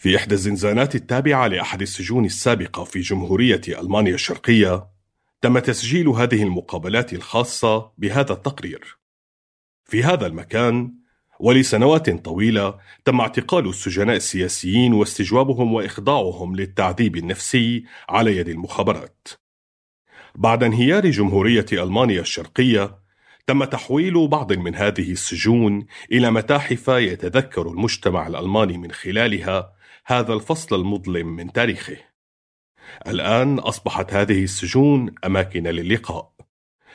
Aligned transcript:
في 0.00 0.16
إحدى 0.16 0.34
الزنزانات 0.34 0.94
التابعة 0.94 1.46
لأحد 1.46 1.82
السجون 1.82 2.24
السابقة 2.24 2.84
في 2.84 3.00
جمهورية 3.00 3.60
ألمانيا 3.68 4.14
الشرقية 4.14 4.86
تم 5.40 5.58
تسجيل 5.58 6.08
هذه 6.08 6.42
المقابلات 6.42 7.12
الخاصة 7.12 7.92
بهذا 7.98 8.32
التقرير. 8.32 8.98
في 9.84 10.04
هذا 10.04 10.26
المكان 10.26 10.94
ولسنوات 11.40 12.10
طويلة 12.10 12.78
تم 13.04 13.20
اعتقال 13.20 13.68
السجناء 13.68 14.16
السياسيين 14.16 14.92
واستجوابهم 14.92 15.74
وإخضاعهم 15.74 16.56
للتعذيب 16.56 17.16
النفسي 17.16 17.84
على 18.08 18.36
يد 18.36 18.48
المخابرات. 18.48 19.28
بعد 20.34 20.64
انهيار 20.64 21.10
جمهورية 21.10 21.66
ألمانيا 21.72 22.20
الشرقية 22.20 22.98
تم 23.46 23.64
تحويل 23.64 24.28
بعض 24.28 24.52
من 24.52 24.74
هذه 24.74 25.12
السجون 25.12 25.86
إلى 26.12 26.30
متاحف 26.30 26.88
يتذكر 26.88 27.68
المجتمع 27.68 28.26
الألماني 28.26 28.78
من 28.78 28.92
خلالها 28.92 29.79
هذا 30.10 30.32
الفصل 30.32 30.80
المظلم 30.80 31.36
من 31.36 31.52
تاريخه. 31.52 31.96
الآن 33.06 33.58
أصبحت 33.58 34.12
هذه 34.12 34.44
السجون 34.44 35.14
أماكن 35.24 35.62
للقاء، 35.62 36.32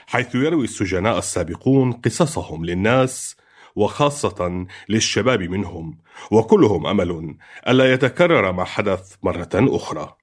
حيث 0.07 0.35
يروي 0.35 0.63
السجناء 0.63 1.17
السابقون 1.17 1.91
قصصهم 1.91 2.65
للناس 2.65 3.35
وخاصة 3.75 4.67
للشباب 4.89 5.41
منهم، 5.41 5.97
وكلهم 6.31 6.87
أمل 6.87 7.37
ألا 7.67 7.93
يتكرر 7.93 8.51
ما 8.51 8.63
حدث 8.63 9.15
مرة 9.23 9.49
أخرى. 9.53 10.15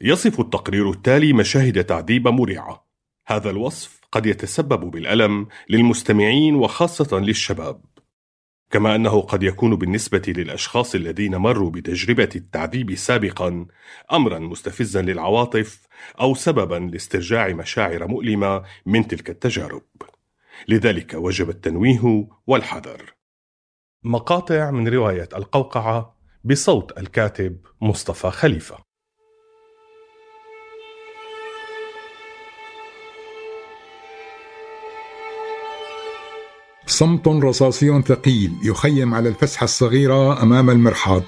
يصف 0.00 0.40
التقرير 0.40 0.90
التالي 0.90 1.32
مشاهد 1.32 1.84
تعذيب 1.84 2.28
مرعة. 2.28 2.86
هذا 3.26 3.50
الوصف 3.50 4.00
قد 4.12 4.26
يتسبب 4.26 4.90
بالألم 4.90 5.48
للمستمعين 5.68 6.54
وخاصة 6.54 7.18
للشباب. 7.18 7.80
كما 8.70 8.94
أنه 8.94 9.20
قد 9.20 9.42
يكون 9.42 9.76
بالنسبة 9.76 10.22
للأشخاص 10.28 10.94
الذين 10.94 11.36
مروا 11.36 11.70
بتجربة 11.70 12.28
التعذيب 12.36 12.94
سابقا 12.94 13.66
امرا 14.12 14.38
مستفزا 14.38 15.02
للعواطف 15.02 15.86
أو 16.20 16.34
سببا 16.34 16.90
لاسترجاع 16.92 17.48
مشاعر 17.48 18.06
مؤلمة 18.06 18.62
من 18.86 19.06
تلك 19.06 19.30
التجارب. 19.30 19.82
لذلك 20.68 21.14
وجب 21.14 21.50
التنويه 21.50 22.28
والحذر. 22.46 23.14
مقاطع 24.02 24.70
من 24.70 24.88
رواية 24.88 25.28
القوقعة 25.36 26.16
بصوت 26.44 26.98
الكاتب 26.98 27.60
مصطفى 27.80 28.30
خليفة. 28.30 28.85
صمت 36.86 37.28
رصاصي 37.28 38.02
ثقيل 38.02 38.52
يخيم 38.62 39.14
على 39.14 39.28
الفسحة 39.28 39.64
الصغيرة 39.64 40.42
أمام 40.42 40.70
المرحاض 40.70 41.22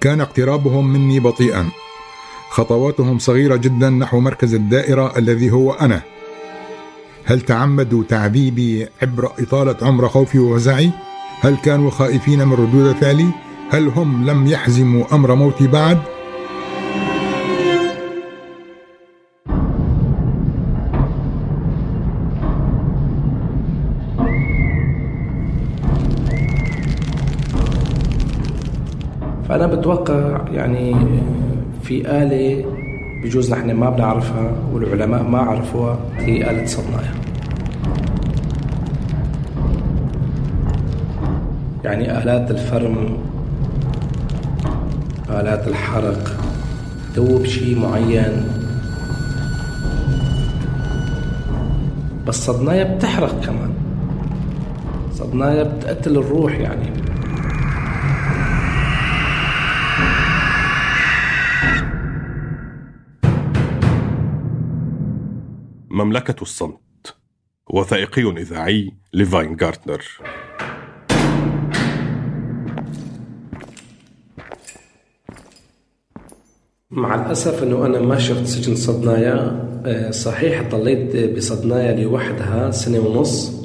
كان 0.00 0.20
اقترابهم 0.20 0.92
مني 0.92 1.20
بطيئا 1.20 1.68
خطواتهم 2.50 3.18
صغيرة 3.18 3.56
جدا 3.56 3.90
نحو 3.90 4.20
مركز 4.20 4.54
الدائرة 4.54 5.18
الذي 5.18 5.50
هو 5.50 5.72
أنا 5.72 6.02
هل 7.24 7.40
تعمدوا 7.40 8.04
تعذيبي 8.08 8.88
عبر 9.02 9.32
إطالة 9.38 9.76
عمر 9.82 10.08
خوفي 10.08 10.38
ووزعي؟ 10.38 10.90
هل 11.40 11.56
كانوا 11.56 11.90
خائفين 11.90 12.48
من 12.48 12.52
ردود 12.52 12.96
فعلي؟ 12.96 13.28
هل 13.70 13.88
هم 13.88 14.30
لم 14.30 14.46
يحزموا 14.46 15.14
أمر 15.14 15.34
موتي 15.34 15.66
بعد؟ 15.66 15.98
بتوقع 29.74 30.40
يعني 30.52 30.96
في 31.82 32.10
آلة 32.22 32.64
بجوز 33.24 33.52
نحن 33.52 33.70
ما 33.70 33.90
بنعرفها 33.90 34.52
والعلماء 34.72 35.22
ما 35.22 35.38
عرفوها 35.38 35.98
هي 36.16 36.50
آلة 36.50 36.66
صدنايا 36.66 37.12
يعني 41.84 42.18
آلات 42.18 42.50
الفرم 42.50 43.16
آلات 45.30 45.68
الحرق 45.68 46.36
دوب 47.16 47.44
شيء 47.44 47.78
معين. 47.78 48.44
بس 52.26 52.46
صدنايا 52.46 52.96
بتحرق 52.96 53.40
كمان. 53.40 53.70
صدنايا 55.12 55.62
بتقتل 55.62 56.16
الروح 56.18 56.52
يعني. 56.58 57.01
مملكة 66.04 66.42
الصمت. 66.42 67.16
وثائقي 67.70 68.22
إذاعي 68.22 68.92
لفاين 69.14 69.56
جارتنر 69.56 70.02
مع 76.90 77.14
الأسف 77.14 77.62
أنه 77.62 77.86
أنا 77.86 78.00
ما 78.00 78.18
شفت 78.18 78.46
سجن 78.46 78.76
صدنايا 78.76 79.62
آه، 79.86 80.10
صحيح 80.10 80.62
ضليت 80.70 81.36
بصدنايا 81.36 82.04
لوحدها 82.04 82.70
سنة 82.70 82.98
ونص. 82.98 83.62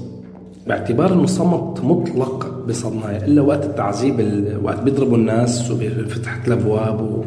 باعتبار 0.68 1.14
أنه 1.14 1.25
صمت 1.25 1.80
مطلق 1.81 2.66
بصدنايا 2.68 3.25
إلا 3.25 3.42
وقت 3.42 3.64
التعذيب 3.66 4.18
وقت 4.64 4.80
بيضربوا 4.80 5.18
الناس 5.18 5.72
وفتحت 5.72 6.48
الأبواب 6.48 7.25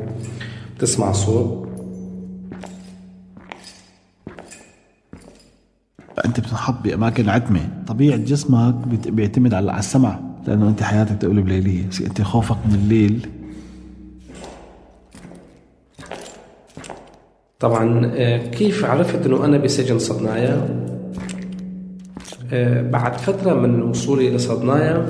وبتسمع 0.77 1.13
صوت. 1.13 1.70
فأنت 6.21 6.41
بتنحط 6.41 6.75
بأماكن 6.85 7.29
عتمة. 7.29 7.61
طبيعه 7.87 8.17
جسمك 8.17 8.75
بيعتمد 9.09 9.55
على 9.55 9.79
السمع 9.79 10.19
لأنه 10.47 10.69
أنت 10.69 10.83
حياتك 10.83 11.17
تقلب 11.17 11.49
ليليه 11.49 11.85
أنت 12.01 12.23
خوفك 12.23 12.57
من 12.69 12.75
الليل. 12.75 13.27
طبعا 17.61 18.13
آه، 18.15 18.47
كيف 18.47 18.85
عرفت 18.85 19.27
إنه 19.27 19.45
أنا 19.45 19.59
بسجن 19.59 19.99
صدنايا؟ 19.99 20.69
آه، 22.53 22.91
بعد 22.91 23.17
فترة 23.17 23.55
من 23.55 23.83
وصولي 23.83 24.31
لصدنايا 24.31 25.07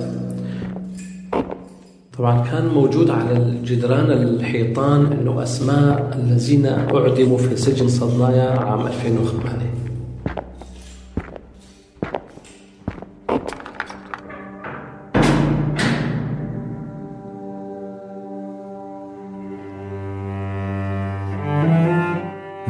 طبعا 2.19 2.44
كان 2.50 2.69
موجود 2.69 3.10
على 3.10 3.37
الجدران 3.37 4.10
الحيطان 4.10 5.06
إنه 5.06 5.43
أسماء 5.43 6.19
الذين 6.19 6.66
أعدموا 6.66 7.38
في 7.38 7.56
سجن 7.56 7.88
صدنايا 7.88 8.50
عام 8.50 8.87
2008 8.87 9.80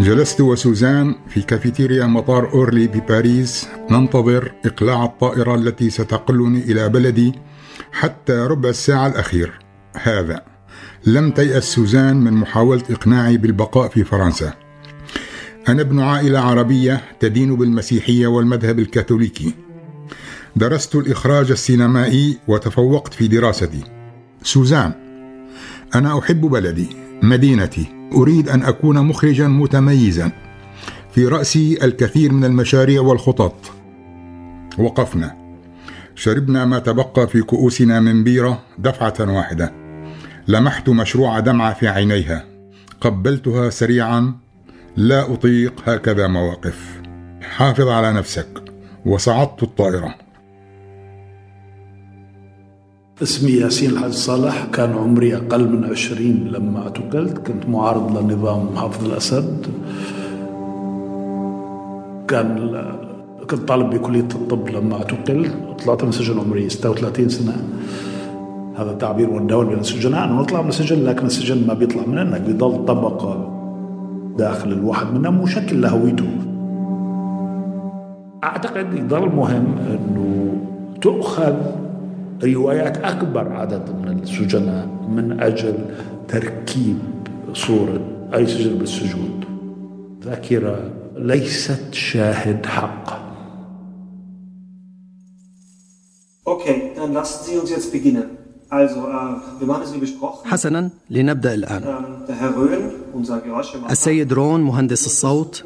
جلست 0.00 0.40
وسوزان 0.40 1.14
في 1.28 1.42
كافيتيريا 1.42 2.06
مطار 2.06 2.52
أورلي 2.52 2.86
بباريس. 2.86 3.68
ننتظر 3.90 4.52
إقلاع 4.64 5.04
الطائرة 5.04 5.54
التي 5.54 5.90
ستقلني 5.90 6.58
إلى 6.58 6.88
بلدي 6.88 7.32
حتى 7.92 8.32
ربع 8.32 8.68
الساعة 8.68 9.06
الأخير. 9.06 9.52
هذا. 9.94 10.42
لم 11.06 11.30
تيأس 11.30 11.64
سوزان 11.64 12.16
من 12.16 12.32
محاولة 12.32 12.82
إقناعي 12.90 13.36
بالبقاء 13.36 13.88
في 13.88 14.04
فرنسا. 14.04 14.52
أنا 15.68 15.82
ابن 15.82 16.00
عائلة 16.00 16.38
عربية 16.38 17.00
تدين 17.20 17.56
بالمسيحية 17.56 18.26
والمذهب 18.26 18.78
الكاثوليكي. 18.78 19.54
درست 20.56 20.94
الإخراج 20.94 21.50
السينمائي 21.50 22.38
وتفوقت 22.48 23.14
في 23.14 23.28
دراستي. 23.28 23.84
سوزان 24.42 24.92
أنا 25.94 26.18
أحب 26.18 26.40
بلدي. 26.40 27.09
مدينتي 27.22 27.86
أريد 28.14 28.48
أن 28.48 28.62
أكون 28.62 29.00
مخرجا 29.00 29.48
متميزا. 29.48 30.32
في 31.14 31.26
رأسي 31.26 31.78
الكثير 31.84 32.32
من 32.32 32.44
المشاريع 32.44 33.00
والخطط. 33.00 33.54
وقفنا. 34.78 35.36
شربنا 36.14 36.64
ما 36.64 36.78
تبقى 36.78 37.26
في 37.28 37.42
كؤوسنا 37.42 38.00
من 38.00 38.24
بيرة 38.24 38.62
دفعة 38.78 39.14
واحدة. 39.20 39.72
لمحت 40.48 40.88
مشروع 40.88 41.40
دمعة 41.40 41.74
في 41.74 41.88
عينيها. 41.88 42.44
قبلتها 43.00 43.70
سريعا. 43.70 44.34
لا 44.96 45.32
أطيق 45.32 45.74
هكذا 45.86 46.26
مواقف. 46.26 47.00
حافظ 47.42 47.88
على 47.88 48.12
نفسك. 48.12 48.48
وصعدت 49.06 49.62
الطائرة. 49.62 50.14
اسمي 53.22 53.50
ياسين 53.50 53.90
الحاج 53.90 54.12
صالح 54.12 54.66
كان 54.72 54.92
عمري 54.92 55.36
أقل 55.36 55.68
من 55.68 55.84
عشرين 55.84 56.48
لما 56.52 56.82
اعتقلت. 56.82 57.38
كنت 57.38 57.68
معارض 57.68 58.18
لنظام 58.18 58.76
حافظ 58.76 59.04
الأسد. 59.04 59.66
كان 62.28 62.76
كنت 63.50 63.68
طالب 63.68 63.90
بكلية 63.90 64.28
الطب 64.34 64.68
لما 64.68 64.94
اعتقلت. 64.94 65.52
طلعت 65.84 66.02
من 66.02 66.08
السجن 66.08 66.38
عمري 66.38 66.68
36 66.68 67.28
سنة. 67.28 67.56
هذا 68.76 68.92
تعبير 68.92 69.30
متداول 69.30 69.66
بين 69.66 69.78
السجناء. 69.78 70.24
انه 70.24 70.40
نطلع 70.40 70.62
من 70.62 70.68
السجن 70.68 71.04
لكن 71.04 71.26
السجن 71.26 71.66
ما 71.66 71.74
بيطلع 71.74 72.06
منك 72.06 72.40
بيضل 72.40 72.84
طبقة 72.84 73.56
داخل 74.38 74.72
الواحد 74.72 75.14
منا 75.14 75.30
مشكل 75.30 75.80
لهويته 75.80 76.30
أعتقد 78.44 78.94
يضل 78.94 79.28
مهم 79.28 79.74
أنه 79.78 80.56
تؤخذ 81.02 81.54
روايات 82.42 82.96
أكبر 82.98 83.52
عدد 83.52 83.90
من 83.90 84.22
السجناء 84.22 84.86
من 84.86 85.40
أجل 85.40 85.74
تركيب 86.28 86.98
صورة 87.52 88.28
أي 88.34 88.46
سجن 88.46 88.78
بالسجون 88.78 89.40
ذاكرة 90.24 90.90
ليست 91.16 91.94
شاهد 91.94 92.66
حق 92.66 93.30
Okay, 96.44 96.92
dann 96.96 97.12
lassen 97.12 97.44
Sie 97.44 97.56
uns 97.58 97.70
jetzt 97.70 97.92
beginnen. 97.92 98.39
حسنا 100.44 100.90
لنبدأ 101.10 101.54
الآن. 101.54 101.82
السيد 103.90 104.32
رون 104.32 104.60
مهندس 104.60 105.06
الصوت 105.06 105.64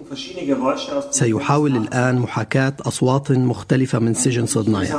سيحاول 1.11 1.77
الآن 1.77 2.15
محاكاة 2.19 2.77
أصوات 2.81 3.31
مختلفة 3.31 3.99
من 3.99 4.15
سجن 4.15 4.47
صدنايا 4.47 4.95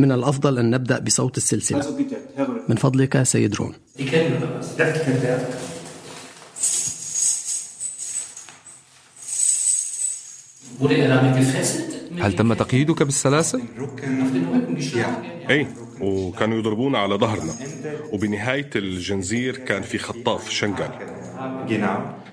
من 0.00 0.12
الأفضل 0.12 0.58
أن 0.58 0.70
نبدأ 0.70 0.98
بصوت 0.98 1.36
السلسلة. 1.36 1.78
من 2.68 2.76
فضلك 2.76 3.22
سيد 3.22 3.54
رون. 3.54 3.72
هل 12.20 12.32
تم 12.32 12.52
تقييدك 12.52 13.02
بالسلاسل؟ 13.02 13.60
أي. 15.50 15.66
وكانوا 16.02 16.58
يضربونا 16.58 16.98
على 16.98 17.14
ظهرنا. 17.14 17.52
وبنهاية 18.12 18.70
الجنزير 18.76 19.56
كان 19.56 19.82
في 19.82 19.98
خطاف 19.98 20.50
شنغل. 20.50 20.90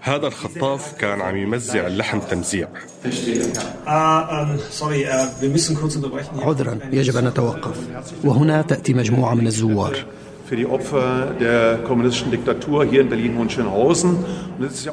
هذا 0.02 0.28
الخطاف 0.28 0.94
كان 0.94 1.22
عم 1.22 1.38
يمزع 1.38 1.88
اللحم 1.88 2.20
تمزيع. 2.20 2.68
عذرا 6.40 6.80
يجب 6.92 7.18
أن 7.18 7.28
نتوقف. 7.28 7.78
وهنا 8.24 8.62
تأتي 8.62 8.94
مجموعة 8.94 9.34
من 9.34 9.48
الزوار. 9.48 10.06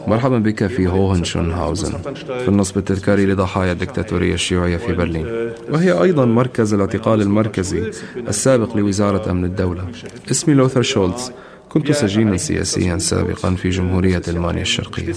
مرحبا 0.06 0.38
بك 0.38 0.66
في 0.66 0.86
هوهنشونهاوزن 0.86 1.92
في 2.26 2.48
النصب 2.48 2.78
التذكاري 2.78 3.26
لضحايا 3.26 3.72
الدكتاتورية 3.72 4.34
الشيوعية 4.34 4.76
في 4.76 4.92
برلين. 4.92 5.26
وهي 5.70 6.02
أيضا 6.02 6.24
مركز 6.24 6.74
الاعتقال 6.74 7.22
المركزي 7.22 7.90
السابق 8.28 8.76
لوزارة 8.76 9.30
أمن 9.30 9.44
الدولة. 9.44 9.84
اسمي 10.30 10.54
لوثر 10.54 10.82
شولتز. 10.82 11.32
كنت 11.68 11.92
سجينا 11.92 12.36
سياسيا 12.36 12.98
سابقا 12.98 13.50
في 13.50 13.68
جمهورية 13.68 14.22
ألمانيا 14.28 14.62
الشرقية. 14.62 15.14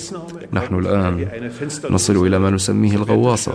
نحن 0.54 0.80
الآن 0.80 1.28
نصل 1.90 2.28
إلى 2.28 2.40
ما 2.40 2.50
نسميه 2.50 2.96
الغواصة. 2.96 3.54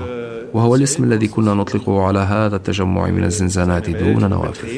وهو 0.55 0.75
الاسم 0.75 1.05
الذي 1.05 1.29
كنا 1.29 1.55
نطلقه 1.55 2.03
على 2.03 2.19
هذا 2.19 2.57
التجمع 2.57 3.11
من 3.11 3.25
الزنزانات 3.25 3.91
دون 3.91 4.31
نوافذ. 4.31 4.69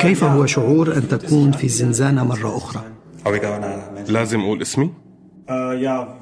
كيف 0.00 0.24
هو 0.24 0.46
شعور 0.46 0.96
أن 0.96 1.08
تكون 1.08 1.52
في 1.52 1.64
الزنزانة 1.64 2.24
مرة 2.24 2.56
أخرى؟ 2.56 2.82
لازم 4.08 4.40
أقول 4.40 4.62
اسمي؟ 4.62 4.90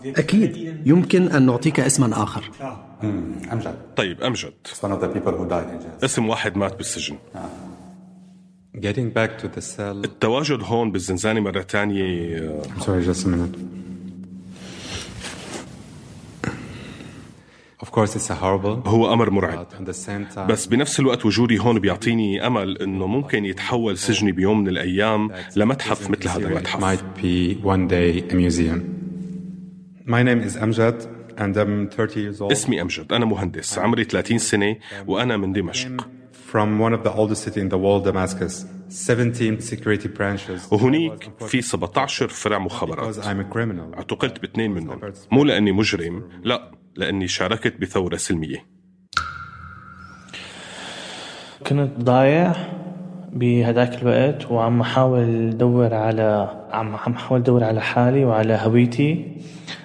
أكيد. 0.06 0.82
يمكن 0.86 1.28
أن 1.28 1.46
نعطيك 1.46 1.80
اسما 1.80 2.22
آخر. 2.22 2.50
طيب 3.96 4.20
أمجد. 4.22 4.52
اسم 6.04 6.28
واحد 6.28 6.56
مات 6.56 6.76
بالسجن. 6.76 7.16
Cell. 9.76 9.80
التواجد 9.80 10.58
هون 10.62 10.92
بالزنزانة 10.92 11.40
مرة 11.40 11.62
تانية 11.62 12.38
آه، 12.38 12.62
Sorry, 12.80 13.06
just 13.08 13.24
a 13.24 13.28
minute. 13.28 13.56
Of 17.80 17.82
course, 17.82 17.82
it's 17.82 17.82
a 17.82 17.82
horrible. 17.82 17.83
هو 18.86 19.12
أمر 19.12 19.30
مرعب 19.30 19.66
But 19.70 19.74
at 19.74 19.86
the 19.86 20.06
same 20.06 20.36
time, 20.36 20.38
بس 20.38 20.66
بنفس 20.66 21.00
الوقت 21.00 21.26
وجودي 21.26 21.58
هون 21.58 21.78
بيعطيني 21.78 22.46
أمل 22.46 22.78
إنه 22.82 23.06
ممكن 23.06 23.44
يتحول 23.44 23.98
سجني 23.98 24.32
بيوم 24.32 24.60
من 24.60 24.68
الأيام 24.68 25.30
لمتحف 25.56 26.10
مثل 26.10 26.28
هذا 26.28 26.48
المتحف. 26.48 26.84
My 30.06 30.22
name 30.22 30.40
is 30.48 30.56
Amjad, 30.56 31.06
and 31.38 31.56
I'm 31.56 31.88
30 31.88 32.20
years 32.20 32.40
old. 32.40 32.52
اسمي 32.52 32.82
أمجد 32.82 33.12
أنا 33.12 33.24
مهندس 33.24 33.78
عمري 33.78 34.04
30 34.04 34.38
سنة 34.38 34.76
وأنا 35.06 35.36
من 35.36 35.52
دمشق 35.52 36.08
From 36.52 36.78
one 36.78 36.92
of 36.92 37.02
the 37.02 37.12
oldest 37.12 37.42
cities 37.42 37.62
in 37.64 37.68
the 37.68 37.78
world, 37.78 38.04
Damascus. 38.04 38.64
17 38.88 39.60
security 39.60 40.08
branches. 40.08 40.72
وهنيك 40.72 41.30
في 41.46 41.62
17 41.62 42.28
فرع 42.28 42.58
Because 42.58 42.62
مخابرات 42.62 43.16
I'm 43.18 43.40
a 43.40 43.54
criminal. 43.54 43.96
اعتقلت 43.96 44.40
باثنين 44.40 44.70
منهم 44.70 45.00
مو 45.32 45.44
لأني 45.44 45.72
مجرم 45.72 46.22
لا 46.42 46.70
لأني 46.96 47.28
شاركت 47.28 47.80
بثورة 47.80 48.16
سلمية. 48.16 48.64
كنت 51.66 51.90
ضايع 52.00 52.52
بهداك 53.32 54.02
الوقت 54.02 54.50
وعم 54.50 54.80
أحاول 54.80 55.48
أدور 55.48 55.94
على 55.94 56.48
عم 56.70 56.96
عم 56.96 57.12
أحاول 57.12 57.40
أدور 57.40 57.64
على 57.64 57.80
حالي 57.80 58.24
وعلى 58.24 58.58
هويتي 58.62 59.36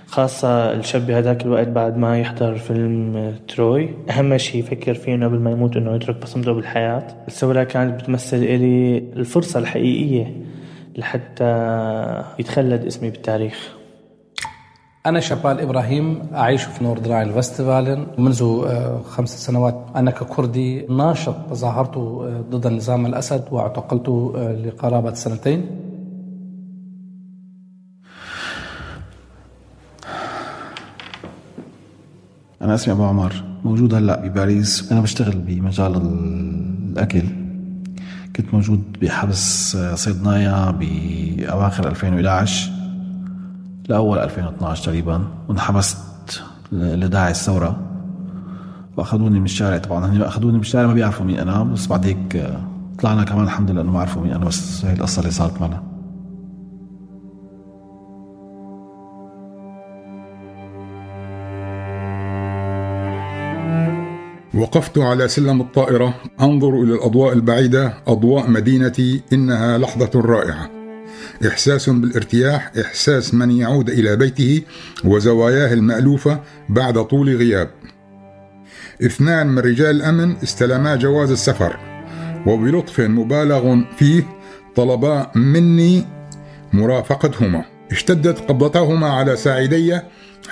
خاصة 0.07 0.73
الشاب 0.73 1.07
بهداك 1.07 1.45
الوقت 1.45 1.67
بعد 1.67 1.97
ما 1.97 2.19
يحضر 2.19 2.55
فيلم 2.55 3.35
تروي. 3.47 3.89
أهم 4.09 4.37
شيء 4.37 4.59
يفكر 4.59 4.93
فيه 4.93 5.15
إنه 5.15 5.25
قبل 5.25 5.39
ما 5.39 5.51
يموت 5.51 5.77
إنه 5.77 5.95
يترك 5.95 6.15
بصمته 6.15 6.53
بالحياة. 6.53 7.07
الثورة 7.27 7.63
كانت 7.63 8.01
بتمثل 8.01 8.37
إلي 8.37 8.97
الفرصة 8.97 9.59
الحقيقية 9.59 10.45
لحتى 10.97 11.53
يتخلد 12.39 12.85
اسمي 12.85 13.09
بالتاريخ. 13.09 13.78
أنا 15.05 15.19
شبال 15.19 15.59
إبراهيم 15.59 16.21
أعيش 16.35 16.63
في 16.63 16.83
نوردراين 16.83 17.31
فستيفالن 17.33 18.07
منذ 18.17 18.41
آه، 18.67 19.01
خمس 19.01 19.45
سنوات 19.45 19.85
أنا 19.95 20.11
ككردي 20.11 20.85
ناشط 20.87 21.53
ظاهرت 21.53 21.97
آه، 21.97 22.43
ضد 22.49 22.67
نظام 22.67 23.05
الأسد 23.05 23.43
واعتقلت 23.51 24.09
آه، 24.09 24.53
لقرابة 24.65 25.13
سنتين. 25.13 25.65
أنا 32.61 32.75
اسمي 32.75 32.93
أبو 32.93 33.03
عمر 33.03 33.43
موجود 33.65 33.93
هلأ 33.93 34.27
بباريس. 34.27 34.91
أنا 34.91 35.01
بشتغل 35.01 35.37
بمجال 35.37 35.95
ال- 35.95 36.89
الأكل. 36.91 37.23
كنت 38.35 38.53
موجود 38.53 38.83
بحبس 39.01 39.77
صيدنايا 39.95 40.71
بأواخر 40.71 41.87
2011 41.87 42.71
لأول 43.89 44.19
2012 44.19 44.85
تقريبا 44.85 45.27
وانحبست 45.49 45.97
لداعي 46.71 47.31
الثورة. 47.31 47.79
وأخذوني 48.97 49.39
من 49.39 49.45
الشارع 49.45 49.77
طبعا 49.77 50.05
هن 50.05 50.21
أخذوني 50.21 50.53
من 50.53 50.59
الشارع 50.59 50.87
ما 50.87 50.93
بيعرفوا 50.93 51.25
مين 51.25 51.39
أنا 51.39 51.63
بس 51.63 51.87
بعد 51.87 52.05
هيك 52.05 52.35
آه، 52.35 52.61
طلعنا 52.99 53.23
كمان 53.23 53.43
الحمد 53.43 53.71
لله 53.71 53.81
إنه 53.81 53.91
ما 53.91 53.99
عرفوا 53.99 54.21
مين 54.21 54.31
أنا 54.31 54.45
بس 54.45 54.85
هي 54.85 54.93
القصة 54.93 55.19
اللي 55.19 55.31
صارت 55.31 55.61
معنا. 55.61 55.83
وقفت 64.53 64.97
على 64.97 65.27
سلم 65.27 65.61
الطائرة 65.61 66.13
أنظر 66.41 66.69
إلى 66.69 66.93
الأضواء 66.93 67.33
البعيدة 67.33 67.93
أضواء 68.07 68.49
مدينتي 68.49 69.21
إنها 69.33 69.77
لحظة 69.77 70.11
رائعة. 70.15 70.78
إحساس 71.47 71.89
بالارتياح 71.89 72.71
إحساس 72.81 73.33
من 73.33 73.51
يعود 73.51 73.89
إلى 73.89 74.15
بيته 74.15 74.61
وزواياه 75.03 75.73
المألوفة 75.73 76.39
بعد 76.69 77.03
طول 77.03 77.35
غياب. 77.35 77.69
اثنان 79.05 79.47
من 79.47 79.59
رجال 79.59 79.95
الأمن 79.95 80.35
استلما 80.43 80.95
جواز 80.95 81.31
السفر 81.31 81.79
وبلطف 82.45 82.99
مبالغ 82.99 83.81
فيه 83.97 84.23
طلبا 84.75 85.31
مني 85.35 86.05
مرافقتهما. 86.73 87.65
اشتدت 87.91 88.39
قبضتهما 88.39 89.09
على 89.09 89.35
ساعدي 89.35 89.99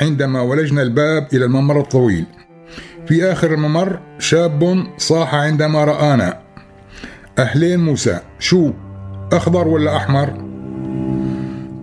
عندما 0.01 0.41
ولجنا 0.41 0.81
الباب 0.81 1.27
إلى 1.33 1.45
الممر 1.45 1.79
الطويل. 1.79 2.25
في 3.07 3.31
آخر 3.31 3.53
الممر 3.53 3.99
شاب 4.19 4.87
صاح 4.97 5.35
عندما 5.35 5.83
رآنا. 5.83 6.39
أهلين 7.39 7.79
موسى 7.79 8.19
شو 8.39 8.71
أخضر 9.31 9.67
ولا 9.67 9.97
أحمر؟ 9.97 10.46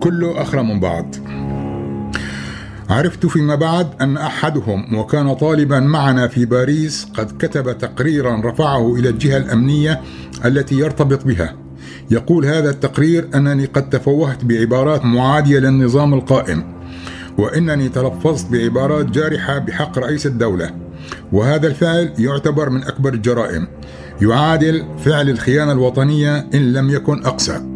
كله 0.05 0.41
أخرى 0.41 0.63
من 0.63 0.79
بعض 0.79 1.15
عرفت 2.89 3.25
فيما 3.25 3.55
بعد 3.55 3.87
أن 4.01 4.17
أحدهم 4.17 4.95
وكان 4.95 5.33
طالبا 5.33 5.79
معنا 5.79 6.27
في 6.27 6.45
باريس 6.45 7.07
قد 7.13 7.31
كتب 7.39 7.77
تقريرا 7.77 8.41
رفعه 8.45 8.95
إلى 8.95 9.09
الجهة 9.09 9.37
الأمنية 9.37 10.01
التي 10.45 10.75
يرتبط 10.75 11.25
بها. 11.25 11.55
يقول 12.11 12.45
هذا 12.45 12.69
التقرير 12.69 13.29
أنني 13.35 13.65
قد 13.65 13.89
تفوهت 13.89 14.45
بعبارات 14.45 15.05
معادية 15.05 15.59
للنظام 15.59 16.13
القائم 16.13 16.63
وإنني 17.37 17.89
تلفظت 17.89 18.51
بعبارات 18.51 19.05
جارحة 19.05 19.57
بحق 19.57 19.99
رئيس 19.99 20.25
الدولة. 20.25 20.71
وهذا 21.31 21.67
الفعل 21.67 22.13
يعتبر 22.19 22.69
من 22.69 22.83
أكبر 22.83 23.13
الجرائم 23.13 23.67
يعادل 24.21 24.85
فعل 25.05 25.29
الخيانة 25.29 25.71
الوطنية 25.71 26.37
إن 26.53 26.73
لم 26.73 26.89
يكن 26.89 27.25
أقسى 27.25 27.74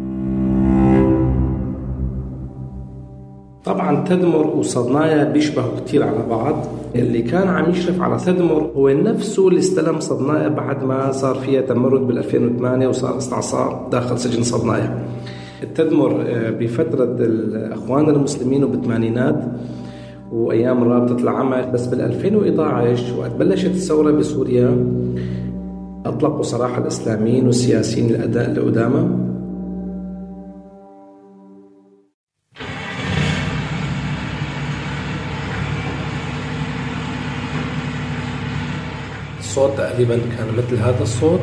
طبعا 3.70 4.04
تدمر 4.04 4.46
وصدنايا 4.46 5.24
بيشبهوا 5.24 5.76
كتير 5.86 6.02
على 6.02 6.26
بعض. 6.30 6.66
اللي 6.94 7.22
كان 7.22 7.48
عم 7.48 7.70
يشرف 7.70 8.00
على 8.00 8.18
تدمر 8.26 8.70
هو 8.76 8.88
نفسه 8.88 9.48
اللي 9.48 9.58
استلم 9.58 10.00
صدنايا 10.00 10.48
بعد 10.48 10.84
ما 10.84 11.12
صار 11.12 11.34
فيها 11.34 11.60
تمرد 11.60 12.06
بال 12.06 12.18
2008 12.18 12.88
وصار 12.88 13.18
استعصار 13.18 13.88
داخل 13.92 14.18
سجن 14.18 14.42
صدنايا. 14.42 15.04
التدمر 15.62 16.24
آه، 16.26 16.50
بفترة 16.50 17.16
الأخوان 17.20 18.08
المسلمين 18.08 18.64
وبالثمانينات 18.64 19.44
وأيام 20.32 20.84
رابطة 20.84 21.22
العمل. 21.22 21.70
بس 21.72 21.86
بال 21.86 22.00
2011 22.00 23.18
وقت 23.18 23.30
بلشت 23.30 23.66
الثورة 23.66 24.10
بسوريا 24.10 24.86
أطلقوا 26.06 26.42
صراحة 26.42 26.82
الإسلاميين 26.82 27.46
والسياسيين 27.46 28.10
الأداء 28.10 28.50
القدامى 28.50 29.29
الصوت 39.50 39.78
تقريبا 39.78 40.14
كان 40.14 40.46
مثل 40.58 40.82
هذا 40.82 41.02
الصوت. 41.02 41.40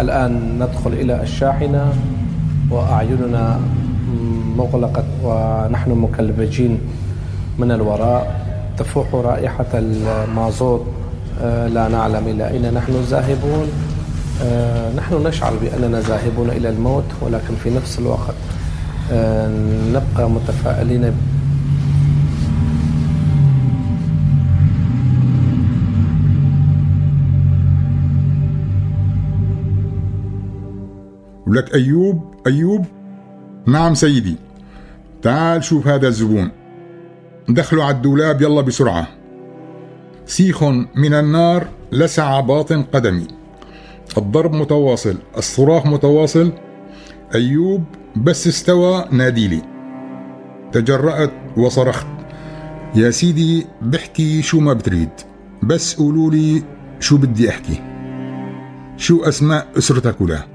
الآن 0.00 0.58
ندخل 0.58 0.92
إلى 0.92 1.22
الشاحنة 1.22 1.92
وأعيننا 2.70 3.60
مغلقة 4.56 5.04
ونحن 5.24 5.90
مكلبجين 5.90 6.80
من 7.58 7.70
الوراء. 7.72 8.48
تفوح 8.78 9.14
رائحة 9.14 9.66
المازوت 9.74 10.86
آه، 11.42 11.68
لا 11.68 11.88
نعلم 11.88 12.24
إلى 12.26 12.50
أين 12.50 12.74
نحن 12.74 12.92
ذاهبون 12.92 13.68
نحن 14.96 15.26
نشعر 15.26 15.56
بأننا 15.56 16.00
ذاهبون 16.00 16.50
إلى 16.50 16.68
الموت 16.68 17.04
ولكن 17.20 17.54
في 17.64 17.70
نفس 17.70 17.98
الوقت 17.98 18.34
آه، 19.12 19.48
نبقى 19.92 20.30
متفائلين 20.30 21.12
ولك 31.46 31.74
أيوب 31.74 32.34
أيوب؟ 32.46 32.84
نعم 33.66 33.94
سيدي. 33.94 34.36
تعال 35.22 35.64
شوف 35.64 35.86
هذا 35.88 36.08
الزبون. 36.08 36.50
دخلوا 37.48 37.84
على 37.84 37.96
الدولاب 37.96 38.42
يلا 38.42 38.60
بسرعة. 38.60 39.06
سيخ 40.26 40.62
من 40.94 41.14
النار 41.14 41.66
لسع 41.92 42.40
باطن 42.40 42.82
قدمي. 42.82 43.37
الضرب 44.18 44.52
متواصل 44.52 45.16
الصراخ 45.36 45.86
متواصل. 45.86 46.52
أيوب 47.34 47.84
بس 48.16 48.46
استوى 48.46 49.04
ناديلي 49.10 49.62
تجرأت 50.72 51.32
وصرخت. 51.56 52.06
يا 52.94 53.10
سيدي 53.10 53.66
بحكي 53.82 54.42
شو 54.42 54.60
ما 54.60 54.72
بتريد 54.72 55.10
بس 55.62 55.94
قولوا 55.96 56.30
لي 56.30 56.62
شو 57.00 57.16
بدي 57.16 57.48
أحكي. 57.50 57.82
شو 58.96 59.24
أسماء 59.24 59.66
أسرتك 59.78 60.20
ولا 60.20 60.46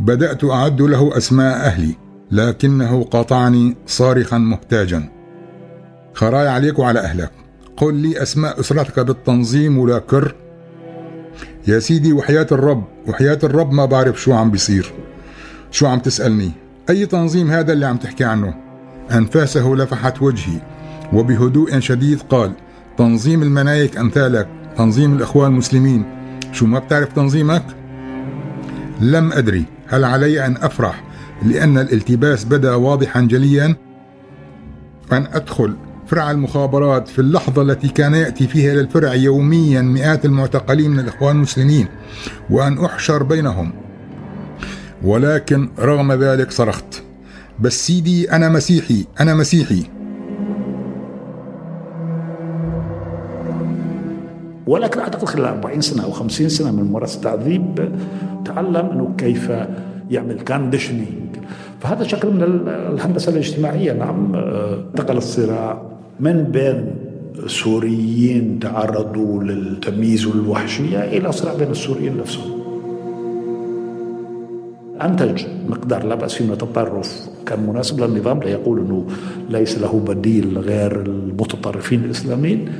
بدأت 0.00 0.44
أعد 0.44 0.82
له 0.82 1.16
أسماء 1.16 1.56
أهلي 1.56 1.96
لكنه 2.30 3.04
قاطعني 3.04 3.76
صارخا 3.86 4.38
محتاجا. 4.38 5.08
خراي 6.14 6.48
عليك 6.48 6.78
وعلى 6.78 7.00
أهلك. 7.00 7.30
قل 7.76 7.94
لي 7.94 8.22
أسماء 8.22 8.60
أسرتك 8.60 9.00
بالتنظيم 9.00 9.78
ولا 9.78 9.98
كر. 9.98 10.34
يا 11.66 11.78
سيدي 11.78 12.12
وحياة 12.12 12.46
الرب 12.52 12.84
وحياة 13.06 13.38
الرب 13.44 13.72
ما 13.72 13.84
بعرف 13.84 14.22
شو 14.22 14.32
عم 14.32 14.50
بيصير. 14.50 14.92
شو 15.70 15.86
عم 15.86 15.98
تسألني؟ 15.98 16.50
أي 16.90 17.06
تنظيم 17.06 17.50
هذا 17.50 17.72
اللي 17.72 17.86
عم 17.86 17.96
تحكي 17.96 18.24
عنه؟ 18.24 18.54
أنفاسه 19.12 19.74
لفحت 19.74 20.22
وجهي 20.22 20.60
وبهدوء 21.12 21.78
شديد 21.78 22.20
قال 22.22 22.52
تنظيم 22.98 23.42
المنايك 23.42 23.96
أمثالك 23.96 24.48
تنظيم 24.76 25.16
الإخوان 25.16 25.50
المسلمين. 25.50 26.04
شو 26.52 26.66
ما 26.66 26.78
بتعرف 26.78 27.12
تنظيمك؟ 27.12 27.64
لم 29.00 29.32
أدري 29.32 29.64
هل 29.86 30.04
علي 30.04 30.46
أن 30.46 30.56
أفرح 30.56 31.04
لأن 31.42 31.78
الالتباس 31.78 32.44
بدأ 32.44 32.74
واضحا 32.74 33.20
جليا. 33.20 33.76
أن 35.12 35.26
أدخل 35.32 35.76
فرع 36.06 36.30
المخابرات 36.30 37.08
في 37.08 37.18
اللحظة 37.18 37.62
التي 37.62 37.88
كان 37.88 38.14
يأتي 38.14 38.46
فيها 38.46 38.72
إلى 38.72 38.80
الفرع 38.80 39.14
يوميا 39.14 39.82
مئات 39.82 40.24
المعتقلين 40.24 40.90
من 40.90 40.98
الإخوان 40.98 41.36
المسلمين 41.36 41.86
وأن 42.50 42.84
أحشر 42.84 43.22
بينهم. 43.22 43.72
ولكن 45.04 45.68
رغم 45.78 46.12
ذلك 46.12 46.50
صرخت 46.50 47.02
بس 47.60 47.86
سيدي 47.86 48.32
أنا 48.32 48.48
مسيحي 48.48 49.04
أنا 49.20 49.34
مسيحي. 49.34 49.82
ولكن 54.66 55.00
أعتقد 55.00 55.24
خلال 55.24 55.44
40 55.44 55.80
سنة 55.80 56.04
أو 56.04 56.10
50 56.10 56.48
سنة 56.48 56.70
من 56.72 56.82
ممارسه 56.82 57.16
التعذيب 57.16 57.96
تعلم 58.44 58.86
أنه 58.86 59.14
كيف 59.18 59.52
يعمل 60.10 60.40
كانديشنينج 60.40 61.36
فهذا 61.80 62.04
شكل 62.04 62.28
من 62.30 62.42
الهندسة 62.66 63.32
الاجتماعية. 63.32 63.92
نعم 63.92 64.34
انتقل 64.34 65.16
الصراع. 65.16 65.95
من 66.20 66.42
بين 66.42 66.96
سوريين 67.46 68.58
تعرضوا 68.58 69.42
للتمييز 69.42 70.26
والوحشية 70.26 70.98
إلى 70.98 71.32
صراع 71.32 71.54
بين 71.54 71.70
السوريين 71.70 72.16
نفسهم. 72.16 72.56
أنتج 75.02 75.44
مقدار 75.68 76.06
لا 76.06 76.14
بأس 76.14 76.34
فيه 76.34 76.44
من 76.44 76.52
التطرف 76.52 77.28
كان 77.46 77.66
مناسب 77.66 78.00
للنظام 78.00 78.38
ليقول 78.38 78.80
أنه 78.80 79.06
ليس 79.50 79.78
له 79.78 80.00
بديل 80.08 80.58
غير 80.58 81.00
المتطرفين 81.00 82.04
الإسلاميين. 82.04 82.72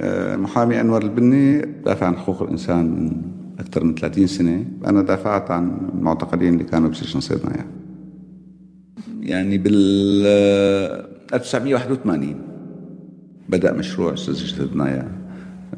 المحامي 0.00 0.80
أنور 0.80 1.02
البني 1.02 1.60
دافع 1.84 2.06
عن 2.06 2.16
حقوق 2.16 2.42
الإنسان 2.42 2.84
من 2.84 3.22
أكثر 3.58 3.84
من 3.84 3.94
30 3.94 4.26
سنة 4.26 4.64
أنا 4.86 5.02
دافعت 5.02 5.50
عن 5.50 5.90
المعتقلين 5.94 6.52
اللي 6.52 6.64
كانوا 6.64 6.88
بسجن 6.88 7.20
صيدنايا 7.20 7.56
يعني 7.56 7.68
بال 9.58 10.26
1981 11.34 12.36
بدأ 13.48 13.72
مشروع 13.72 14.14
سجل 14.14 14.62
البناية 14.62 15.18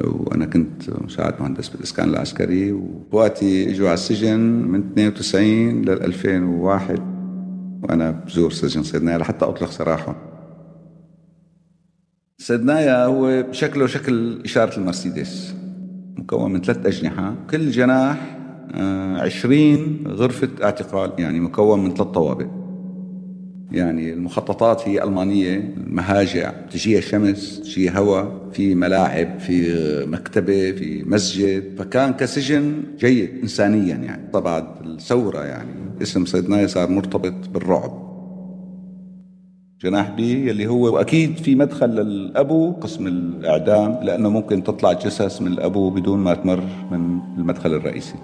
وأنا 0.05 0.47
كنت 0.47 0.91
مساعد 0.91 1.35
مهندس 1.41 1.69
بالإسكان 1.69 2.09
العسكري 2.09 2.73
ووقتي 2.73 3.71
إجوا 3.71 3.89
على 3.89 3.95
السجن 3.95 4.41
من 4.41 4.81
92 4.81 5.83
لل 5.83 6.03
2001 6.03 6.99
وأنا 7.83 8.11
بزور 8.11 8.50
سجن 8.50 8.83
صيدنايا 8.83 9.19
لحتى 9.19 9.45
أطلق 9.45 9.71
سراحهم 9.71 10.15
صيدنايا 12.39 13.05
هو 13.05 13.53
شكله 13.53 13.87
شكل 13.87 14.41
إشارة 14.45 14.79
المرسيدس 14.79 15.55
مكون 16.19 16.53
من 16.53 16.61
ثلاث 16.61 16.87
أجنحة 16.87 17.35
كل 17.50 17.71
جناح 17.71 18.37
آه، 18.75 19.19
عشرين 19.19 20.05
غرفة 20.07 20.49
اعتقال 20.62 21.12
يعني 21.19 21.41
مكون 21.41 21.85
من 21.85 21.95
ثلاث 21.95 22.09
طوابق. 22.09 22.60
يعني 23.73 24.12
المخططات 24.12 24.89
هي 24.89 25.05
ألمانية 25.05 25.75
المهاجع 25.77 26.53
تجيها 26.71 26.99
الشمس 26.99 27.61
تجيها 27.61 27.99
هواء 27.99 28.50
في 28.53 28.75
ملاعب 28.75 29.39
في 29.39 29.75
مكتبة 30.07 30.73
في 30.73 31.05
مسجد 31.07 31.65
فكان 31.79 32.12
كسجن 32.12 32.83
جيد 32.99 33.31
إنسانيا 33.43 33.95
يعني. 33.95 34.31
بعد 34.33 34.65
الثورة 34.85 35.45
يعني 35.45 35.71
اسم 36.03 36.25
صيدنايا 36.25 36.67
صار 36.67 36.91
مرتبط 36.91 37.49
بالرعب. 37.55 38.11
جناح 39.83 40.11
بي 40.11 40.49
يلي 40.49 40.67
هو 40.67 40.95
واكيد 40.95 41.37
في 41.37 41.55
مدخل 41.55 41.91
للأبو 41.91 42.73
قسم 42.73 43.07
الإعدام 43.07 43.99
لأنه 44.03 44.31
ممكن 44.31 44.65
تطلع 44.65 44.93
جثث 44.93 45.43
من 45.43 45.53
الأبو 45.53 45.91
بدون 45.91 46.19
ما 46.19 46.35
تمر 46.35 46.65
من 46.91 47.19
المدخل 47.39 47.75
الرئيسي. 47.75 48.15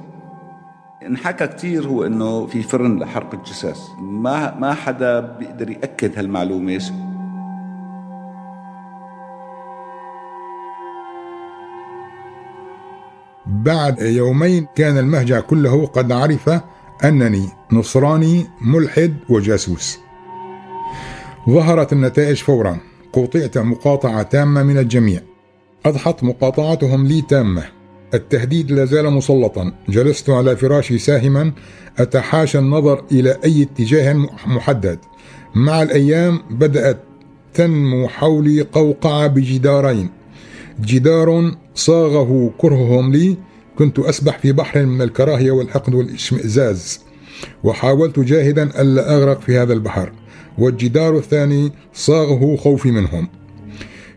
انحكى 1.03 1.47
كثير 1.47 1.89
هو 1.89 2.05
إنه 2.07 2.47
في 2.47 2.63
فرن 2.63 2.99
لحرق 2.99 3.35
الجثث. 3.35 3.81
ما 3.99 4.55
ما 4.59 4.75
حدا 4.75 5.21
بيقدر 5.21 5.71
يأكد 5.71 6.19
هالمعلومة 6.19 6.81
بعد 13.47 14.03
يومين 14.03 14.67
كان 14.75 14.99
المهجع 14.99 15.41
كله 15.41 15.87
قد 15.87 16.13
عرف 16.13 16.51
أنني 17.05 17.49
نصراني 17.73 18.47
ملحد 18.61 19.17
وجاسوس. 19.29 19.99
ظهرت 21.51 21.93
النتائج 21.93 22.37
فورا. 22.37 22.79
قطعت 23.13 23.59
مقاطعة 23.59 24.23
تامة 24.23 24.63
من 24.63 24.79
الجميع. 24.79 25.21
أضحت 25.87 26.25
مقاطعتهم 26.25 27.07
لي 27.07 27.23
تامة. 27.23 27.76
التهديد 28.15 28.71
لا 28.71 28.85
زال 28.85 29.11
مسلطا. 29.11 29.73
جلست 29.89 30.31
على 30.31 30.57
فراشي 30.57 30.99
ساهما 30.99 31.53
أتحاشى 31.99 32.59
النظر 32.59 33.05
إلى 33.13 33.37
أي 33.45 33.63
اتجاه 33.63 34.13
محدد. 34.47 34.99
مع 35.55 35.83
الأيام 35.83 36.41
بدأت 36.51 36.99
تنمو 37.55 38.09
حولي 38.09 38.61
قوقعة 38.61 39.27
بجدارين. 39.27 40.11
جدار 40.81 41.57
صاغه 41.75 42.51
كرههم 42.59 43.13
لي. 43.13 43.37
كنت 43.79 43.99
أسبح 43.99 44.39
في 44.39 44.53
بحر 44.53 44.87
من 44.87 45.03
الكراهية 45.03 45.51
والحقد 45.51 45.95
والإشمئزاز. 45.95 47.01
وحاولت 47.65 48.21
جاهدا 48.21 48.81
ألا 48.81 49.17
أغرق 49.17 49.41
في 49.41 49.59
هذا 49.59 49.73
البحر. 49.73 50.13
والجدار 50.59 51.17
الثاني 51.17 51.73
صاغه 51.95 52.57
خوفي 52.57 52.91
منهم. 52.91 53.29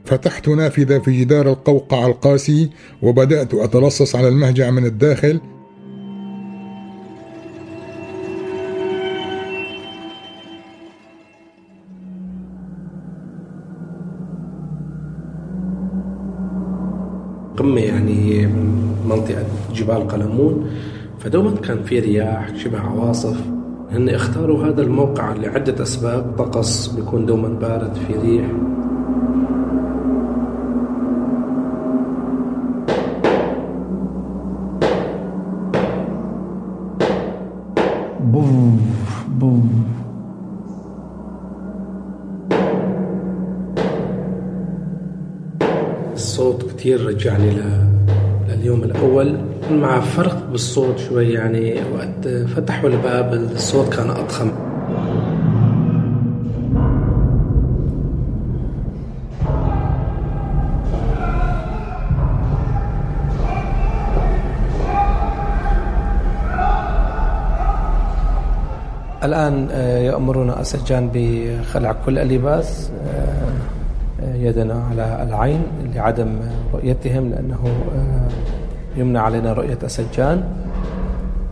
فتحت 0.09 0.49
نافذة 0.49 0.99
في 0.99 1.19
جدار 1.19 1.49
القوقع 1.49 2.07
القاسي 2.07 2.69
وبدأت 3.01 3.53
أتلصص 3.53 4.15
على 4.15 4.27
المهجع 4.27 4.71
من 4.71 4.85
الداخل. 4.85 5.39
قمة 17.57 17.81
يعني 17.81 18.47
منطقة 19.09 19.45
جبال 19.73 20.07
قلمون 20.07 20.69
فدوما 21.19 21.55
كان 21.55 21.83
في 21.83 21.99
رياح 21.99 22.55
شبه 22.55 22.79
عواصف. 22.79 23.37
هن 23.91 24.09
اختاروا 24.09 24.65
هذا 24.65 24.81
الموقع 24.81 25.33
لعدة 25.33 25.83
أسباب. 25.83 26.35
طقس 26.37 26.87
بيكون 26.87 27.25
دوما 27.25 27.47
بارد 27.47 27.93
في 27.93 28.13
ريح. 28.13 28.45
كتير 46.79 47.05
رجعني 47.05 47.51
لليوم 48.49 48.83
الأول. 48.83 49.37
مع 49.71 49.99
فرق 49.99 50.49
بالصوت 50.51 50.99
شوي 50.99 51.33
يعني 51.33 51.73
وقت 51.93 52.27
فتحوا 52.27 52.89
الباب 52.89 53.33
الصوت 53.33 53.93
كان 53.93 54.09
أضخم. 54.09 54.51
الآن 69.23 69.67
آه، 69.71 69.97
يأمرنا 69.99 70.61
السجان 70.61 71.09
بخلع 71.13 71.91
كل 72.05 72.17
اللباس 72.17 72.91
آه، 73.07 73.28
يدنا 74.39 74.83
على 74.91 75.23
العين 75.23 75.61
لعدم 75.95 76.39
رؤيتهم 76.73 77.29
لأنه 77.29 77.59
يمنع 78.97 79.21
علينا 79.21 79.53
رؤية 79.53 79.77
السجان. 79.83 80.43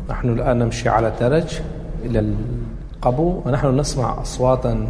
نحن 0.09 0.29
الآن 0.29 0.59
نمشي 0.59 0.89
على 0.89 1.07
الدرج 1.07 1.59
إلى 2.05 2.19
القبو 2.19 3.41
ونحن 3.45 3.79
نسمع 3.79 4.21
أصواتا 4.21 4.87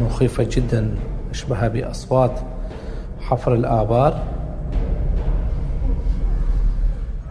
مخيفة 0.00 0.46
جدا 0.50 0.94
أشبه 1.30 1.68
بأصوات 1.68 2.40
حفر 3.20 3.54
الآبار. 3.54 4.22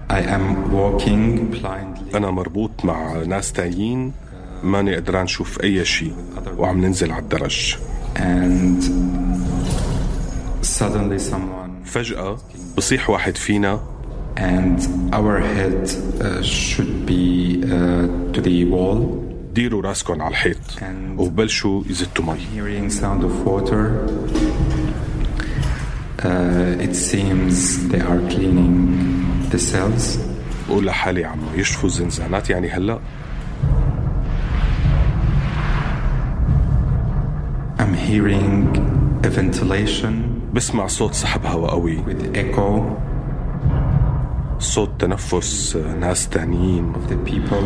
I 0.10 0.22
am 0.22 0.72
walking 0.72 1.52
blindly. 1.52 2.16
أنا 2.16 2.32
مربوط 2.32 2.72
مع 2.84 3.24
ناس 3.28 3.54
تانيين. 3.54 4.12
ماني 4.64 4.96
قدران 4.96 5.24
نشوف 5.24 5.64
أي 5.64 5.86
شيء 5.86 6.14
وعم 6.58 6.86
ننزل 6.86 7.12
على 7.12 7.22
الدرج. 7.22 7.78
And 8.16 8.84
فجأة 11.85 12.39
بصيح 12.77 13.11
واحد 13.11 13.37
فينا 13.37 13.81
and 14.37 14.81
our 15.13 15.41
head 15.41 15.85
uh, 16.21 16.43
should 16.43 17.05
be 17.07 17.61
uh, 17.65 18.33
to 18.33 18.41
the 18.41 18.65
wall 18.65 19.23
ديروا 19.55 19.83
راسكم 19.83 20.23
على 20.23 20.31
الحيط 20.31 20.57
وبلشوا 21.19 21.83
يزتوا 21.91 22.25
مي 22.25 22.37
hearing 22.55 22.91
sound 22.91 23.23
of 23.25 23.47
water 23.47 24.09
uh, 26.25 26.85
it 26.87 26.95
seems 26.97 27.89
they 27.89 28.01
are 28.01 28.21
cleaning 28.31 29.51
the 29.51 29.59
cells 29.59 30.19
بقول 30.69 30.87
لحالي 30.87 31.25
عم 31.25 31.39
يشفوا 31.57 31.89
الزنزانات 31.89 32.51
يعني 32.51 32.71
هلأ 32.71 32.99
I'm 37.79 37.95
hearing 37.95 38.77
a 39.25 39.29
ventilation 39.29 40.36
بسمع 40.54 40.88
صوت 40.88 41.14
سحب 41.14 41.46
هواء 41.46 41.72
قوي. 41.72 41.98
صوت 44.60 44.90
تنفس 45.00 45.76
ناس 46.00 46.30
تانيين. 46.30 46.94
of 46.94 47.10
the 47.12 47.30
people. 47.30 47.66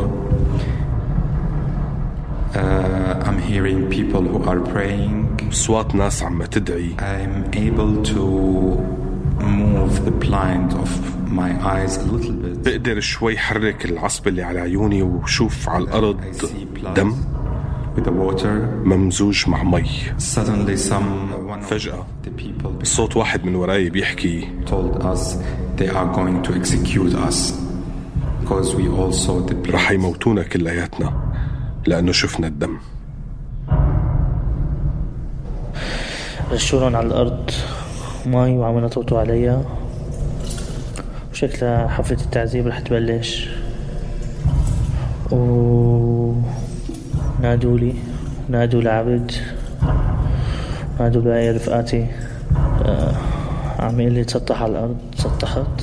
Uh, 2.53 3.27
I'm 3.27 3.39
hearing 3.39 3.89
people 3.89 4.23
who 4.23 4.43
are 4.43 4.59
praying. 4.73 5.51
صوت 5.51 5.95
ناس 5.95 6.23
عم 6.23 6.43
تدعي. 6.45 6.95
I'm 6.97 7.53
able 7.55 8.05
to 8.09 8.21
move 9.39 10.05
the 10.05 10.11
blind 10.11 10.73
of 10.73 10.89
my 11.31 11.51
eyes 11.63 11.97
a 11.97 12.03
little 12.11 12.31
bit. 12.31 12.65
بقدر 12.65 12.99
شوي 12.99 13.37
حرك 13.37 13.85
العصب 13.85 14.27
اللي 14.27 14.43
على 14.43 14.59
عيوني 14.59 15.01
وشوف 15.01 15.69
على 15.69 15.83
الأرض 15.83 16.21
دم. 16.95 17.15
ممزوج 18.85 19.49
مع 19.49 19.63
مي. 19.63 19.83
فجأة 21.61 22.05
صوت 22.83 23.17
واحد 23.17 23.45
من 23.45 23.55
وراي 23.55 23.89
بيحكي. 23.89 24.47
told 24.65 25.03
us 25.03 25.35
they 25.77 25.89
are 25.89 26.15
going 26.15 26.41
to 26.43 26.53
execute 26.53 27.13
us 27.29 27.53
because 28.41 28.75
we 28.75 28.87
all 28.87 29.11
saw 29.11 29.39
the 29.39 29.53
blood. 29.53 29.75
رح 29.75 29.91
يموتونا 29.91 30.43
كلياتنا 30.43 31.13
لأنه 31.87 32.11
شفنا 32.11 32.47
الدم. 32.47 32.77
رشولهم 36.51 36.95
على 36.95 37.07
الأرض 37.07 37.51
مي 38.25 38.57
وعم 38.57 38.77
ينطوطوا 38.77 39.19
عليها. 39.19 39.61
وشكلها 41.31 41.87
حفلة 41.87 42.21
التعذيب 42.21 42.67
رح 42.67 42.79
تبلش. 42.79 43.49
و 45.31 46.33
نادوا 47.41 47.77
لي 47.77 47.93
نادوا 48.49 48.81
لعبد 48.81 49.31
نادوا 50.99 51.21
لباقي 51.21 51.51
رفقاتي. 51.51 52.07
آه 52.85 53.13
عم 53.79 53.99
يقول 53.99 54.13
لي 54.13 54.23
تسطح 54.23 54.61
على 54.61 54.71
الأرض 54.71 54.97
تسطحت. 55.17 55.81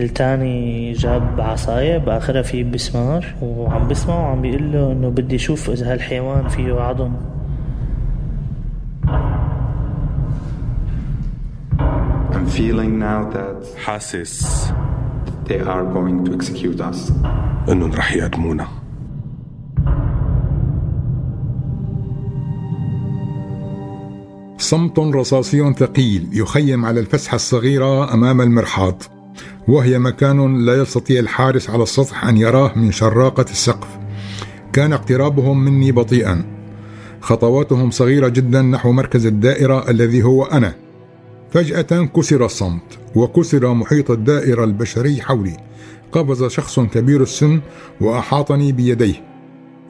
التاني 0.00 0.92
جاب 0.92 1.40
عصاية 1.40 1.98
بآخرها 1.98 2.42
في 2.42 2.64
بسمار 2.64 3.26
وعم 3.42 3.88
بسمع 3.88 4.14
وعم 4.14 4.42
بيقول 4.42 4.72
له 4.72 4.92
إنه 4.92 5.08
بدي 5.08 5.36
أشوف 5.36 5.70
إذا 5.70 5.92
هالحيوان 5.92 6.48
فيه 6.48 6.80
عظم. 6.80 7.12
I'm 12.32 12.46
feeling 12.46 12.98
now 12.98 13.30
that 13.34 13.78
حاسس. 13.84 14.72
they 15.48 15.60
are 15.60 15.84
going 15.84 16.24
to 16.24 16.34
execute 16.34 16.80
us. 16.80 17.12
إنهم 17.68 17.92
رح 17.92 18.12
يقدمونا. 18.12 18.81
صمت 24.72 24.98
رصاصي 24.98 25.72
ثقيل 25.72 26.28
يخيم 26.32 26.84
على 26.84 27.00
الفسحة 27.00 27.34
الصغيرة 27.34 28.14
أمام 28.14 28.40
المرحاض 28.40 29.02
وهي 29.68 29.98
مكان 29.98 30.64
لا 30.64 30.82
يستطيع 30.82 31.20
الحارس 31.20 31.70
على 31.70 31.82
السطح 31.82 32.24
أن 32.24 32.36
يراه 32.36 32.72
من 32.78 32.92
شراقة 32.92 33.44
السقف. 33.50 33.88
كان 34.72 34.92
اقترابهم 34.92 35.64
مني 35.64 35.92
بطيئا. 35.92 36.44
خطواتهم 37.20 37.90
صغيرة 37.90 38.28
جدا 38.28 38.62
نحو 38.62 38.92
مركز 38.92 39.26
الدائرة 39.26 39.90
الذي 39.90 40.22
هو 40.22 40.44
أنا. 40.44 40.74
فجأة 41.50 42.04
كسر 42.16 42.44
الصمت 42.44 42.98
وكسر 43.14 43.74
محيط 43.74 44.10
الدائرة 44.10 44.64
البشري 44.64 45.22
حولي. 45.22 45.56
قفز 46.12 46.44
شخص 46.44 46.80
كبير 46.80 47.22
السن 47.22 47.60
وأحاطني 48.00 48.72
بيديه. 48.72 49.31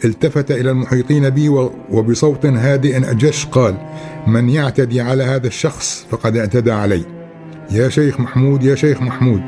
التفت 0.05 0.51
إلى 0.51 0.71
المحيطين 0.71 1.31
بي 1.31 1.49
وبصوت 1.91 2.47
هادئ 2.47 3.11
أجش 3.11 3.47
قال 3.47 3.75
من 4.27 4.49
يعتدي 4.49 5.01
على 5.01 5.23
هذا 5.23 5.47
الشخص 5.47 6.07
فقد 6.11 6.37
اعتدى 6.37 6.73
علي. 6.73 7.05
يا 7.71 7.89
شيخ 7.89 8.21
محمود 8.21 8.63
يا 8.63 8.75
شيخ 8.75 9.03
محمود 9.03 9.43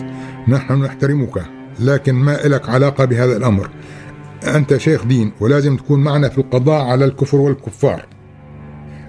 نحن 0.49 0.83
نحترمك 0.83 1.43
لكن 1.81 2.15
ما 2.15 2.39
لك 2.45 2.69
علاقة 2.69 3.05
بهذا 3.05 3.37
الأمر؟ 3.37 3.71
أنت 4.47 4.77
شيخ 4.77 5.05
دين 5.05 5.33
ولازم 5.41 5.77
تكون 5.77 6.05
معنا 6.05 6.29
في 6.29 6.39
القضاء 6.39 6.85
على 6.85 7.05
الكفر 7.05 7.37
والكفار. 7.37 8.07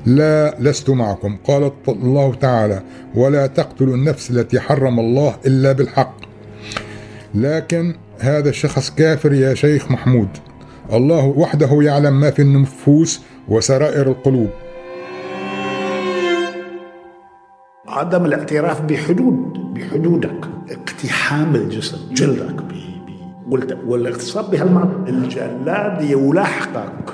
لا 0.06 0.56
لست 0.60 0.90
معكم. 0.90 1.38
قال 1.44 1.72
الله 1.88 2.36
تعالى 2.36 2.84
ولا 3.16 3.48
تقتلوا 3.48 3.96
النفس 3.96 4.32
التي 4.32 4.60
حرم 4.60 5.00
الله 5.00 5.36
إلا 5.46 5.72
بالحق. 5.72 6.16
لكن 7.36 7.96
هذا 8.20 8.50
الشخص 8.50 8.90
كافر 8.90 9.34
يا 9.34 9.54
شيخ 9.54 9.92
محمود. 9.92 10.30
الله 10.93 11.26
وحده 11.26 11.69
يعلم 11.82 12.19
ما 12.19 12.32
في 12.32 12.41
النفوس 12.41 13.21
وسرائر 13.48 14.08
القلوب. 14.08 14.50
عدم 17.88 18.26
الاعتراف 18.26 18.82
بحدود 18.82 19.54
بحدودك 19.74 20.45
اقتحام 20.69 21.56
الجسم 21.56 22.13
جلدك 22.13 22.63
والاغتصاب 23.88 24.52
بهالمعنى 24.52 25.10
الجلاد 25.10 26.02
يلاحقك 26.02 27.13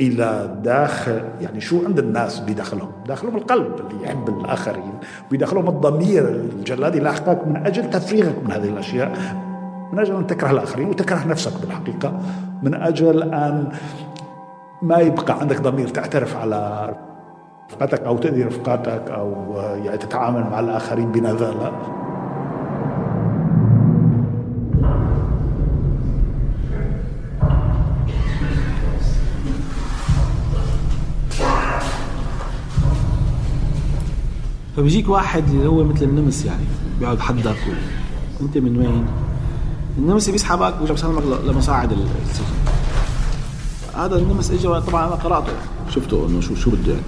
إلى 0.00 0.60
داخل 0.64 1.22
يعني 1.40 1.60
شو 1.60 1.84
عند 1.86 1.98
الناس 1.98 2.40
بيدخلهم؟ 2.40 2.92
داخلهم 3.08 3.36
القلب 3.36 3.72
اللي 3.80 4.04
يحب 4.04 4.28
الآخرين 4.28 4.92
بيدخلهم 5.30 5.68
الضمير. 5.68 6.28
الجلاد 6.28 6.94
يلاحقك 6.94 7.46
من 7.46 7.56
أجل 7.56 7.90
تفريغك 7.90 8.34
من 8.44 8.52
هذه 8.52 8.68
الأشياء. 8.68 9.12
من 9.94 10.00
أجل 10.00 10.16
أن 10.16 10.26
تكره 10.26 10.50
الآخرين 10.50 10.88
وتكره 10.88 11.26
نفسك 11.26 11.60
بالحقيقة 11.60 12.20
من 12.62 12.74
أجل 12.74 13.22
أن 13.22 13.68
ما 14.82 14.98
يبقى 14.98 15.40
عندك 15.40 15.60
ضمير 15.60 15.88
تعترف 15.88 16.36
على 16.36 16.90
رفقاتك 17.70 18.02
أو 18.02 18.16
تاذي 18.16 18.42
رفقاتك 18.42 19.10
أو 19.10 19.54
يعني 19.84 19.98
تتعامل 19.98 20.40
مع 20.50 20.60
الآخرين 20.60 21.12
بنذاله 21.12 21.72
فبيجيك 34.76 35.08
واحد 35.08 35.48
اللي 35.48 35.68
هو 35.68 35.84
مثل 35.84 36.04
النمس 36.04 36.44
يعني 36.44 36.64
بيقعد 37.00 37.20
حدك 37.20 37.56
أنت 38.40 38.58
من 38.58 38.78
وين؟ 38.78 39.06
النمس 39.98 40.30
بيسحبك 40.30 40.74
ويرجع 40.80 40.92
بيسلمك 40.92 41.22
لمساعد 41.46 41.92
السجن 41.92 42.44
هذا 43.96 44.16
النمس 44.16 44.50
اجى 44.50 44.80
طبعا 44.80 45.06
أنا 45.06 45.14
قرأته 45.14 45.52
شفته 45.90 46.26
إنه 46.28 46.40
شو 46.40 46.54
شو 46.54 46.70
بده. 46.70 46.92
يعني 46.92 47.04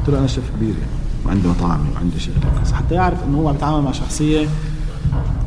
قلت 0.00 0.08
له 0.08 0.18
أنا 0.18 0.26
شيف 0.26 0.50
كبير 0.56 0.74
يعني 0.74 0.90
وعندي 1.26 1.48
مطاعمي 1.48 1.88
وعندي 1.94 2.20
شغل 2.20 2.34
بس 2.62 2.72
حتى 2.72 2.94
يعرف 2.94 3.24
إنه 3.24 3.38
هو 3.38 3.48
عم 3.48 3.54
يتعامل 3.54 3.84
مع 3.84 3.92
شخصية 3.92 4.48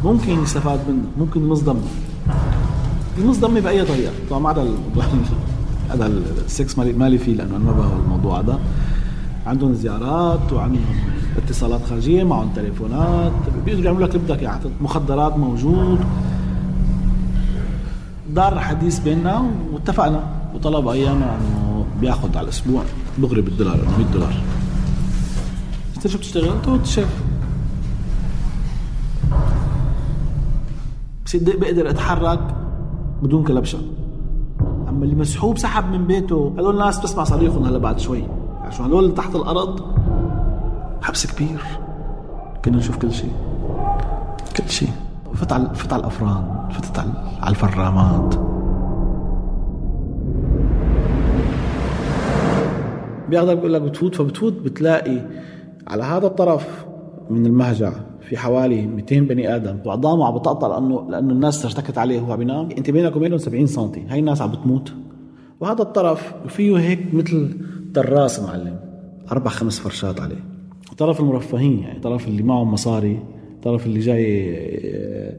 ممكن 0.04 0.44
يستفاد 0.44 0.80
منه 0.90 1.04
ممكن 1.18 1.44
يمص 1.44 3.38
دمي 3.38 3.62
بأي 3.62 3.86
طريقة. 3.86 4.12
طبعا 4.30 4.40
ما 4.40 4.50
عدا 4.50 4.68
هذا 5.92 6.08
السكس 6.46 6.78
مالي 6.78 7.18
فيه 7.18 7.36
لأنه 7.36 7.56
أنا 7.56 7.66
ما 7.66 7.72
بهوى 7.72 8.00
الموضوع 8.04 8.40
هذا. 8.40 8.60
عندهم 9.48 9.74
زيارات 9.74 10.54
وعندهم 10.54 10.86
اتصالات 11.38 11.82
خارجية 11.90 12.24
معهم 12.24 12.50
تليفونات. 12.56 13.32
بيقدروا 13.66 13.86
يعملوا 13.86 14.08
لك 14.08 14.16
اللي 14.16 14.26
بدك 14.26 14.42
يعني 14.42 14.60
مخدرات 14.82 15.38
موجود. 15.38 16.00
دار 18.30 18.60
حديث 18.60 19.00
بيننا 19.00 19.52
واتفقنا. 19.74 20.24
وطلب 20.56 20.88
ايامها 20.88 21.38
إنه 21.38 21.86
بيأخذ 22.02 22.38
على 22.38 22.44
الأسبوع. 22.44 22.84
دغري 23.18 23.42
بالدولار 23.42 23.78
100 23.98 24.08
دولار. 24.14 24.34
أنت 25.96 26.08
شو 26.08 26.18
بتشتغل؟ 26.18 26.50
قلت 26.50 26.86
شيف. 26.86 27.24
بصدق 31.26 31.56
بقدر 31.56 31.90
أتحرك 31.90 32.40
بدون 33.24 33.44
كلبشة. 33.44 33.80
أما 34.90 35.04
اللي 35.04 35.16
مسحوب 35.16 35.58
سحب 35.58 35.92
من 35.92 36.08
بيته 36.08 36.54
هدول 36.58 36.74
الناس 36.74 37.00
بتسمع 37.00 37.24
صريخهم 37.24 37.64
هلا 37.64 37.78
بعد 37.78 38.00
شوي. 38.00 38.24
عشان 38.62 38.86
هدول 38.86 39.04
اللي 39.04 39.16
تحت 39.16 39.36
الأرض 39.36 39.82
حبس 41.02 41.28
كبير. 41.28 41.62
كنا 42.66 42.78
نشوف 42.78 42.98
كل 42.98 43.14
شيء. 43.14 43.34
كل 44.58 44.70
شيء. 44.70 44.90
فت 45.34 45.52
على 45.52 45.70
فت 45.76 45.94
على 45.94 46.00
الأفران 46.00 46.70
فتت 46.72 47.00
على 47.42 47.50
الفرامات. 47.50 48.36
بياخذك 53.30 53.56
بيقول 53.56 53.74
لك 53.74 53.82
بتفوت 53.82 54.16
فبتفوت 54.16 54.54
بتلاقي 54.54 55.22
على 55.88 56.04
هذا 56.04 56.28
الطرف 56.28 56.86
من 57.30 57.46
المهجع 57.46 57.94
في 58.22 58.38
حوالي 58.38 58.88
200 58.88 59.20
بني 59.20 59.56
آدم. 59.56 59.78
وعظامه 59.86 60.26
عم 60.26 60.38
بتقطع 60.38 60.68
لأنه 60.68 61.10
لأنه 61.10 61.34
الناس 61.34 61.66
ارتكت 61.66 61.98
عليه 61.98 62.22
وهو 62.22 62.34
عم 62.34 62.42
ينام. 62.42 62.70
أنت 62.78 62.90
بينك 62.90 63.16
وبينهم 63.16 63.38
70 63.38 63.66
سم 63.66 63.92
هاي 64.10 64.20
الناس 64.20 64.42
عم 64.42 64.52
بتموت. 64.52 64.94
وهذا 65.60 65.82
الطرف 65.82 66.34
فيه 66.48 66.78
هيك 66.78 67.14
مثل 67.14 67.58
دراس 67.92 68.40
معلم. 68.40 68.80
أربع 69.32 69.50
خمس 69.50 69.80
فرشات 69.80 70.22
عليه. 70.22 70.44
طرف 70.98 71.20
المرفهين 71.20 71.80
يعني 71.80 72.00
طرف 72.00 72.28
اللي 72.28 72.44
معهم 72.44 72.74
مصاري. 72.74 73.20
طرف 73.64 73.86
اللي 73.86 74.00
جاي 74.00 74.56
آه، 74.58 75.34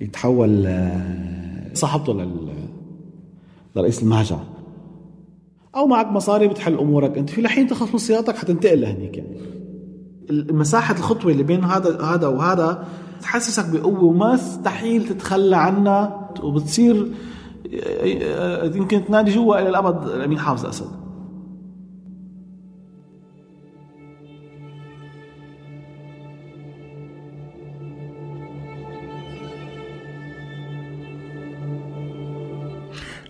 يتحول 0.00 0.66
آه، 0.66 1.74
صاحبته 1.74 2.28
لرئيس 3.76 4.02
المهجع 4.02 4.38
أو 5.76 5.86
معك 5.86 6.06
مصاري 6.06 6.48
بتحل 6.48 6.78
أمورك. 6.78 7.18
أنت 7.18 7.30
في 7.30 7.42
لحين 7.42 7.66
تخلص 7.66 7.92
من 7.92 7.98
سيارتك 7.98 8.36
حتنتقل 8.36 8.80
لهنيك. 8.80 9.16
يعني 9.16 9.36
مساحة 10.30 10.94
الخطوة 10.94 11.32
اللي 11.32 11.42
بين 11.42 11.64
هذا 11.64 12.02
هذا 12.02 12.26
وهذا 12.26 12.84
تحسسك 13.22 13.68
بقوة 13.68 14.04
وما 14.04 14.34
مستحيل 14.34 15.08
تتخلى 15.08 15.56
عنها. 15.56 16.30
وبتصير 16.42 17.10
آه، 18.22 18.64
يمكن 18.64 19.04
تنادي 19.04 19.30
جوا 19.30 19.60
إلى 19.60 19.68
الأبد 19.68 20.08
الأمين 20.08 20.38
حافظ 20.38 20.66
أسد. 20.66 21.03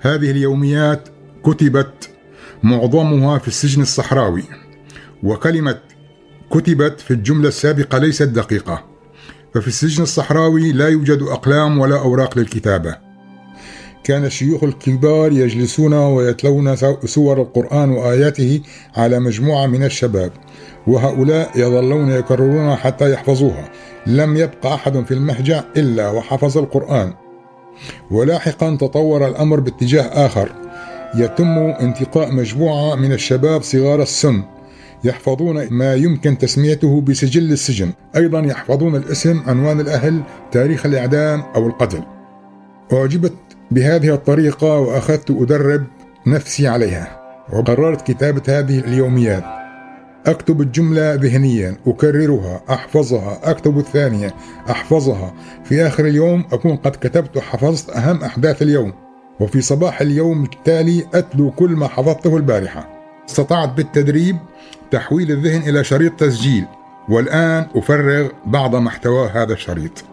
هذه 0.05 0.31
اليوميات 0.31 1.09
كتبت 1.45 2.11
معظمها 2.63 3.39
في 3.39 3.49
السجن 3.49 3.83
الصحراوي 3.83 4.43
وكلمة 5.23 5.81
كتبت 6.51 7.01
في 7.01 7.11
الجملة 7.11 7.49
السابقة 7.49 7.99
ليست 7.99 8.23
دقيقة 8.23 8.85
ففي 9.55 9.69
السجن 9.69 10.03
الصحراوي 10.03 10.73
لا 10.73 10.89
يوجد 10.89 11.23
أقلام 11.23 11.79
ولا 11.79 11.99
أوراق 11.99 12.39
للكتابة. 12.39 12.97
كان 14.05 14.25
الشيوخ 14.25 14.65
الكبار 14.65 15.33
يجلسون 15.33 15.95
ويتلون 15.95 16.77
سور 17.05 17.43
القرآن 17.43 17.91
وآياته 17.91 18.61
على 18.97 19.21
مجموعة 19.21 19.67
من 19.67 19.85
الشباب 19.85 20.33
وهؤلاء 20.87 21.51
يظلون 21.57 22.11
يكررونها 22.11 22.77
حتى 22.77 23.13
يحفظوها. 23.13 23.71
لم 24.07 24.37
يبقى 24.37 24.75
أحد 24.75 25.05
في 25.05 25.15
المهجع 25.15 25.65
إلا 25.77 26.11
وحفظ 26.11 26.59
القرآن. 26.59 27.24
ولاحقا 28.11 28.77
تطور 28.77 29.29
الأمر 29.29 29.61
باتجاه 29.61 30.27
آخر. 30.27 30.53
يتم 31.17 31.59
انتقاء 31.59 32.33
مجموعة 32.33 32.95
من 32.95 33.13
الشباب 33.13 33.63
صغار 33.63 34.03
السن 34.03 34.43
يحفظون 35.05 35.69
ما 35.71 35.95
يمكن 35.95 36.39
تسميته 36.39 37.01
بسجل 37.01 37.53
السجن. 37.53 37.93
أيضا 38.17 38.41
يحفظون 38.41 38.97
الاسم 38.97 39.43
عنوان 39.47 39.81
الأهل 39.81 40.23
تاريخ 40.53 40.87
الإعدام 40.87 41.43
أو 41.57 41.67
القتل. 41.67 42.03
أعجبت 42.93 43.35
بهذه 43.71 44.15
الطريقة 44.15 44.79
وأخذت 44.79 45.31
أدرب 45.31 45.85
نفسي 46.27 46.69
عليها. 46.69 47.21
وقررت 47.53 48.11
كتابة 48.11 48.43
هذه 48.49 48.79
اليوميات. 48.79 49.64
أكتب 50.27 50.61
الجملة 50.61 51.15
ذهنيا 51.15 51.77
أكررها 51.87 52.63
أحفظها. 52.71 53.41
أكتب 53.45 53.79
الثانية 53.79 54.35
أحفظها. 54.71 55.35
في 55.65 55.87
آخر 55.87 56.07
اليوم 56.07 56.45
أكون 56.53 56.77
قد 56.77 56.91
كتبت 56.91 57.37
وحفظت 57.37 57.91
أهم 57.91 58.25
أحداث 58.25 58.63
اليوم. 58.63 58.93
وفي 59.41 59.61
صباح 59.61 60.01
اليوم 60.01 60.45
التالي 60.45 61.07
أتلو 61.15 61.51
كل 61.51 61.71
ما 61.71 61.89
حفظته 61.89 62.37
البارحة. 62.37 62.89
استطعت 63.29 63.69
بالتدريب 63.69 64.37
تحويل 64.91 65.31
الذهن 65.31 65.69
إلى 65.69 65.85
شريط 65.85 66.13
تسجيل. 66.13 66.65
والآن 67.09 67.67
أفرغ 67.77 68.29
بعض 68.47 68.77
محتوى 68.77 69.29
هذا 69.29 69.53
الشريط. 69.53 70.05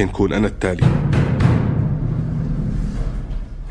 يمكن 0.00 0.12
كون 0.12 0.32
أنا 0.32 0.46
التالي 0.46 0.84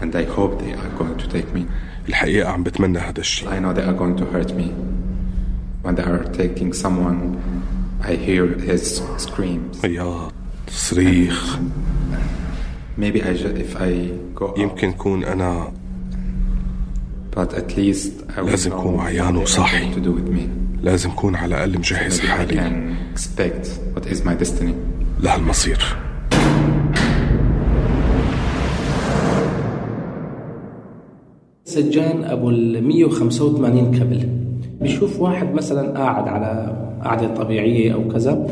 And 0.02 0.16
I 0.16 0.24
hope 0.24 0.60
they 0.60 0.72
are 0.74 0.92
going 0.98 1.18
to 1.18 1.28
take 1.28 1.54
me. 1.56 1.66
الحقيقة 2.10 2.50
عم 2.50 2.64
بتمنى 2.64 3.00
هذا 3.00 3.20
الشيء 3.20 3.50
I 3.50 3.60
know 3.60 3.74
they 3.74 3.84
are 3.84 3.94
going 3.94 4.18
to 4.18 4.26
hurt 4.26 4.54
me. 4.54 4.72
When 5.84 5.96
they 5.96 6.04
are 6.04 6.24
taking 6.42 6.74
someone, 6.74 7.38
I 8.04 8.14
hear 8.16 8.46
his 8.48 9.02
screams. 9.18 9.84
عياط 9.84 10.34
صريخ 10.70 11.60
Maybe 12.98 13.22
I 13.24 13.34
ju- 13.34 13.56
if 13.66 13.76
I 13.78 14.12
go 14.40 14.46
out, 14.50 14.58
يمكن 14.60 14.92
كون 14.92 15.24
أنا 15.24 15.72
but 17.36 17.54
at 17.54 17.76
least 17.78 18.12
I 18.38 18.42
will 18.42 18.50
لازم 18.50 18.72
كون 18.72 19.00
عيان 19.00 19.36
وصاحي 19.38 19.94
to 19.94 19.98
do 19.98 20.12
with 20.12 20.30
me. 20.38 20.42
لازم 20.84 21.12
كون 21.12 21.36
على 21.36 21.56
الأقل 21.56 21.78
مجهز 21.80 22.20
Maybe 22.22 22.24
I 22.24 22.28
حالي 22.28 22.56
can 22.56 23.18
expect 23.18 23.68
what 23.96 24.06
is 24.12 24.18
my 24.26 24.44
destiny. 24.44 24.74
لهالمصير 25.20 26.09
سجان 31.70 32.24
أبو 32.24 32.50
ال 32.50 32.88
185 32.88 33.92
كبل 33.92 34.30
بيشوف 34.82 35.22
واحد 35.22 35.54
مثلا 35.54 36.00
قاعد 36.00 36.28
على 36.28 36.76
قعده 37.04 37.28
طبيعية 37.28 37.94
أو 37.94 38.08
كذا 38.08 38.48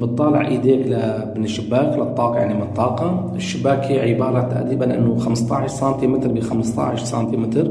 بتطالع 0.00 0.48
إيديك 0.48 0.86
من 1.36 1.44
الشباك 1.44 1.98
للطاقة 1.98 2.38
يعني 2.38 2.54
من 2.54 2.62
الطاقه 2.62 3.32
الشباك 3.36 3.84
هي 3.84 4.14
عبارة 4.14 4.40
تقريبا 4.40 4.98
إنه 4.98 5.16
15 5.16 5.66
سنتيمتر 5.66 6.32
ب 6.32 6.40
15 6.40 7.04
سنتيمتر. 7.04 7.70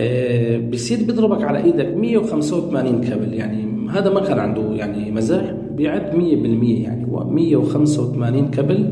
آه، 0.00 0.58
بصير 0.58 0.98
بيضربك 1.04 1.44
على 1.44 1.64
إيدك 1.64 1.96
185 1.96 3.00
كبل 3.00 3.34
يعني 3.34 3.88
هذا 3.90 4.10
ما 4.10 4.20
كان 4.20 4.38
عنده 4.38 4.62
يعني 4.74 5.10
مزاح 5.10 5.54
بيعد 5.76 6.14
100% 6.14 6.82
يعني. 6.84 7.06
هو 7.12 7.24
185 7.24 8.50
كبل 8.50 8.90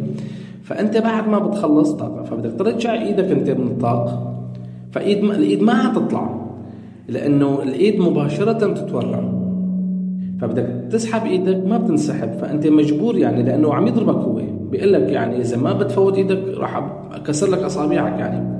فأنت 0.62 0.96
بعد 0.96 1.28
ما 1.28 1.38
بتخلص 1.38 1.92
طاقة 1.92 2.22
فبدك 2.22 2.58
ترجع 2.58 3.02
إيدك 3.02 3.24
أنت 3.24 3.50
من 3.50 3.66
الطاقة. 3.66 4.37
فإيد 4.92 5.24
الإيد 5.24 5.62
ما 5.62 5.74
حتطلع 5.74 6.48
لأنه 7.08 7.62
الإيد 7.62 8.00
مباشرة 8.00 8.66
بتتورم 8.66 9.38
فبدك 10.40 10.88
تسحب 10.92 11.26
إيدك 11.26 11.66
ما 11.66 11.78
بتنسحب 11.78 12.32
فأنت 12.32 12.66
مجبور 12.66 13.16
يعني 13.16 13.42
لأنه 13.42 13.74
عم 13.74 13.86
يضربك 13.86 14.14
هو. 14.14 14.34
بيقول 14.70 14.92
لك 14.92 15.12
يعني 15.12 15.40
إذا 15.40 15.56
ما 15.56 15.72
بتفوت 15.72 16.16
إيدك 16.16 16.58
راح 16.58 16.76
أكسر 17.12 17.50
لك 17.50 17.58
أصابعك 17.58 18.18
يعني. 18.18 18.58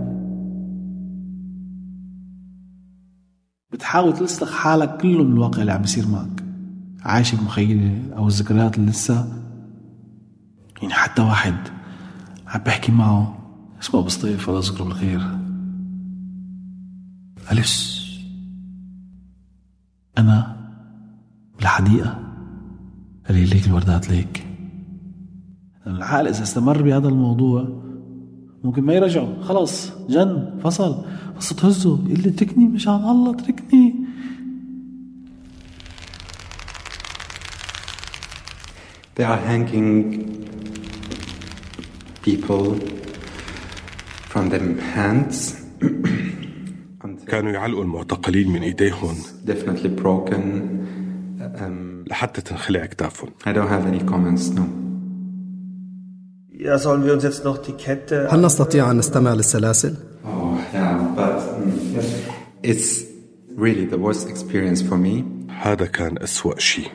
بتحاول 3.72 4.12
تلصق 4.12 4.50
حالك 4.50 4.96
كله 4.96 5.24
من 5.24 5.32
الواقع 5.32 5.60
اللي 5.60 5.72
عم 5.72 5.82
بيصير 5.82 6.04
معك. 6.08 6.44
عايش 7.02 7.34
بمخيلة 7.34 7.92
أو 8.16 8.26
الذكريات 8.26 8.78
اللي 8.78 8.90
لسه؟ 8.90 9.28
يعني 10.82 10.94
حتى 10.94 11.22
واحد 11.22 11.54
عم 12.46 12.60
بحكي 12.66 12.92
معه 12.92 13.38
اسمه 13.82 14.00
أبو 14.00 14.08
سطيف 14.08 14.48
الله 14.48 14.60
يذكره 14.60 14.84
بالخير. 14.84 15.37
أليس؟ 17.52 17.98
أنا 20.18 20.56
بالحديقة 21.56 22.18
اللي 23.30 23.44
ليك 23.44 23.66
الوردات 23.66 24.10
ليك. 24.10 24.46
العقل 25.86 26.28
إذا 26.28 26.42
استمر 26.42 26.82
بهذا 26.82 27.08
الموضوع 27.08 27.82
ممكن 28.64 28.82
ما 28.82 28.92
يرجعه 28.92 29.42
خلص 29.42 29.90
جن 30.08 30.58
فصل. 30.62 31.04
بس 31.38 31.48
تهزه 31.48 31.98
يقول 32.06 32.22
لي 32.22 32.28
اتركني 32.28 32.68
مش 32.68 32.88
عن 32.88 33.00
الله 33.00 33.30
اتركني 33.30 33.94
They 39.18 39.24
are 39.24 39.36
hanging 39.36 39.92
people 42.22 42.78
from 44.30 44.48
their 44.48 44.80
hands. 44.94 45.60
كانوا 47.28 47.52
يعلقوا 47.52 47.82
المعتقلين 47.82 48.52
من 48.52 48.62
ايديهم 48.62 49.14
Definitely 49.46 50.02
broken. 50.02 50.42
Um, 51.40 52.08
لحتى 52.10 52.40
تنخلع 52.40 52.84
اكتافهم 52.84 53.30
I 53.46 53.52
don't 53.52 53.68
have 53.68 53.86
any 53.86 54.10
comments, 54.10 54.54
no. 54.54 54.62
Ja, 56.66 56.78
sollen 56.78 57.04
wir 57.04 57.12
uns 57.12 57.22
jetzt 57.22 57.44
noch 57.44 57.58
die 57.58 57.72
Kette... 57.72 58.28
هل 58.30 58.40
نستطيع 58.42 58.90
أن 58.90 58.96
نستمع 58.98 59.34
للسلاسل؟ 59.34 59.94
Oh, 60.24 60.28
yeah, 60.74 60.98
but 61.16 61.38
mm, 61.40 62.02
it's 62.62 63.04
really 63.56 63.84
the 63.84 63.98
worst 63.98 64.28
experience 64.28 64.82
for 64.82 64.96
me. 64.96 65.24
هذا 65.62 65.86
كان 65.86 66.18
أسوأ 66.18 66.58
شيء 66.58 66.88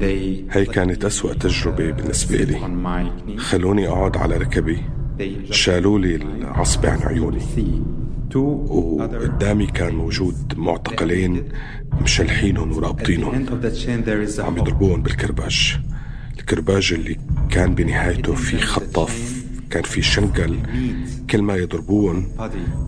They 0.00 0.39
هي 0.50 0.64
كانت 0.64 1.04
أسوأ 1.04 1.34
تجربة 1.34 1.90
بالنسبة 1.90 2.36
لي. 2.36 2.58
خلوني 3.38 3.88
أقعد 3.88 4.16
على 4.16 4.36
ركبي 4.36 4.82
شالوا 5.50 5.98
لي 5.98 6.14
العصب 6.16 6.86
عن 6.86 6.98
عيوني 7.02 7.40
وقدامي 8.36 9.66
كان 9.66 9.94
موجود 9.94 10.54
معتقلين 10.56 11.48
مشلحينهم 12.02 12.72
ورابطينهم 12.76 13.34
عم. 14.44 14.56
يضربوهم 14.58 15.02
بالكرباج 15.02 15.76
الكرباج 16.38 16.92
اللي 16.92 17.16
كان 17.50 17.74
بنهايته 17.74 18.34
في 18.34 18.58
خطاف 18.58 19.44
كان 19.70 19.82
في 19.82 20.02
شنقل 20.02 20.56
كل 21.30 21.42
ما 21.42 21.54
يضربوهم. 21.56 22.28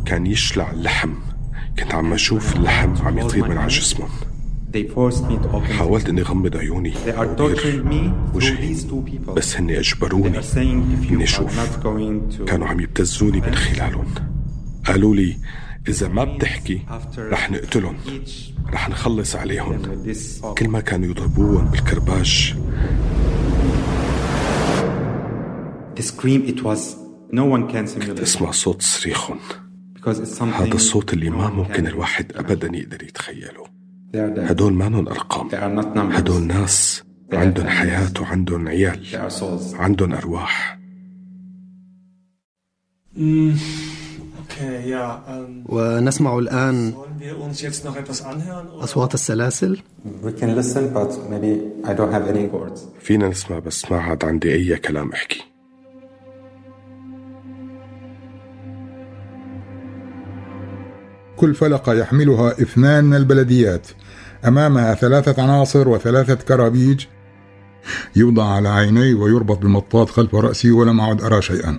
كان 0.07 0.27
يشلع 0.27 0.71
اللحم 0.71 1.13
كنت 1.79 1.95
عم 1.95 2.13
أشوف 2.13 2.57
اللحم 2.57 2.95
عم 3.07 3.19
يطير 3.19 3.49
من 3.49 3.59
على 3.59 3.69
جسمهم 3.69 4.09
They 4.73 4.85
forced 4.85 5.25
me 5.31 5.37
to 5.45 5.49
open. 5.57 5.73
حاولت 5.73 6.09
إني 6.09 6.23
غمض 6.23 6.57
عيوني 6.57 6.93
They 6.95 7.13
are 7.13 7.37
torturing 7.39 7.85
me 7.85 8.11
through 8.33 8.35
وجهي. 8.37 8.75
these 8.75 8.83
two 8.85 9.11
people. 9.11 9.31
بس 9.31 9.57
هن 9.57 9.69
They 9.69 9.79
اجبروني 9.79 10.41
إني 11.11 11.25
أشوف. 11.25 11.77
كانوا 12.47 12.67
عم 12.67 12.81
يبتزوني 12.81 13.41
من 13.41 13.55
خلالهم. 13.55 14.07
قالوا 14.87 15.15
لي 15.17 15.37
إذا 15.89 16.09
ما 16.09 16.25
بتحكي 16.25 16.81
رح 17.19 17.51
نقتلهم. 17.51 17.97
رح 18.73 18.89
نخلص 18.89 19.37
عليهم. 19.37 19.83
كل 20.59 20.69
ما 20.69 20.81
كانوا 20.81 21.09
يضربوهم 21.11 21.65
بالكرباج 21.65 22.55
the 25.97 26.03
scream 26.03 26.43
it 26.53 26.63
was 26.63 26.97
no 27.33 27.45
one 27.45 27.69
can 27.73 27.87
simulate 27.87 28.15
تسمع 28.21 28.51
صوت 28.51 28.83
صريخهم. 28.83 29.39
هذا 30.41 30.75
الصوت 30.75 31.13
اللي 31.13 31.31
ما 31.31 31.51
ممكن 31.51 31.87
الواحد 31.87 32.33
ابدا 32.37 32.77
يقدر 32.77 33.03
يتخيله. 33.03 33.65
هدول 34.15 34.73
مانن 34.73 35.09
numbers. 35.09 36.17
هدول 36.17 36.43
ناس 36.43 37.03
عندهم 37.33 37.67
حياة 37.67 38.13
وعندهم 38.21 38.69
عيال. 38.69 39.01
عندهم 39.75 40.13
أرواح 40.13 40.79
Okay, 44.53 44.89
ja. 44.91 45.23
Ähm, 45.29 45.65
ونسمع 45.67 46.39
الآن? 46.39 46.95
أصوات 48.81 49.15
السلاسل. 49.15 49.79
فينا 53.01 53.29
نسمع 53.29 53.59
بس 53.59 53.91
ما 53.93 53.99
عاد 53.99 54.25
عندي 54.25 54.53
أي 54.55 54.77
كلام 54.77 55.13
أحكي 55.13 55.41
كل 61.37 61.55
فلقة 61.55 61.95
يحملها 61.95 62.51
إثنان 62.63 63.05
من 63.05 63.17
البلديات 63.17 63.87
أمامها 64.47 64.95
ثلاثة 64.95 65.43
عناصر 65.43 65.89
وثلاثة 65.89 66.35
كرابيج 66.35 67.07
يوضع 68.17 68.45
على 68.45 68.69
عيني 68.69 69.15
ويربط 69.15 69.59
بمطاط 69.59 70.11
خلف 70.11 70.35
رأسي 70.35 70.71
ولم 70.71 71.01
أعد 71.01 71.23
أرى 71.23 71.43
شيئا. 71.43 71.79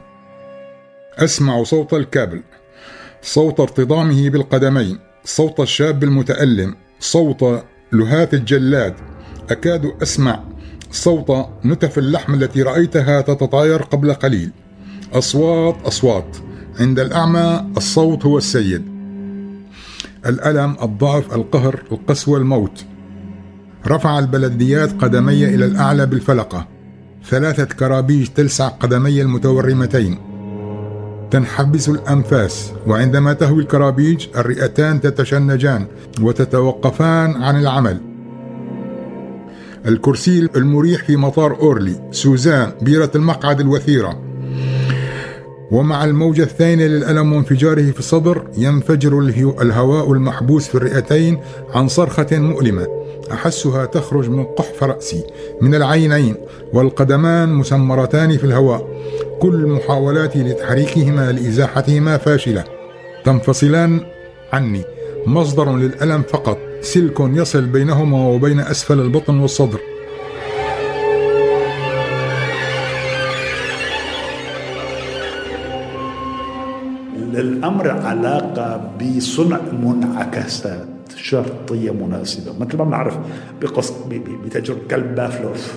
أسمع 1.18 1.64
صوت 1.64 1.94
الكابل 1.94 2.44
صوت 3.22 3.60
ارتطامه 3.60 4.30
بالقدمين 4.30 5.00
صوت 5.26 5.60
الشاب 5.60 6.04
المتألم 6.04 6.76
صوت 7.00 7.64
لهات 7.92 8.34
الجلاد. 8.34 8.96
أكاد 9.50 9.94
أسمع 10.02 10.44
صوت 10.92 11.48
نتف 11.66 11.98
اللحم 11.98 12.34
التي 12.34 12.62
رأيتها 12.62 13.22
تتطاير 13.22 13.82
قبل 13.82 14.14
قليل. 14.14 14.52
أصوات 15.14 15.76
أصوات. 15.86 16.38
عند 16.80 17.00
الأعمى 17.00 17.66
الصوت 17.78 18.26
هو 18.26 18.38
السيد. 18.38 18.93
الألم 20.26 20.76
الضعف 20.84 21.36
القهر 21.36 21.84
القسوة 21.92 22.38
الموت. 22.38 22.86
رفع 23.88 24.20
البلديات 24.20 25.02
قدمي 25.02 25.46
إلى 25.46 25.66
الأعلى 25.66 26.06
بالفلقة. 26.06 26.68
ثلاثة 27.26 27.66
كرابيج 27.66 28.28
تلسع 28.28 28.68
قدمي 28.68 29.22
المتورمتين. 29.22 30.18
تنحبس 31.32 31.90
الأنفاس 31.90 32.72
وعندما 32.88 33.34
تهوي 33.34 33.62
الكرابيج 33.62 34.28
الرئتان 34.38 35.02
تتشنجان 35.02 35.86
وتتوقفان 36.22 37.44
عن 37.44 37.60
العمل. 37.60 38.02
الكرسي 39.86 40.50
المريح 40.56 41.04
في 41.04 41.16
مطار 41.18 41.60
أورلي 41.60 42.10
سوزان 42.12 42.72
بيرة 42.82 43.12
المقعد 43.16 43.60
الوثيرة. 43.60 44.20
ومع 45.72 46.04
الموجة 46.06 46.44
الثانية 46.44 46.88
للألم 46.88 47.34
وانفجاره 47.34 47.92
في 47.92 48.00
الصدر 48.00 48.48
ينفجر 48.58 49.20
الهواء 49.62 50.12
المحبوس 50.14 50.68
في 50.68 50.76
الرئتين 50.76 51.40
عن 51.74 51.88
صرخة 51.88 52.28
مؤلمة 52.32 52.88
أحسها 53.32 53.86
تخرج 53.86 54.30
من 54.30 54.44
قحف 54.44 54.84
رأسي 54.84 55.24
من 55.62 55.76
العينين 55.76 56.36
والقدمان 56.74 57.50
مسمرتان 57.54 58.38
في 58.38 58.44
الهواء. 58.44 58.88
كل 59.40 59.68
محاولاتي 59.68 60.44
لتحريكهما 60.44 61.32
لإزاحتهما 61.32 62.18
فاشلة. 62.18 62.64
تنفصلان 63.26 64.00
عني. 64.54 64.82
مصدر 65.28 65.76
للألم 65.76 66.22
فقط. 66.22 66.58
سلك 66.82 67.20
يصل 67.20 67.66
بينهما 67.66 68.28
وبين 68.28 68.60
أسفل 68.60 69.00
البطن 69.00 69.40
والصدر. 69.40 69.80
للأمر 77.34 77.90
علاقة 77.90 78.92
بصنع 79.02 79.60
منعكسات 79.84 80.86
شرطية 81.16 81.92
مناسبة. 81.92 82.52
مثل 82.60 82.78
ما 82.78 82.84
بنعرف 82.84 83.18
بقص 83.62 83.94
بتجربة 84.46 84.80
كلب 84.92 85.16
بافلوف 85.16 85.74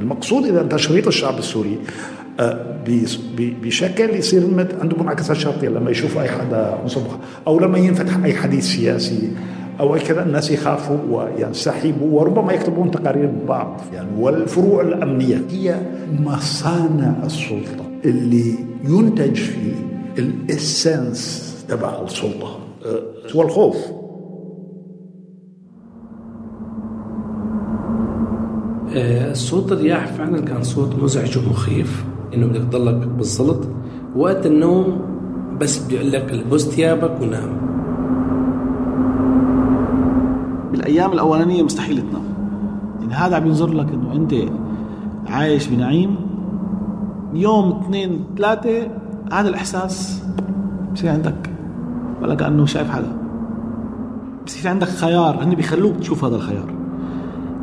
المقصود 0.00 0.44
إذا 0.44 0.62
تشريط 0.62 1.06
الشعب 1.06 1.38
السوري 1.38 1.78
آه، 2.40 2.76
بشكل 3.62 4.10
يصير 4.10 4.42
عنده 4.80 4.96
منعكسات 5.02 5.36
شرطية. 5.36 5.68
لما 5.68 5.90
يشوف 5.90 6.18
أي 6.18 6.28
حدا 6.28 6.78
أو 7.46 7.60
لما 7.60 7.78
ينفتح 7.78 8.24
أي 8.24 8.34
حديث 8.34 8.64
سياسي 8.64 9.30
أي 9.80 10.00
كذا 10.00 10.22
الناس 10.22 10.50
يخافوا 10.50 10.98
وينسحبوا 11.10 12.20
وربما 12.20 12.52
يكتبون 12.52 12.90
تقارير 12.90 13.26
ببعض 13.26 13.80
يعني 13.94 14.08
والفروع 14.18 14.82
الأمنية 14.82 15.42
هي 15.50 15.76
مصانع 16.24 17.12
السلطة. 17.24 17.86
اللي 18.04 18.54
ينتج 18.84 19.34
فيه 19.34 19.95
الاسنس 20.18 21.52
تبع 21.68 22.02
السلطة. 22.04 22.58
آه، 22.86 23.02
هو 23.36 23.42
الخوف. 23.42 23.76
آه، 28.96 29.32
صوت 29.32 29.72
الرياح 29.72 30.06
فعلا 30.06 30.40
كان 30.40 30.62
صوت 30.62 31.02
مزعج 31.02 31.38
ومخيف 31.38 32.04
إنه 32.34 32.46
بدك 32.46 32.60
تضلك 32.60 33.08
بالزلط 33.08 33.68
وقت 34.16 34.46
النوم 34.46 35.00
بس 35.60 35.78
بدي 35.78 35.98
أقول 35.98 36.12
لك 36.12 36.32
البس 36.32 36.62
ثيابك 36.62 37.20
ونام. 37.20 37.66
بالأيام 40.72 41.12
الأولانية 41.12 41.62
مستحيل 41.62 41.98
تنام. 42.00 42.24
يعني 43.00 43.14
هذا 43.14 43.36
عم 43.36 43.46
ينظر 43.46 43.72
لك 43.72 43.92
إنه 43.92 44.12
أنت 44.12 44.34
عايش 45.26 45.66
بنعيم. 45.68 46.16
يوم 47.34 47.80
اثنين 47.80 48.24
ثلاثة 48.36 48.88
هذا 49.32 49.48
الإحساس 49.48 50.22
بصير 50.94 51.10
عندك 51.10 51.50
ولا 52.22 52.34
كأنه 52.34 52.66
شايف 52.66 52.90
حدا. 52.90 53.12
بصير 54.46 54.70
عندك 54.70 54.88
خيار 54.88 55.44
هن 55.44 55.54
بيخلوك 55.54 55.96
تشوف 55.96 56.24
هذا 56.24 56.36
الخيار. 56.36 56.74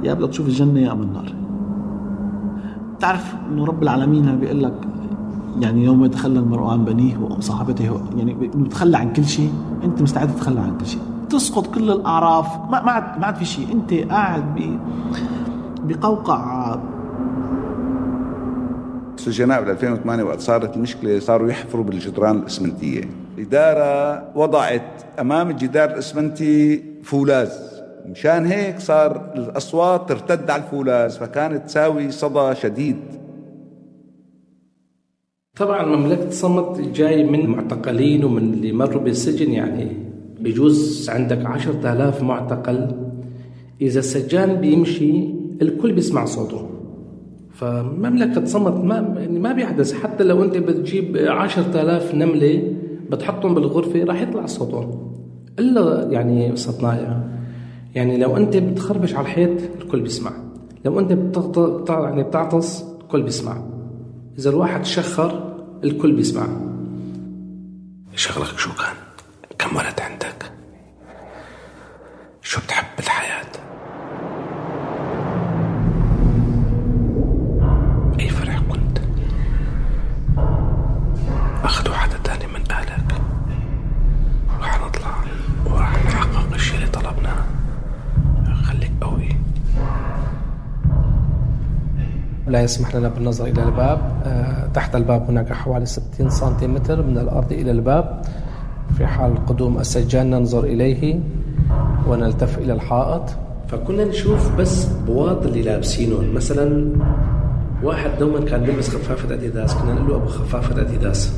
يا 0.04 0.14
بدك 0.14 0.30
تشوف 0.30 0.48
الجنة 0.48 0.80
يا 0.80 0.92
أما 0.92 1.04
النار. 1.04 1.34
تعرف 3.00 3.36
إنه 3.52 3.66
رب 3.66 3.84
العالمين 3.84 4.36
بيقول 4.40 4.64
لك 4.64 4.74
يعني 5.60 5.84
يوم 5.84 6.06
يتخلى 6.06 6.40
المرء 6.40 6.64
عن 6.64 6.86
بنيه 6.86 7.18
وصاحبته 7.18 8.02
يعني 8.18 8.34
بتخلى 8.34 8.98
عن 8.98 9.14
كل 9.14 9.26
شيء 9.26 9.54
أنت 9.84 10.02
مستعد 10.02 10.36
تتخلى 10.36 10.60
عن 10.60 10.78
كل 10.78 10.86
شيء. 10.86 11.02
تسقط 11.30 11.68
كل 11.68 11.92
الأعراف 11.92 12.58
ما 12.72 12.84
ما 12.84 12.92
عاد 12.92 13.20
ما 13.20 13.26
عاد 13.26 13.36
في 13.36 13.46
شيء. 13.46 13.68
أنت 13.74 13.94
قاعد 13.94 14.44
ب 14.56 14.80
بقوقع 15.88 16.76
السجناء 19.28 19.62
بال 19.62 19.70
2008 19.70 20.24
وقت 20.24 20.40
صارت 20.40 20.76
المشكلة 20.76 21.20
صاروا 21.20 21.50
يحفروا 21.50 21.84
بالجدران 21.84 22.40
الإسمنتية. 22.40 23.04
الاداره 23.38 24.38
وضعت 24.38 25.04
أمام 25.20 25.50
الجدار 25.50 25.90
الإسمنتي 25.90 26.84
فولاذ. 27.04 27.52
مشان 28.06 28.46
هيك 28.46 28.80
صار 28.80 29.34
الأصوات 29.36 30.10
ترتد 30.10 30.50
على 30.50 30.64
الفولاذ 30.64 31.10
فكانت 31.10 31.66
تساوي 31.68 32.12
صدى 32.12 32.56
شديد. 32.56 32.98
طبعا 35.58 35.96
مملكة 35.96 36.30
صمت 36.30 36.82
جاي 36.82 37.24
من 37.24 37.46
معتقلين 37.46 38.24
ومن 38.24 38.54
اللي 38.54 38.72
مروا 38.72 39.02
بالسجن 39.02 39.52
يعني 39.52 39.98
بجوز 40.40 41.10
عندك 41.10 41.46
عشرة 41.46 41.94
آلاف 41.94 42.22
معتقل. 42.22 42.92
إذا 43.82 44.00
السجان 44.00 44.56
بيمشي 44.56 45.30
الكل 45.62 45.92
بيسمع 45.92 46.26
صوته. 46.26 46.73
فمملكة 47.54 48.46
صمت 48.46 48.84
ما 48.84 49.16
يعني 49.20 49.40
ما 49.40 49.52
بيحدث. 49.54 49.94
حتى 49.94 50.24
لو 50.24 50.44
أنت 50.44 50.58
بتجيب 50.58 51.18
عشرة 51.18 51.82
آلاف 51.82 52.16
نملة 52.16 52.74
بتحطهم 53.10 53.56
بالغرفة 53.56 54.04
راح 54.04 54.22
يطلع 54.22 54.46
صوتهم 54.46 55.14
إلا 55.60 56.08
يعني 56.12 56.56
صدنايا 56.56 57.34
يعني 57.96 58.18
لو 58.18 58.38
أنت 58.38 58.58
بتخربش 58.58 59.16
على 59.16 59.26
الحيط 59.26 59.62
الكل 59.82 60.02
بيسمع. 60.02 60.32
لو 60.86 61.00
أنت 61.00 61.14
بتغط... 61.14 61.90
يعني 61.90 62.24
بتعطس 62.24 62.84
الكل 63.02 63.24
بيسمع. 63.24 63.58
إذا 64.38 64.50
الواحد 64.50 64.86
شخر 64.86 65.56
الكل 65.84 66.12
بيسمع. 66.12 66.48
شغلك 68.16 68.58
شو 68.58 68.70
كان؟ 68.70 68.96
كم 69.60 69.76
ولد 69.76 70.00
عندك؟ 70.00 70.52
شو 72.42 72.62
بتحب 72.62 72.86
بالحياة 72.98 73.33
لا 92.54 92.62
يسمح 92.62 92.96
لنا 92.96 93.08
بالنظر 93.10 93.46
إلى 93.46 93.64
الباب. 93.64 94.00
آه، 94.26 94.68
تحت 94.74 94.96
الباب 94.96 95.30
هناك 95.30 95.54
حوالي 95.54 95.86
60 95.86 96.30
سنتيمتر 96.30 97.02
من 97.02 97.18
الأرض 97.18 97.52
إلى 97.52 97.72
الباب. 97.72 98.22
في 98.98 99.08
حال 99.08 99.46
قدوم 99.46 99.78
السجان 99.78 100.30
ننظر 100.30 100.64
إليه 100.64 101.20
ونلتف 102.08 102.58
إلى 102.58 102.74
الحائط. 102.74 103.24
فكنا 103.68 104.06
نشوف 104.06 104.56
بس 104.56 104.86
بواط 104.86 105.46
اللي 105.46 105.62
لابسينهم 105.62 106.34
مثلا 106.34 106.96
واحد 107.84 108.10
دوما 108.20 108.46
كان 108.46 108.64
لابس 108.64 108.90
خفافة 108.90 109.34
أديداس. 109.34 109.74
كنا 109.76 109.94
نقول 109.94 110.10
له 110.10 110.16
أبو 110.16 110.26
خفافة 110.28 110.82
أديداس. 110.82 111.34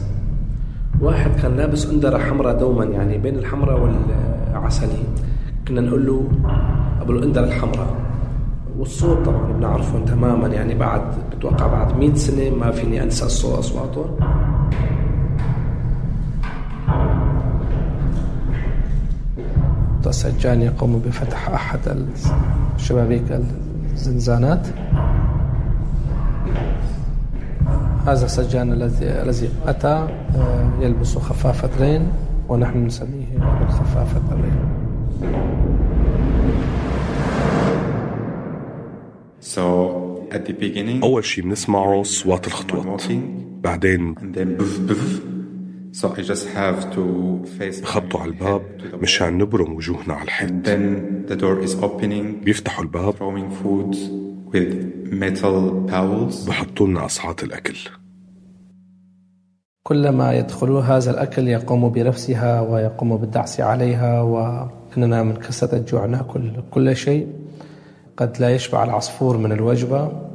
واحد 1.01 1.31
كان 1.41 1.57
لابس 1.57 1.85
أندرة 1.85 2.17
حمراء 2.17 2.57
دوما 2.57 2.85
يعني 2.85 3.17
بين 3.17 3.35
الحمراء 3.35 3.79
والعسلي. 3.81 5.03
كنا 5.67 5.81
نقول 5.81 6.05
له 6.07 6.27
أبو 7.01 7.11
الأندرة 7.11 7.43
الحمراء. 7.43 8.04
والصوت 8.79 9.25
طبعا 9.25 9.51
بنعرفهم 9.51 10.05
تماما 10.05 10.47
يعني 10.47 10.75
بعد 10.75 11.01
بتوقع 11.37 11.67
بعد 11.67 11.97
100 11.97 12.15
سنة 12.15 12.49
ما 12.49 12.71
فيني 12.71 13.03
أنسى 13.03 13.25
الصوت 13.25 13.59
أصواتهم. 13.59 14.15
السجان 20.07 20.61
يقوم 20.61 21.01
بفتح 21.05 21.49
أحد 21.49 21.79
الشبابيك 22.75 23.41
الزنزانات. 23.93 24.67
هذا 28.05 28.25
السجان 28.25 28.71
الذي 28.71 29.05
الذي 29.05 29.49
أتى 29.67 29.87
آه، 29.87 30.69
يلبس 30.79 31.17
خفافة 31.17 31.69
رين 31.79 32.07
ونحن 32.49 32.85
نسميه 32.85 33.25
بالخفافه 33.59 34.21
الرين 34.31 34.59
أول 41.03 41.25
شيء 41.25 41.43
بنسمعه 41.43 42.03
صوات 42.03 42.47
الخطوات 42.47 43.03
بعدين 43.63 44.15
بخبطوا 47.81 48.19
على 48.19 48.31
الباب 48.31 48.61
مشان 49.01 49.37
نبرم 49.37 49.73
وجوهنا 49.73 50.13
على 50.13 50.23
الحيط. 50.23 50.51
بيفتحوا 52.43 52.83
الباب. 52.83 53.13
بحطوا 56.47 56.87
لنا 56.87 57.05
أصعاد 57.05 57.39
الأكل. 57.43 57.75
كلما 59.83 60.33
يدخلوا 60.33 60.81
هذا 60.81 61.11
الأكل 61.11 61.47
يقوم 61.47 61.89
برفسها 61.89 62.61
ويقوم 62.61 63.17
بالدعس 63.17 63.59
عليها 63.61 64.21
وإننا 64.21 65.23
من 65.23 65.35
كسة 65.35 65.69
الجوع 65.77 66.05
نأكل 66.05 66.51
كل 66.71 66.95
شيء. 66.95 67.44
قد 68.17 68.39
لا 68.39 68.55
يشبع 68.55 68.83
العصفور 68.83 69.37
من 69.37 69.51
الوجبة. 69.51 70.25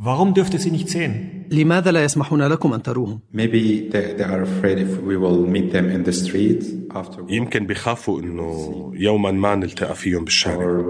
Warum 0.00 0.32
dürft 0.34 0.54
ihr 0.54 0.60
sie 0.60 0.70
nicht 0.70 0.88
sehen? 0.88 1.12
لماذا 1.50 1.90
لا 1.90 2.04
يسمحون 2.04 2.42
لكم 2.42 2.72
أن 2.72 2.82
تروهم؟ 2.82 3.20
Maybe 3.34 3.90
they, 3.90 4.14
they 4.18 4.24
are 4.24 4.42
afraid 4.42 4.78
if 4.78 5.02
we 5.02 5.16
will 5.16 5.46
meet 5.46 5.72
them 5.72 5.90
in 5.90 6.04
the 6.04 6.12
street 6.12 6.64
after 6.94 7.20
يمكن 7.28 7.66
بخافوا 7.66 8.20
إنه 8.20 8.92
يوما 8.94 9.30
ما 9.30 9.54
نلتقى 9.54 9.94
فيهم 9.94 10.24
بالشارع. 10.24 10.82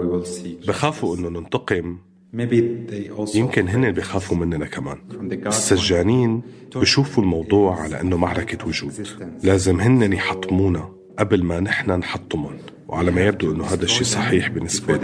بخافوا 0.67 1.17
إنه 1.17 1.29
ننتقم. 1.29 1.97
يمكن 3.35 3.67
هن 3.67 3.91
بيخافوا 3.91 4.37
مننا 4.37 4.65
كمان. 4.65 4.97
السجانين 5.47 6.41
بشوفوا 6.75 7.23
الموضوع 7.23 7.81
على 7.81 8.01
إنه 8.01 8.17
معركة 8.17 8.67
وجود. 8.67 8.93
لازم 9.43 9.79
هن 9.79 10.13
يحطمونا 10.13 10.89
قبل 11.19 11.43
ما 11.43 11.59
نحن 11.59 11.91
نحطمهم. 11.91 12.57
وعلى 12.89 13.11
ما 13.11 13.21
يبدو 13.21 13.51
إنه 13.51 13.65
هذا 13.65 13.83
الشيء 13.83 14.03
صحيح 14.03 14.49
بالنسبة 14.49 14.97
لي. 14.97 14.99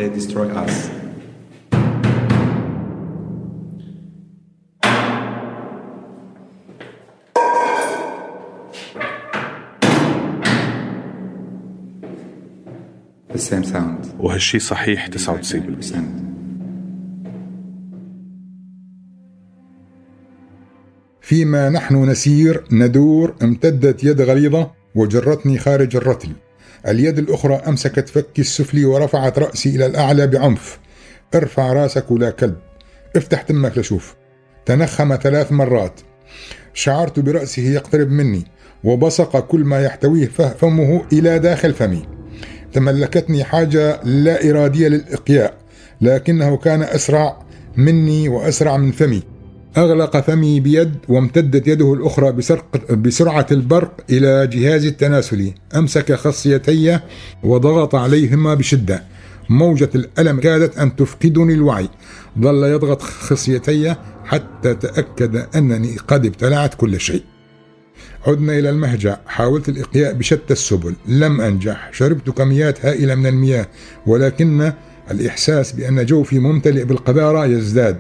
وهالشي 14.20 14.60
صحيح 14.60 15.08
99% 15.08 15.16
فيما 21.22 21.70
نحن 21.70 22.10
نسير 22.10 22.64
ندور 22.72 23.36
امتدت 23.44 24.04
يد 24.04 24.22
غليظة 24.22 24.72
وجرتني 24.96 25.58
خارج 25.58 25.96
الرتل. 25.96 26.30
اليد 26.88 27.20
الأخرى 27.20 27.56
أمسكت 27.56 28.10
فكي 28.10 28.42
السفلي 28.42 28.86
ورفعت 28.86 29.40
رأسي 29.40 29.70
إلى 29.70 29.86
الأعلى 29.86 30.28
بعنف. 30.28 30.80
ارفع 31.36 31.74
راسك 31.74 32.12
ولا 32.12 32.30
كلب. 32.30 32.56
افتح 33.16 33.42
تمك 33.42 33.78
لشوف. 33.78 34.16
تنخم 34.66 35.16
ثلاث 35.16 35.52
مرات. 35.52 36.02
شعرت 36.74 37.20
برأسه 37.20 37.62
يقترب 37.62 38.10
مني 38.10 38.44
وبصق 38.84 39.40
كل 39.40 39.60
ما 39.60 39.82
يحتويه 39.82 40.28
فمه 40.28 41.06
إلى 41.14 41.40
داخل 41.40 41.74
فمي. 41.74 42.06
تملكتني 42.74 43.44
حاجة 43.44 44.02
لا 44.04 44.50
إرادية 44.50 44.88
للإقياء 44.88 45.54
لكنه 46.02 46.58
كان 46.58 46.84
أسرع 46.84 47.46
مني 47.78 48.30
وأسرع 48.30 48.78
من 48.78 48.92
فمي. 48.92 49.35
أغلق 49.78 50.18
فمي 50.18 50.60
بيد 50.60 50.96
وامتدت 51.08 51.68
يده 51.68 51.94
الأخرى 51.94 52.32
بسرق 52.32 52.94
بسرعة 52.94 53.48
البرق 53.52 54.02
إلى 54.10 54.48
جهازي 54.48 54.88
التناسلي 54.88 55.54
أمسك 55.76 56.14
خصيتي 56.14 57.00
وضغط 57.44 57.96
عليهما 57.96 58.54
بشدة. 58.54 59.04
موجة 59.50 59.90
الألم 59.96 60.40
كادت 60.40 60.78
أن 60.78 60.96
تفقدني 60.96 61.54
الوعي. 61.54 61.90
ظل 62.40 62.64
يضغط 62.64 63.02
خصيتي 63.02 63.96
حتى 64.26 64.74
تأكد 64.74 65.36
أنني 65.56 65.98
قد 66.08 66.26
ابتلعت 66.26 66.74
كل 66.74 67.00
شيء. 67.00 67.24
عدنا 68.28 68.60
إلى 68.60 68.70
المهجع. 68.70 69.18
حاولت 69.28 69.70
الإقياء 69.70 70.14
بشتى 70.14 70.54
السبل. 70.54 70.96
لم 71.08 71.42
أنجح. 71.42 71.90
شربت 71.94 72.30
كميات 72.30 72.86
هائلة 72.86 73.16
من 73.16 73.26
المياه. 73.26 73.68
ولكن 74.08 74.72
الإحساس 75.12 75.72
بأن 75.72 76.06
جوفي 76.06 76.40
ممتلئ 76.40 76.84
بالقذارة 76.84 77.46
يزداد. 77.46 77.98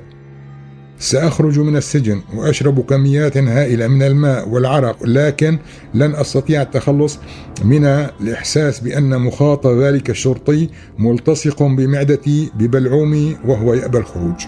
سأخرج 0.99 1.59
من 1.59 1.77
السجن 1.77 2.21
وأشرب 2.35 2.79
كميات 2.79 3.37
هائلة 3.37 3.87
من 3.87 4.03
الماء 4.03 4.49
والعرق 4.49 4.97
لكن 5.03 5.59
لن 5.93 6.15
أستطيع 6.15 6.61
التخلص 6.61 7.19
من 7.63 7.85
الإحساس 7.85 8.79
بأن 8.79 9.21
مخاط 9.21 9.67
ذلك 9.67 10.09
الشرطي 10.09 10.69
ملتصق 10.99 11.63
بمعدتي 11.63 12.51
ببلعومي 12.55 13.37
وهو 13.45 13.73
يأبى 13.73 13.97
الخروج. 13.97 14.45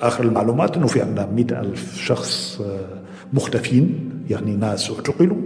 آخر 0.00 0.24
المعلومات 0.24 0.76
أنه 0.76 0.86
في 0.86 1.02
عندنا 1.02 1.26
مئة 1.26 1.60
ألف 1.60 1.96
شخص 1.96 2.60
مختفين 3.32 4.10
يعني 4.30 4.56
ناس 4.56 4.90
اعتقلوا 4.90 5.36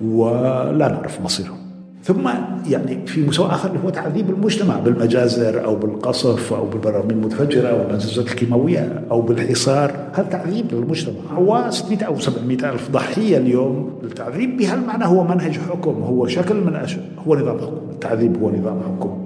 ولا 0.00 0.88
نعرف 0.88 1.20
مصيرهم. 1.20 1.61
ثم 2.02 2.28
يعني 2.66 3.06
في 3.06 3.26
مستوى 3.26 3.46
آخر 3.46 3.78
هو 3.84 3.90
تعذيب 3.90 4.30
المجتمع 4.30 4.78
بالمجازر 4.78 5.64
أو 5.64 5.76
بالقصف 5.76 6.52
أو 6.52 6.66
بالبراميل 6.66 7.10
المتفجرة 7.10 7.68
أو 7.68 7.78
بالمنزلات 7.78 8.26
الكيماوية 8.26 9.04
أو 9.10 9.20
بالحصار. 9.20 10.10
هذا 10.14 10.28
تعذيب 10.28 10.74
للمجتمع. 10.74 11.14
هو 11.32 11.70
600 11.70 12.04
أو 12.04 12.18
700 12.18 12.70
ألف 12.70 12.90
ضحية 12.90 13.36
اليوم. 13.36 14.00
التعذيب 14.02 14.56
بهالمعنى 14.56 15.04
هو 15.04 15.24
منهج 15.24 15.58
حكم 15.58 16.02
هو 16.02 16.26
شكل 16.26 16.54
من 16.54 16.76
أشياء 16.76 17.04
هو 17.26 17.36
نظام 17.36 17.58
حكم. 17.58 17.90
التعذيب 17.90 18.42
هو 18.42 18.50
نظام 18.50 18.80
حكم. 18.82 19.22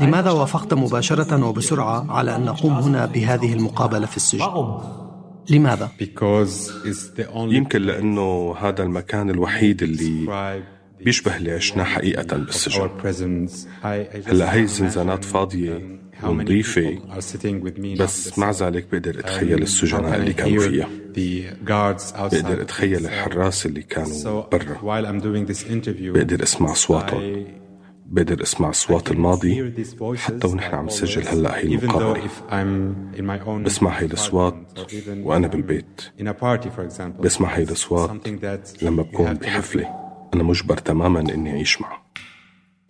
لماذا 0.00 0.30
وافقت 0.30 0.74
مباشرة 0.74 1.46
وبسرعة 1.46 2.12
على 2.12 2.36
أن 2.36 2.44
نقوم 2.44 2.72
هنا 2.72 3.06
بهذه 3.06 3.52
المقابلة 3.52 4.06
في 4.06 4.16
السجن؟ 4.16 4.40
لماذا؟ 5.50 5.90
يمكن 7.54 7.82
لأنه 7.82 8.54
هذا 8.60 8.82
المكان 8.82 9.30
الوحيد 9.30 9.82
اللي 9.82 10.26
بيشبه 11.04 11.36
اللي 11.36 11.52
عشناه 11.52 11.84
حقيقة 11.84 12.36
بالسجن. 12.36 12.80
هلا 14.26 14.54
هي 14.54 14.60
الزنزانات 14.62 15.24
فاضية 15.24 15.98
ونظيفة 16.24 16.98
بس 17.96 18.38
مع 18.38 18.50
ذلك 18.50 18.86
بقدر 18.92 19.18
أتخيل 19.20 19.62
السجناء 19.62 20.16
اللي 20.16 20.32
كانوا 20.32 20.60
فيها. 20.70 20.88
بقدر 22.32 22.62
أتخيل 22.62 23.06
الحراس 23.06 23.66
اللي 23.66 23.82
كانوا 23.82 24.08
برا. 24.52 24.76
بقدر 26.12 26.42
أسمع 26.42 26.72
أصواتهم. 26.72 27.44
بقدر 28.10 28.42
اسمع 28.42 28.70
اصوات 28.70 29.10
الماضي 29.10 29.72
حتى 30.16 30.46
ونحن 30.46 30.74
عم 30.74 30.86
نسجل 30.86 31.28
هلأ 31.28 31.58
هي 31.58 31.62
المقابلة. 31.62 32.28
بسمع 33.64 33.90
هي 33.90 34.06
الاصوات 34.06 34.54
وأنا 35.22 35.46
بالبيت. 35.48 36.00
بسمع 37.20 37.48
هي 37.48 37.62
الاصوات 37.62 38.10
لما 38.82 39.02
بكون 39.02 39.34
بحفلة. 39.34 39.88
أنا 40.34 40.42
مجبر 40.42 40.76
تماما 40.76 41.20
إني 41.20 41.50
أعيش 41.50 41.80
معه. 41.80 42.02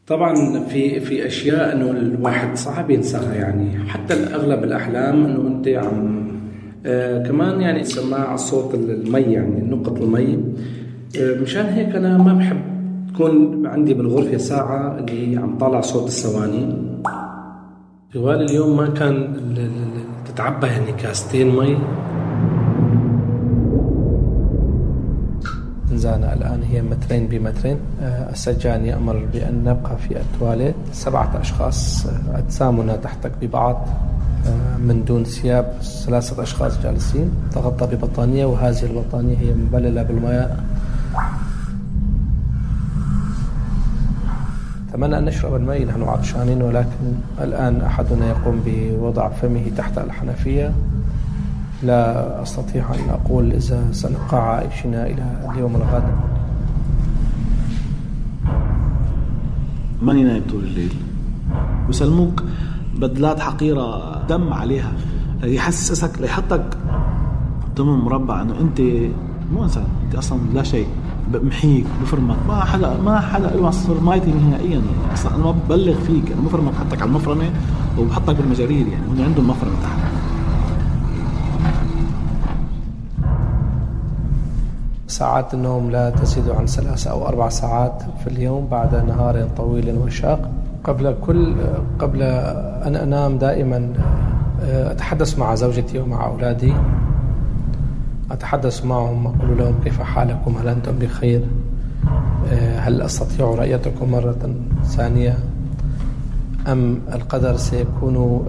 طبعا 0.07 0.65
في 0.69 1.01
في 1.01 1.27
أشياء 1.27 1.73
إنه 1.73 1.91
الواحد 1.91 2.57
صعب 2.57 2.91
ينساها 2.91 3.35
يعني. 3.35 3.89
حتى 3.89 4.15
اغلب 4.15 4.65
الأحلام 4.65 5.25
إنه 5.25 5.49
أنت 5.49 5.69
عم 5.69 6.29
آه 6.87 7.23
كمان 7.29 7.61
يعني 7.61 7.85
سماع 7.85 8.37
صوت 8.37 8.75
المي 8.75 9.21
يعني 9.21 9.61
نقط 9.71 10.01
المي. 10.01 10.55
آه 11.21 11.35
مشان 11.41 11.67
هيك 11.67 11.95
أنا 11.95 12.19
ما 12.19 12.33
بحب 12.35 12.78
تكون 13.19 13.67
عندي 13.67 13.95
بالغرفة 13.95 14.37
ساعة 14.37 14.99
اللي 14.99 15.37
عم 15.37 15.59
طالع 15.59 15.81
صوت 15.81 16.07
الثواني. 16.07 16.75
طوال 18.15 18.43
اليوم 18.43 18.77
ما 18.77 18.87
كان 18.87 19.35
تتعبى 20.27 20.67
يعني 20.67 20.93
كاستين 20.93 21.57
مي. 21.57 21.79
زنزانة 25.91 26.33
الآن 26.33 26.63
هي 26.63 26.83
مترين 26.83 27.27
بمترين. 27.27 27.77
السجان 28.31 28.87
يأمر 28.87 29.27
بأن 29.33 29.65
نبقى 29.65 29.99
في 29.99 30.17
التواليت. 30.21 30.75
سبعة 30.93 31.41
أشخاص 31.41 32.07
أجسامنا 32.35 32.97
تحتك 32.97 33.33
ببعض 33.43 33.87
من 34.79 35.05
دون 35.05 35.25
ثياب 35.25 35.73
ثلاثة 36.07 36.43
أشخاص 36.43 36.83
جالسين. 36.83 37.31
تغطى 37.55 37.97
ببطانية 37.97 38.47
وهذه 38.47 38.83
البطانية 38.83 39.37
هي 39.37 39.55
مبللة 39.55 40.03
بالماء. 40.03 40.65
أتمنى 44.99 45.19
أن 45.19 45.25
نشرب 45.25 45.55
الماء 45.55 45.85
نحن 45.87 46.03
عطشانين 46.03 46.63
ولكن 46.63 47.15
الآن 47.41 47.81
أحدنا 47.81 48.29
يقوم 48.29 48.63
بوضع 48.67 49.29
فمه 49.29 49.71
تحت 49.77 49.99
الحنفية. 49.99 50.75
لا 51.83 52.43
أستطيع 52.43 52.85
أن 52.95 53.11
أقول 53.11 53.53
إذا 53.53 53.93
سنبقى 53.93 54.55
عائشين 54.55 54.95
إلى 54.95 55.51
اليوم 55.51 55.77
الغد. 55.77 56.03
ماني 60.03 60.25
نايم 60.25 60.43
طول 60.51 60.65
الليل؟ 60.65 60.95
وسلموك 61.89 62.43
بدلات 62.97 63.41
حقيرة 63.41 64.19
دم 64.27 64.53
عليها 64.53 64.93
ليحسسك 65.43 66.21
ليحطك 66.21 66.65
ضمن 67.77 67.99
مربع 67.99 68.43
إنه 68.43 68.61
أنت 68.61 68.81
مو 69.53 69.65
إنسان 69.65 69.85
أنت 70.05 70.15
أصلا 70.15 70.39
لا 70.55 70.63
شيء. 70.63 70.87
بمحيك 71.33 71.87
بفرمك. 72.03 72.37
ما 72.49 72.65
حدا 72.65 72.97
ما 73.05 73.21
حدا 73.21 73.51
له 73.57 73.71
فرمايتي 73.71 74.31
نهائيا. 74.31 74.69
يعني 74.69 75.13
أصلا 75.15 75.35
أنا 75.35 75.45
ما 75.45 75.51
ببلغ 75.51 75.95
فيك. 75.95 76.33
أنا 76.33 76.41
مفرمك 76.41 76.73
بحطك 76.73 77.03
على 77.03 77.09
المفرمة 77.09 77.51
وبحطك 77.99 78.37
بالمجارير 78.37 78.87
يعني. 78.87 79.05
هم 79.09 79.25
عندهم 79.25 79.49
مفرمة 79.49 79.75
تحت. 79.83 79.99
ساعات 85.09 85.55
النوم 85.55 85.91
لا 85.91 86.11
تزيد 86.11 86.49
عن 86.49 86.67
ثلاثة 86.67 87.11
أو 87.11 87.29
أربع 87.29 87.49
ساعات 87.49 88.03
في 88.25 88.27
اليوم 88.27 88.67
بعد 88.71 88.95
نهار 88.95 89.49
طويل 89.57 89.99
وشاق 89.99 90.51
قبل 90.85 91.15
كل 91.27 91.55
قبل 91.99 92.23
أن 92.87 92.97
أنام 92.97 93.39
دائما 93.39 93.93
أتحدث 94.63 95.39
مع 95.39 95.55
زوجتي 95.55 95.99
ومع 95.99 96.27
أولادي. 96.27 96.75
أتحدث 98.31 98.85
معهم 98.85 99.27
أقول 99.27 99.59
لهم 99.59 99.75
كيف 99.85 100.01
حالكم؟ 100.03 100.57
هل 100.57 100.69
أنتم 100.69 100.99
بخير؟ 100.99 101.45
هل 102.79 103.03
أستطيع 103.03 103.47
رؤيتكم 103.47 104.11
مرة 104.11 104.55
ثانية؟ 104.85 105.39
أم 106.67 107.01
القدر 107.13 107.57
سيكون 107.57 108.47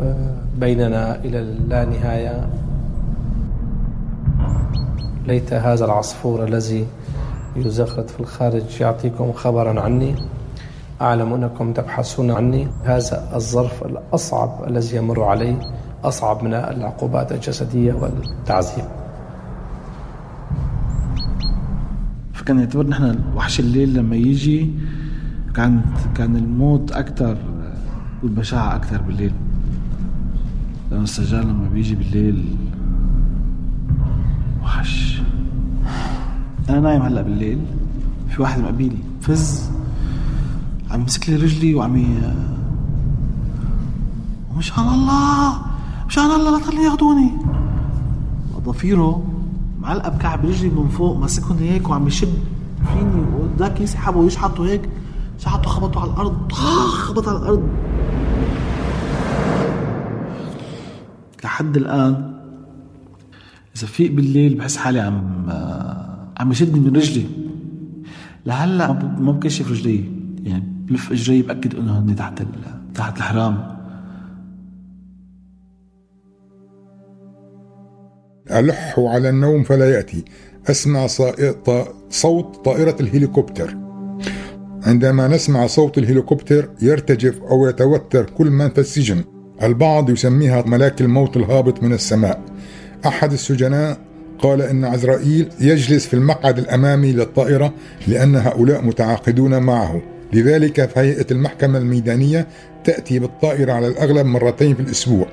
بيننا 0.58 1.16
إلى 1.16 1.42
لا 1.68 1.86
نهاية؟ 1.86 2.50
ليت 5.28 5.54
هذا 5.54 5.86
العصفور 5.86 6.44
الذي 6.44 6.88
يزخرف 7.56 8.14
في 8.14 8.20
الخارج 8.20 8.82
يعطيكم 8.82 9.32
خبرا 9.32 9.82
عني. 9.82 10.16
أعلم 11.02 11.34
أنكم 11.34 11.74
تبحثون 11.74 12.32
عني. 12.32 12.68
هذا 12.84 13.30
الظرف 13.36 13.84
الأصعب 13.86 14.64
الذي 14.68 14.98
يمر 14.98 15.24
علي 15.24 15.56
أصعب 16.04 16.44
من 16.44 16.54
العقوبات 16.54 17.32
الجسدية 17.32 17.94
والتعذيب. 17.94 18.86
فكان 22.50 22.60
يعتبر 22.60 22.88
نحن 22.88 23.20
وحش 23.36 23.60
الليل 23.60 23.94
لما 23.94 24.16
يجي 24.16 24.72
كان 25.54 25.82
كان 26.16 26.36
الموت 26.36 26.92
أكثر 26.92 27.38
والبشاعة 28.24 28.76
أكثر 28.76 29.02
بالليل. 29.02 29.34
لأن 30.92 31.04
السجان 31.04 31.42
لما 31.42 31.70
بيجي 31.74 31.96
بالليل 31.96 32.56
وحش. 34.64 35.22
أنا 36.70 36.80
نايم 36.80 37.02
هلأ 37.02 37.22
بالليل 37.22 37.60
في 38.30 38.42
واحد 38.42 38.62
مقابلي 38.62 38.98
فز 39.22 39.70
عم 40.92 41.02
يمسك 41.02 41.30
لي 41.30 41.36
رجلي 41.36 41.76
وعم 41.76 41.98
ي... 41.98 42.08
مشان 44.58 44.88
الله 44.88 45.62
مشان 46.08 46.24
الله 46.24 46.52
لا 46.52 46.60
تخلي 46.60 46.84
ياخذوني 46.84 47.32
ضفيره 48.66 49.29
معلقة 49.80 50.10
بكعب 50.10 50.46
رجلي 50.46 50.70
من 50.70 50.88
فوق 50.88 51.18
ماسكهم 51.18 51.58
هيك 51.58 51.90
وعم 51.90 52.08
يشد 52.08 52.34
فيني. 52.94 53.26
وذاك 53.36 53.82
يسحبه 53.82 54.18
ويشحطه 54.18 54.66
هيك. 54.66 54.90
شحطه 55.38 55.70
خبطه 55.70 56.02
على 56.02 56.12
الأرض. 56.12 56.52
خبط 56.52 57.28
على 57.28 57.38
الأرض. 57.38 57.70
لحد 61.44 61.78
الآن 61.78 62.34
إذا 63.78 63.88
فيق 63.88 64.12
بالليل 64.12 64.56
بحس 64.56 64.78
حالي 64.78 65.00
عم 65.00 65.50
عم 66.38 66.52
يشدني 66.52 66.80
من 66.80 66.96
رجلي. 66.96 67.26
لهلأ 68.46 68.92
ما 69.20 69.32
بكشف 69.32 69.72
رجلي. 69.72 70.12
يعني 70.44 70.64
بلف 70.88 71.12
اجري 71.12 71.42
بأكد 71.42 71.76
إنه 71.76 72.00
هني 72.00 72.14
تحت 72.14 72.44
تحت 72.96 73.18
الحرام 73.18 73.79
ألح 78.52 79.00
على 79.00 79.30
النوم 79.30 79.64
فلا 79.64 79.90
يأتي. 79.96 80.26
أسمع 80.70 81.08
صوت 82.10 82.66
طائرة 82.66 82.96
الهليكوبتر. 83.00 83.78
عندما 84.84 85.28
نسمع 85.28 85.68
صوت 85.68 85.98
الهليكوبتر 85.98 86.70
يرتجف 86.82 87.42
أو 87.42 87.68
يتوتر 87.68 88.30
كل 88.30 88.50
من 88.50 88.70
في 88.70 88.78
السجن. 88.78 89.24
البعض 89.64 90.10
يسميها 90.10 90.64
ملاك 90.68 91.02
الموت 91.02 91.38
الهابط 91.38 91.84
من 91.84 91.94
السماء. 91.94 92.42
أحد 93.06 93.32
السجناء 93.32 93.98
قال 94.40 94.62
إن 94.62 94.86
عزرائيل 94.86 95.50
يجلس 95.60 96.08
في 96.08 96.14
المقعد 96.14 96.58
الأمامي 96.58 97.12
للطائرة 97.12 97.74
لأن 98.08 98.36
هؤلاء 98.36 98.82
متعاقدون 98.82 99.60
معه. 99.60 100.02
لذلك 100.34 100.90
فهيئة 100.90 101.26
المحكمة 101.32 101.78
الميدانية 101.78 102.48
تأتي 102.84 103.20
بالطائرة 103.20 103.74
على 103.74 103.88
الأغلب 103.88 104.26
مرتين 104.26 104.76
في 104.76 104.82
الأسبوع. 104.82 105.28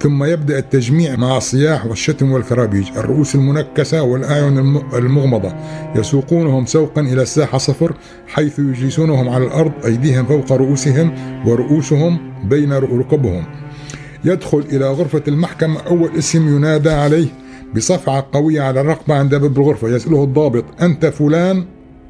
ثم 0.00 0.24
يبدأ 0.24 0.58
التجميع 0.58 1.16
مع 1.16 1.36
الصياح 1.36 1.86
والشتم 1.86 2.32
والكرابيج 2.32 2.88
الرؤوس 2.96 3.34
المنكسة 3.34 4.02
والأعين 4.02 4.58
المغمضة. 4.94 5.54
يسوقونهم 5.96 6.66
سوقا 6.66 7.00
إلى 7.00 7.22
الساحة 7.22 7.58
صفر 7.58 7.94
حيث 8.26 8.58
يجلسونهم 8.58 9.28
على 9.28 9.44
الأرض 9.44 9.72
أيديهم 9.84 10.26
فوق 10.26 10.52
رؤوسهم 10.52 11.14
ورؤوسهم 11.46 12.18
بين 12.44 12.72
ركبهم. 12.72 13.44
يدخل 14.24 14.64
إلى 14.72 14.90
غرفة 14.90 15.22
المحكمة 15.28 15.80
أول 15.80 16.10
اسم 16.18 16.56
ينادى 16.56 16.90
عليه 16.90 17.28
بصفعة 17.76 18.26
قوية 18.32 18.62
على 18.62 18.80
الرقبة 18.80 19.14
عند 19.14 19.34
باب 19.34 19.58
الغرفة 19.58 19.88
يسأله 19.88 20.24
الضابط 20.24 20.64
أنت 20.82 21.06
فلان؟ 21.06 21.64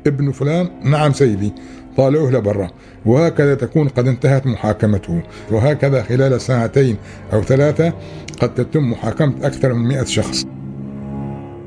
ابن 0.07 0.33
فلان؟ 0.33 0.69
نعم 0.83 1.13
سيدي. 1.13 1.53
طالعوه 1.97 2.31
لبرا 2.31 2.71
وهكذا 3.07 3.55
تكون 3.55 3.89
قد 3.89 4.09
انتهت 4.09 4.47
محاكمته. 4.47 5.23
وهكذا 5.51 6.03
خلال 6.03 6.41
ساعتين 6.41 6.97
أو 7.33 7.43
ثلاثة 7.43 7.93
قد 8.41 8.55
تتم 8.55 8.91
محاكمة 8.91 9.35
أكثر 9.43 9.73
من 9.73 9.89
مئة 9.89 10.05
شخص. 10.05 10.45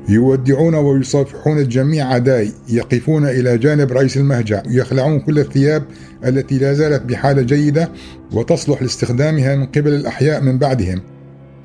يودعون 0.09 0.75
ويصافحون 0.75 1.57
الجميع 1.57 2.07
عداي 2.13 2.51
يقفون 2.69 3.25
إلى 3.25 3.57
جانب 3.57 3.91
رئيس 3.91 4.17
المهجع 4.17 4.63
يخلعون 4.67 5.19
كل 5.19 5.39
الثياب 5.39 5.83
التي 6.25 6.57
لا 6.57 6.73
زالت 6.73 7.03
بحالة 7.03 7.41
جيدة 7.41 7.89
وتصلح 8.33 8.81
لاستخدامها 8.81 9.55
من 9.55 9.65
قبل 9.65 9.93
الأحياء 9.93 10.41
من 10.41 10.57
بعدهم. 10.57 11.01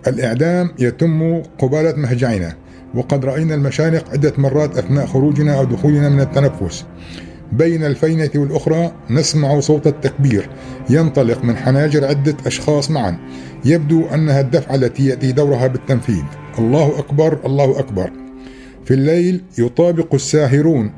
الإعدام 0.07 0.71
يتم 0.79 1.43
قبالة 1.59 1.97
مهجعنا. 1.97 2.55
وقد 2.95 3.25
رأينا 3.25 3.55
المشانق 3.55 4.11
عدة 4.11 4.33
مرات 4.39 4.79
أثناء 4.79 5.07
خروجنا 5.07 5.59
أو 5.59 5.65
دخولنا 5.65 6.09
من 6.09 6.21
التنفس. 6.21 6.85
بين 7.59 7.85
الفينة 7.85 8.31
والأخرى 8.35 8.93
نسمع 9.11 9.61
صوت 9.61 9.87
التكبير 9.87 10.49
ينطلق 10.91 11.45
من 11.45 11.57
حناجر 11.57 12.05
عدة 12.05 12.37
أشخاص 12.47 12.91
معا. 12.91 13.19
يبدو 13.65 14.07
أنها 14.07 14.41
الدفعة 14.41 14.75
التي 14.75 15.07
يأتي 15.07 15.33
دورها 15.33 15.67
بالتنفيذ. 15.67 16.23
الله 16.59 16.99
أكبر 16.99 17.39
الله 17.47 17.79
أكبر. 17.79 18.11
في 18.85 18.95
الليل 18.95 19.43
يطابق 19.59 20.15
الساهرون 20.15 20.91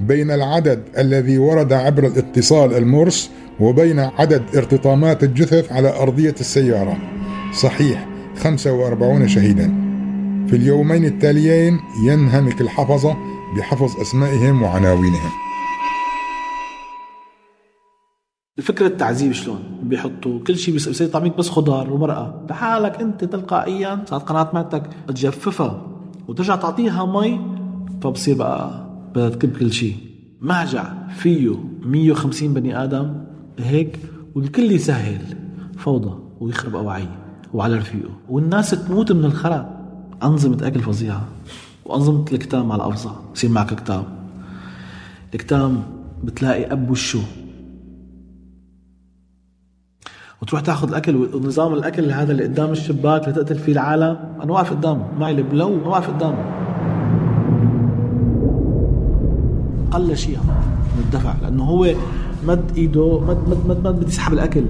بين 0.00 0.30
العدد 0.30 0.82
الذي 0.98 1.38
ورد 1.38 1.72
عبر 1.72 2.06
الاتصال 2.06 2.74
المرس 2.74 3.30
وبين 3.60 3.98
عدد 3.98 4.42
ارتطامات 4.56 5.24
الجثث 5.24 5.72
على 5.72 5.96
أرضية 5.96 6.34
السيارة. 6.40 6.96
صحيح 7.54 8.08
45 8.36 9.28
شهيدا. 9.28 9.66
في 10.48 10.56
اليومين 10.56 11.04
التاليين 11.04 11.78
ينهمك 12.06 12.60
الحفظة 12.60 13.16
بحفظ 13.56 14.00
أسمائهم 14.00 14.62
وعناوينهم. 14.62 15.51
الفكرة 18.58 18.86
التعذيب 18.86 19.32
شلون؟ 19.32 19.58
بيحطوا 19.82 20.38
كل 20.46 20.56
شيء 20.56 20.74
بيصير 20.74 21.08
طعميك 21.08 21.36
بس 21.36 21.48
خضار 21.48 21.92
ومرقة. 21.92 22.46
لحالك 22.50 23.00
انت 23.00 23.24
تلقائيا 23.24 24.04
صارت 24.06 24.28
قناة 24.28 24.50
معدتك 24.54 24.82
تجففها 25.08 25.86
وترجع 26.28 26.56
تعطيها 26.56 27.06
مي 27.06 27.40
فبصير 28.02 28.36
بقى 28.36 28.86
بدها 29.14 29.28
تكب 29.28 29.56
كل 29.56 29.72
شيء 29.72 29.96
مهجع 30.40 30.92
فيه 31.08 31.54
150 31.82 32.54
بني 32.54 32.84
آدم 32.84 33.24
هيك 33.58 33.98
والكل 34.34 34.72
يسهل 34.72 35.20
فوضى 35.76 36.18
ويخرب 36.40 36.76
اواعي 36.76 37.08
وعلى 37.54 37.76
رفيقه. 37.76 38.10
والناس 38.28 38.70
تموت 38.70 39.12
من 39.12 39.24
الخرا. 39.24 39.70
أنظمة 40.22 40.66
أكل 40.66 40.80
فظيعة. 40.80 41.28
وأنظمة 41.84 42.24
الكتام 42.32 42.72
على 42.72 42.84
الافظع 42.84 43.10
يصير 43.34 43.50
معك 43.50 43.74
كتام 43.74 44.04
الكتام 45.34 45.82
بتلاقي 46.24 46.72
أب 46.72 46.90
وشه 46.90 47.20
وتروح 50.42 50.60
تاخذ 50.60 50.88
الأكل 50.88 51.16
ونظام 51.34 51.74
الأكل 51.74 52.10
هذا 52.10 52.32
اللي 52.32 52.44
قدام 52.44 52.70
الشباك 52.70 53.28
لتقتل 53.28 53.54
فيه 53.54 53.72
العالم. 53.72 54.16
أنا 54.42 54.52
واقف 54.52 54.70
قدامه 54.70 55.04
معي 55.18 55.32
البلو 55.32 55.76
ما 55.76 55.88
واقف 55.88 56.10
قدامه 56.10 56.44
قل 59.90 60.16
شيء 60.16 60.38
من 60.96 61.02
الدفع 61.04 61.34
لأنه 61.42 61.64
هو 61.64 61.88
مد 62.46 62.64
إيده 62.76 63.20
مد 63.20 63.48
مد 63.48 63.66
مد 63.68 63.86
مد 63.86 63.96
بده 63.96 64.08
يسحب 64.08 64.32
الأكل. 64.32 64.64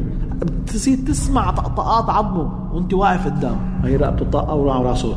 بتصير 0.64 0.98
تسمع 1.06 1.50
طقطقات 1.50 2.10
عظمه 2.10 2.74
وأنت 2.74 2.94
واقف 2.94 3.26
قدام. 3.26 3.56
هي 3.84 3.96
رقبته 3.96 4.24
طاقه 4.30 4.54
وراسه 4.54 5.14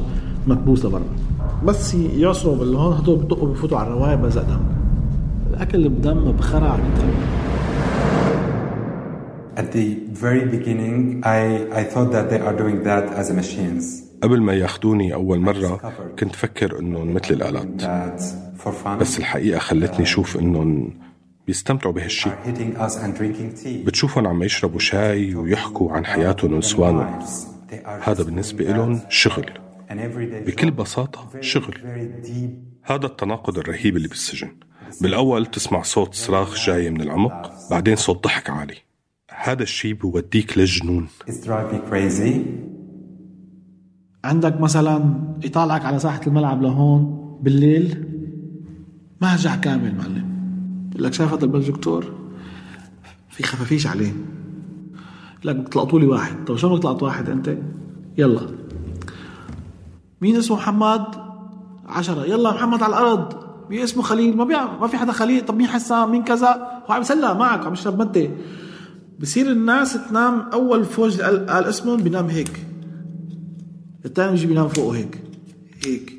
مكبوس 0.47 0.85
لبرا 0.85 1.03
بس 1.65 1.93
يعصروا 1.93 2.55
بالهون 2.55 2.93
هدول 2.93 3.17
بيطقوا 3.17 3.49
بفوتوا 3.49 3.77
على 3.77 3.87
الرواية 3.87 4.15
بزق 4.15 4.41
دم. 4.41 4.59
الأكل 5.49 5.89
بدم 5.89 6.31
بخرع 6.31 6.67
عم 6.67 6.79
At 9.57 9.71
the 9.71 9.87
very 10.25 10.45
beginning, 10.55 11.21
I, 11.23 11.41
I 11.81 11.83
thought 11.91 12.11
that 12.11 12.25
they 12.31 12.41
are 12.47 12.55
doing 12.63 12.83
that 12.83 13.05
as 13.19 13.31
machines. 13.31 14.03
قبل 14.23 14.41
ما 14.41 14.53
ياخذوني 14.53 15.13
أول 15.13 15.39
مرة 15.39 15.93
كنت 16.19 16.35
فكر 16.35 16.79
إنهم 16.79 17.13
مثل 17.13 17.33
الآلات. 17.33 17.83
بس 18.99 19.19
الحقيقة 19.19 19.59
خلتني 19.59 20.01
أشوف 20.01 20.37
إنهم 20.37 20.93
بيستمتعوا 21.47 21.93
بهالشيء 21.93 22.33
بتشوفهم 23.65 24.27
عم 24.27 24.43
يشربوا 24.43 24.79
شاي 24.79 25.35
ويحكوا 25.35 25.91
عن 25.91 26.05
حياتهم 26.05 26.53
ونسوانهم. 26.53 27.19
هذا 28.03 28.23
بالنسبة 28.23 28.65
لهم 28.65 28.99
شغل. 29.09 29.51
بكل 30.21 30.71
بساطة 30.71 31.29
شغل. 31.41 31.77
هذا 32.83 33.05
التناقض 33.05 33.57
الرهيب 33.57 33.97
اللي 33.97 34.07
بالسجن. 34.07 34.49
بالأول 35.01 35.45
تسمع 35.45 35.81
صوت 35.81 36.13
صراخ 36.13 36.65
جاي 36.65 36.89
من 36.89 37.01
العمق 37.01 37.51
بعدين 37.71 37.95
صوت 37.95 38.23
ضحك 38.23 38.49
عالي. 38.49 38.84
هذا 39.37 39.63
الشيء 39.63 39.93
بوديك 39.93 40.57
للجنون. 40.57 41.07
عندك 44.23 44.61
مثلا 44.61 45.13
يطالعك 45.43 45.85
على 45.85 45.99
ساحة 45.99 46.21
الملعب 46.27 46.61
لهون 46.61 47.21
بالليل 47.41 48.05
مهجع 49.21 49.55
كامل 49.55 49.95
معلم. 49.95 50.25
بقول 50.91 51.03
لك 51.03 51.13
شايف 51.13 51.33
هذا 51.33 51.45
البروجيكتور 51.45 52.13
في 53.29 53.43
خفافيش 53.43 53.87
عليه. 53.87 54.13
لك 55.43 55.55
بدك 55.55 55.73
تلقطوا 55.73 55.99
لي 55.99 56.05
واحد. 56.05 56.45
طيب 56.47 56.57
شلون 56.57 56.73
بدك 56.73 56.83
تلقط 56.83 57.03
واحد 57.03 57.29
أنت؟ 57.29 57.57
يلا. 58.17 58.41
مين 60.21 60.35
اسمه 60.35 60.57
محمد؟ 60.57 61.05
عشرة. 61.85 62.25
يلا 62.25 62.51
محمد 62.51 62.83
على 62.83 62.89
الأرض. 62.97 63.33
باسمه 63.69 64.03
خليل؟ 64.03 64.37
ما 64.37 64.43
بيعرف 64.43 64.81
ما 64.81 64.87
في 64.87 64.97
حدا 64.97 65.11
خليل. 65.11 65.45
طب 65.45 65.57
مين 65.57 65.67
حسام؟ 65.67 66.11
مين 66.11 66.23
كذا؟ 66.23 66.81
هو 66.89 66.93
عم 66.93 67.01
يسلى 67.01 67.33
معك 67.33 67.65
عم 67.65 67.73
يشرب 67.73 68.01
مده 68.01 68.29
بصير 69.19 69.51
الناس 69.51 69.93
تنام 70.09 70.39
أول 70.39 70.85
فوج 70.85 71.21
قال 71.21 71.65
اسمهم 71.65 72.03
بينام 72.03 72.25
هيك. 72.25 72.65
الثاني 74.05 74.33
يجي 74.33 74.47
بينام 74.47 74.67
فوقه 74.67 74.97
هيك. 74.97 75.23
هيك. 75.85 76.13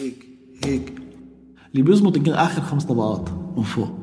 هيك. 0.00 0.24
هيك. 0.64 0.92
اللي 1.72 1.82
بيزبط 1.82 2.16
يمكن 2.16 2.32
آخر 2.32 2.62
خمس 2.62 2.84
طبقات 2.84 3.30
من 3.56 3.62
فوق. 3.62 3.98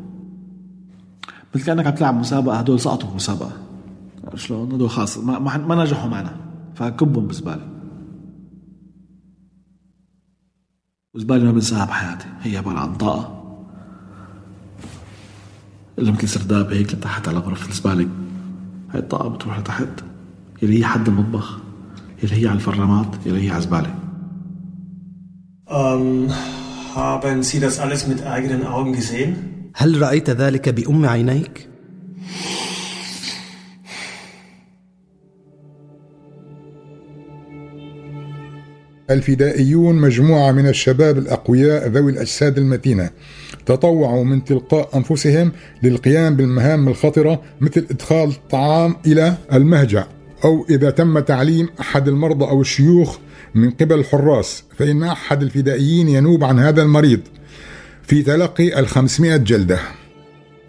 مثل 1.56 1.66
كأنك 1.66 1.88
عم 1.88 1.94
تلعب 1.94 2.16
مسابقة 2.16 2.58
هدول 2.58 2.80
سقطوا 2.80 3.16
مسابقة. 3.16 3.52
شلون؟ 4.36 4.72
هدول 4.72 4.90
خاص 4.90 5.18
ما, 5.18 5.40
ما 5.40 5.84
نجحوا 5.84 6.10
معنا. 6.10 6.38
فكبهم 6.76 7.28
بزبالة. 7.28 7.68
وزبالة 11.14 11.44
ما 11.44 11.52
بنساها 11.52 11.86
بحياتي. 11.86 12.26
هي 12.42 12.58
عبارة 12.58 12.80
عن 12.80 12.96
طاقة. 12.96 13.36
اللي 16.00 16.12
مثل 16.12 16.28
سرداب 16.28 16.74
هيك 16.74 16.94
لتحت 16.94 17.28
على 17.28 17.38
غرفة 17.38 17.70
الزبالة 17.70 18.10
هاي 18.92 19.00
الطاقة 19.00 19.30
بتروح 19.30 19.60
لتحت 19.60 20.04
يلي 20.62 20.80
هي 20.80 20.86
حد 20.86 21.08
المطبخ 21.08 21.60
يلي 22.24 22.44
هي 22.44 22.48
على 22.48 22.56
الفرامات 22.56 23.16
يلي 23.26 23.46
هي 23.46 23.50
على 23.50 23.58
الزبالة 23.58 23.96
haben 26.96 27.44
Sie 27.44 27.60
das 27.60 27.80
alles 27.80 28.08
mit 28.08 28.20
eigenen 28.26 28.66
Augen 28.66 28.94
gesehen? 28.94 29.36
هل 29.76 30.02
رأيت 30.02 30.30
ذلك 30.30 30.70
بأم 30.70 31.06
عينيك؟ 31.06 31.68
الفدائيون 39.10 39.96
مجموعة 39.96 40.52
من 40.52 40.68
الشباب 40.68 41.18
الأقوياء 41.18 41.88
ذوي 41.88 42.12
الأجساد 42.12 42.58
المتينة 42.58 43.10
تطوعوا 43.66 44.24
من 44.24 44.44
تلقاء 44.44 44.90
أنفسهم 44.96 45.52
للقيام 45.84 46.36
بالمهام 46.36 46.88
الخطرة 46.88 47.42
مثل 47.62 47.86
إدخال 47.92 48.30
الطعام 48.30 48.96
إلى 49.06 49.38
المهجع 49.54 50.06
أو 50.44 50.66
إذا 50.70 50.90
تم 50.90 51.20
تعليم 51.20 51.70
أحد 51.80 52.08
المرضى 52.08 52.46
أو 52.46 52.62
الشيوخ 52.62 53.18
من 53.56 53.72
قبل 53.72 54.00
الحراس 54.00 54.64
فإن 54.78 55.04
أحد 55.04 55.42
الفدائيين 55.42 56.10
ينوب 56.10 56.44
عن 56.44 56.60
هذا 56.60 56.82
المريض 56.82 57.20
في 58.04 58.22
تلقي 58.22 58.80
الخمسمائة 58.80 59.38
جلدة. 59.38 59.80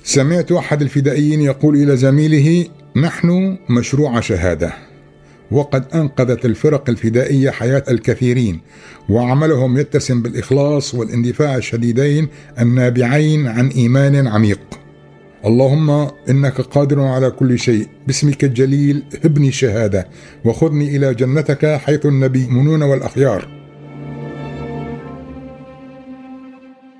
سمعت 0.04 0.52
أحد 0.52 0.82
الفدائيين 0.82 1.40
يقول 1.40 1.76
إلى 1.76 1.96
زميله 1.96 2.66
نحن 2.96 3.58
مشروع 3.68 4.20
شهادة. 4.20 4.85
وقد 5.50 5.84
أنقذت 5.94 6.44
الفرق 6.44 6.90
الفدائية 6.90 7.50
حياة 7.50 7.84
الكثيرين 7.90 8.60
وعملهم 9.08 9.78
يتسم 9.78 10.22
بالإخلاص 10.22 10.94
والاندفاع 10.94 11.56
الشديدين 11.56 12.28
النابعين 12.60 13.46
عن 13.46 13.68
إيمان 13.68 14.26
عميق. 14.26 14.60
اللهم 15.44 16.08
إنك 16.30 16.60
قادر 16.60 17.00
على 17.00 17.30
كل 17.30 17.58
شيء 17.58 17.88
باسمك 18.06 18.44
الجليل 18.44 19.04
ابني 19.24 19.52
شهاده 19.52 20.08
وخذني 20.44 20.96
إلى 20.96 21.14
جنتك 21.14 21.66
حيث 21.66 22.06
النبيون 22.06 22.82
والأخيار. 22.82 23.65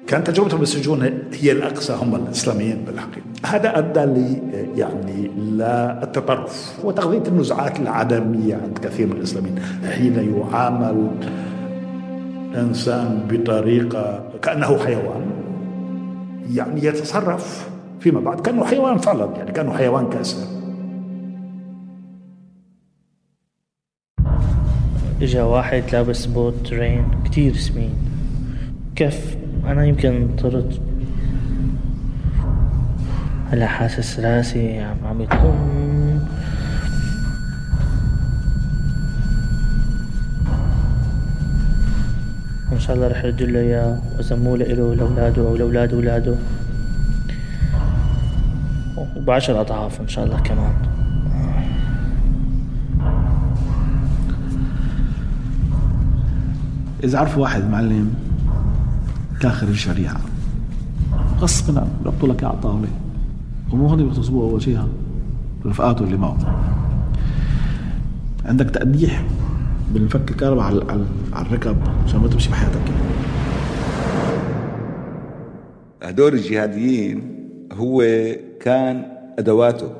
كانت 0.07 0.27
تجربتهم 0.27 0.61
بالسجون 0.61 1.03
هي 1.33 1.53
الأقصى 1.53 1.93
هم 1.93 2.15
الإسلاميين 2.15 2.85
بالحقيقة. 2.87 3.27
هذا 3.47 3.79
أدى 3.79 4.05
لي 4.05 4.43
يعني 4.77 5.29
للتطرف 5.29 6.85
وتغذية 6.85 7.29
النزعات 7.29 7.81
العدمية 7.81 8.55
عند 8.55 8.79
كثير 8.79 9.07
من 9.07 9.13
الإسلاميين. 9.13 9.59
حين 9.97 10.37
يعامل 10.37 11.11
إنسان 12.55 13.21
بطريقة 13.31 14.25
كأنه 14.43 14.79
حيوان 14.79 15.27
يعني 16.53 16.85
يتصرف 16.85 17.71
فيما 18.01 18.21
بعد 18.21 18.41
كأنه 18.41 18.65
حيوان 18.65 18.99
فعلا 18.99 19.31
يعني 19.37 19.53
كأنه 19.53 19.73
حيوان 19.73 20.09
كاسر. 20.09 20.47
إجا 25.23 25.43
واحد 25.43 25.83
لابس 25.93 26.27
بوت 26.27 26.55
ترين 26.65 27.05
كتير 27.25 27.55
سمين. 27.57 27.95
كف 28.97 29.37
أنا 29.67 29.85
يمكن 29.85 30.29
طرت 30.43 30.81
هلا 33.51 33.67
حاسس 33.67 34.21
راسي 34.21 34.81
عم 34.81 34.97
عم 35.05 35.21
يطم 35.21 35.77
وإن 42.73 42.79
شاء 42.79 42.97
الله 42.97 43.09
رح 43.09 43.25
يرد 43.25 43.43
له 43.43 43.61
إياه 43.61 43.99
وزموه 44.19 44.57
له 44.57 44.95
لأولاده 44.95 45.43
أو 45.43 45.57
لأولاد 45.57 45.95
أولاده. 45.95 46.35
وبعشر 49.17 49.61
أضعاف 49.61 50.01
إن 50.01 50.09
شاء 50.09 50.25
الله 50.25 50.41
كمان. 50.41 50.75
إذا 57.05 57.19
عرفوا 57.19 57.43
واحد 57.43 57.65
معلم 57.65 58.26
كان 59.41 59.53
خريج 59.53 59.75
شريعه 59.75 60.21
غصبا 61.39 61.81
عنه 61.81 61.91
ربطوا 62.05 62.29
لك 62.29 62.45
على 62.45 62.55
الطاوله 62.55 62.89
ومو 63.73 63.87
هون 63.87 64.03
بيغتصبوه 64.05 64.51
أول 64.51 64.63
شيء 64.63 64.81
رفقاته 65.67 66.05
اللي 66.05 66.17
معه. 66.17 66.37
عندك 68.45 68.71
تقديح 68.71 69.25
بالفك 69.93 70.31
الكهرباء 70.31 70.65
على 70.65 71.07
على 71.33 71.47
الركب 71.47 71.77
عشان 72.05 72.21
ما 72.21 72.29
تمشي 72.29 72.51
بحياتك. 72.51 72.81
هدول 76.03 76.35
الجهاديين 76.35 77.37
هو 77.73 78.05
كان 78.61 79.05
أدواته. 79.39 79.91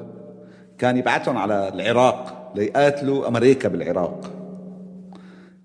كان 0.79 0.97
يبعثهم 0.97 1.37
على 1.37 1.69
العراق 1.75 2.53
ليقاتلوا 2.57 3.29
أمريكا 3.29 3.69
بالعراق. 3.69 4.31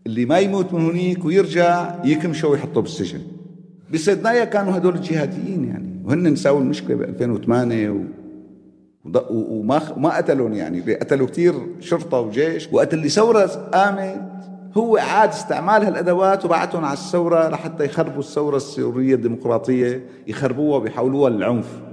اللي 0.07 0.25
ما 0.25 0.39
يموت 0.39 0.73
من 0.73 0.89
هنيك 0.89 1.25
ويرجع 1.25 1.95
يكمشوا 2.05 2.49
ويحطوه 2.49 2.83
بالسجن. 2.83 3.21
بصيدنايا 3.93 4.45
كانوا 4.45 4.77
هدول 4.77 4.95
الجهاديين 4.95 5.65
يعني. 5.65 6.01
وهن 6.05 6.35
ساووا 6.35 6.61
المشكلة 6.61 6.95
ب 6.95 7.01
2008 7.01 7.89
و... 7.89 7.97
وما 9.29 9.81
ما 9.97 10.17
قتلهم 10.17 10.53
يعني. 10.53 10.95
قتلوا 10.95 11.27
كثير 11.27 11.53
شرطة 11.79 12.19
وجيش. 12.19 12.69
وقت 12.71 12.93
اللي 12.93 13.09
ثورة 13.09 13.45
قامت. 13.45 14.31
هو 14.77 14.97
عاد 14.97 15.29
استعمال 15.29 15.83
هالأدوات 15.83 16.45
وبعتهم 16.45 16.85
على 16.85 16.93
الثورة 16.93 17.49
لحتى 17.49 17.85
يخربوا 17.85 18.19
الثورة 18.19 18.57
السورية 18.57 19.15
الديمقراطية 19.15 20.05
يخربوها 20.27 20.79
ويحولوها 20.79 21.29
للعنف. 21.29 21.90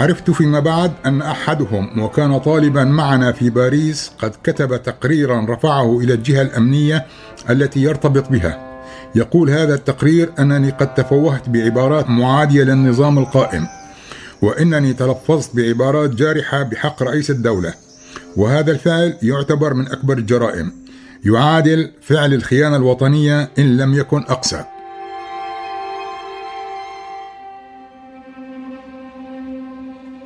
عرفت 0.00 0.30
فيما 0.30 0.60
بعد 0.60 0.92
أن 1.06 1.22
أحدهم 1.22 2.02
وكان 2.02 2.38
طالبا 2.38 2.84
معنا 2.84 3.32
في 3.32 3.50
باريس 3.50 4.12
قد 4.18 4.32
كتب 4.44 4.82
تقريرا 4.82 5.46
رفعه 5.48 6.00
إلى 6.00 6.14
الجهة 6.14 6.42
الأمنية 6.42 7.06
التي 7.50 7.82
يرتبط 7.82 8.28
بها. 8.28 8.82
يقول 9.14 9.50
هذا 9.50 9.74
التقرير 9.74 10.32
أنني 10.38 10.70
قد 10.70 10.94
تفوهت 10.94 11.48
بعبارات 11.48 12.10
معادية 12.10 12.64
للنظام 12.64 13.18
القائم 13.18 13.66
وإنني 14.42 14.92
تلفظت 14.92 15.56
بعبارات 15.56 16.10
جارحة 16.10 16.62
بحق 16.62 17.02
رئيس 17.02 17.30
الدولة. 17.30 17.74
وهذا 18.36 18.72
الفعل 18.72 19.16
يعتبر 19.22 19.74
من 19.74 19.86
أكبر 19.86 20.18
الجرائم 20.18 20.72
يعادل 21.24 21.90
فعل 22.02 22.34
الخيانة 22.34 22.76
الوطنية 22.76 23.50
إن 23.58 23.76
لم 23.76 23.94
يكن 23.94 24.22
أقسى 24.28 24.64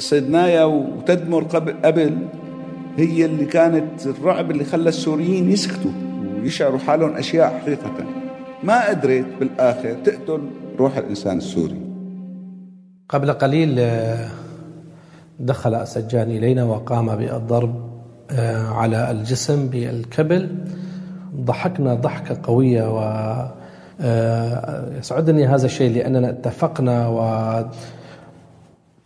صيدنايا 0.04 0.64
وتدمر 0.64 1.42
قبل 1.42 1.74
قبل 1.84 2.16
هي 2.96 3.24
اللي 3.24 3.44
كانت 3.44 4.06
الرعب 4.06 4.50
اللي 4.50 4.64
خلى 4.64 4.88
السوريين 4.88 5.50
يسكتوا 5.50 5.90
ويشعروا 6.42 6.78
حالهم 6.78 7.16
أشياء 7.16 7.58
حقيقة. 7.58 7.90
ما 8.62 8.88
قدرت 8.88 9.26
بالآخر 9.40 9.94
تقتل 10.04 10.40
روح 10.78 10.96
الإنسان 10.96 11.38
السوري. 11.38 11.76
قبل 13.08 13.32
قليل 13.32 13.76
آه، 13.78 14.28
دخل 15.40 15.74
اسجان 15.74 16.30
إلينا 16.30 16.64
وقام 16.64 17.16
بالضرب 17.16 17.90
آه، 18.30 18.66
على 18.66 19.10
الجسم 19.10 19.66
بالكبل. 19.66 20.48
ضحكنا 21.36 21.94
ضحكة 21.94 22.40
قوية 22.42 22.96
و 22.96 22.98
آه، 24.00 24.98
يسعدني 24.98 25.46
هذا 25.46 25.66
الشيء 25.66 25.94
لأننا 25.94 26.30
اتفقنا 26.30 27.08
و 27.08 27.20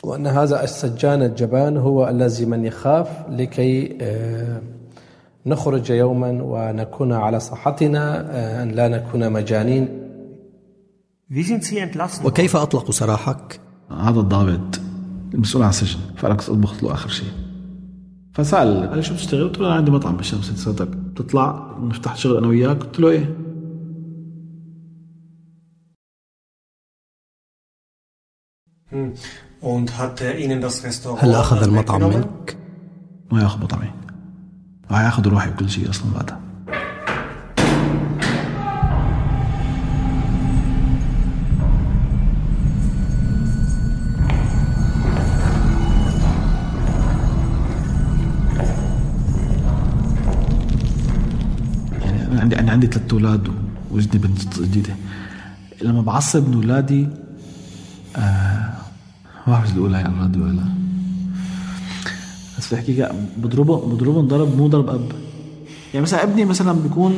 وأن 0.05 0.27
هذا 0.27 0.65
السجان 0.65 1.23
الجبان 1.23 1.77
هو 1.77 2.09
الذي 2.09 2.47
من 2.47 2.65
يخاف 2.65 3.09
لكي 3.31 3.99
آه، 4.01 4.63
نخرج 5.47 5.91
يوما 5.91 6.43
ونكون 6.43 7.13
على 7.13 7.41
صحتنا 7.41 8.31
آه، 8.31 8.63
أن 8.63 8.71
لا 8.71 8.89
نكون 8.89 9.33
مجانين 9.33 9.89
وكيف 12.27 12.57
أطلقوا 12.57 12.93
سراحك؟ 12.93 13.61
هذا 13.91 14.21
الضابط 14.21 14.81
المسؤول 15.35 15.63
عن 15.63 15.69
السجن 15.69 15.99
فأنا 16.17 16.35
أطبخ 16.35 16.85
له 16.85 16.93
آخر 16.93 17.09
شيء 17.09 17.29
فسأل 18.35 18.89
قال 18.89 18.97
لي 18.97 19.03
شو 19.03 19.15
بتشتغل؟ 19.15 19.49
قلت 19.49 19.59
له 19.59 19.67
أنا 19.67 19.75
عندي 19.75 19.91
مطعم 19.91 20.17
بالشمس 20.17 20.45
سنتك 20.45 20.89
بتطلع 20.89 21.77
نفتح 21.83 22.17
شغل 22.17 22.37
أنا 22.37 22.47
وياك؟ 22.47 22.83
قلت 22.83 23.01
له 23.01 23.09
إيه 23.09 23.37
هل 31.21 31.35
أخذ 31.35 31.63
المطعم 31.63 32.03
منك؟ 32.03 32.57
ما 33.33 33.43
يأخذ 33.43 33.63
مطعمي 33.63 33.91
راح 34.91 35.01
ياخذ 35.01 35.29
روحي 35.29 35.51
وكل 35.51 35.71
شيء 35.71 35.91
أصلا 35.91 36.13
بعدها. 36.15 36.41
يعني 52.01 52.27
أنا 52.27 52.41
عندي 52.41 52.59
أنا 52.59 52.73
عندي 52.73 52.87
ثلاث 52.87 53.13
أولاد 53.13 53.49
وجدي 53.91 54.19
بنت 54.19 54.61
جديدة. 54.61 54.95
لما 55.83 56.03
بعصب 56.03 56.49
من 56.49 56.55
أولادي 56.55 57.09
آه 58.17 58.58
ما 59.49 59.55
بعرف 59.55 59.71
بدي 59.71 59.81
أقولها 59.81 60.01
يعني 60.01 60.15
أولادي 60.17 60.41
ولا؟ 60.41 60.65
بس 62.59 62.75
بحكي 62.75 63.09
بضربه 63.37 63.77
بضربه 63.77 64.21
ضرب 64.21 64.57
مو 64.57 64.67
ضرب 64.67 64.89
أب. 64.89 65.13
يعني 65.95 66.03
مثلا 66.03 66.23
ابني 66.23 66.45
مثلا 66.45 66.73
بيكون 66.73 67.15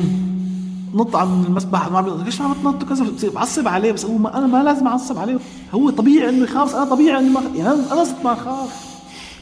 نط 0.93 1.15
عن 1.15 1.43
المسبح 1.45 1.91
ما 1.91 2.23
ليش 2.25 2.41
ما 2.41 2.53
بتنط؟ 2.53 2.83
كذا 2.83 3.05
بعصب 3.29 3.67
عليه 3.67 3.91
بس 3.91 4.05
هو 4.05 4.17
ما 4.17 4.37
أنا 4.37 4.47
ما 4.47 4.63
لازم 4.63 4.87
أعصب 4.87 5.17
عليه. 5.17 5.39
هو 5.73 5.89
طبيعي 5.89 6.29
إنه 6.29 6.43
يخاف 6.43 6.75
أنا 6.75 6.85
طبيعي 6.85 7.19
اني 7.19 7.29
ما 7.29 7.41
يعني 7.55 7.69
أنا 7.69 8.03
صرت 8.03 8.23
ما 8.23 8.33
أخاف. 8.33 8.69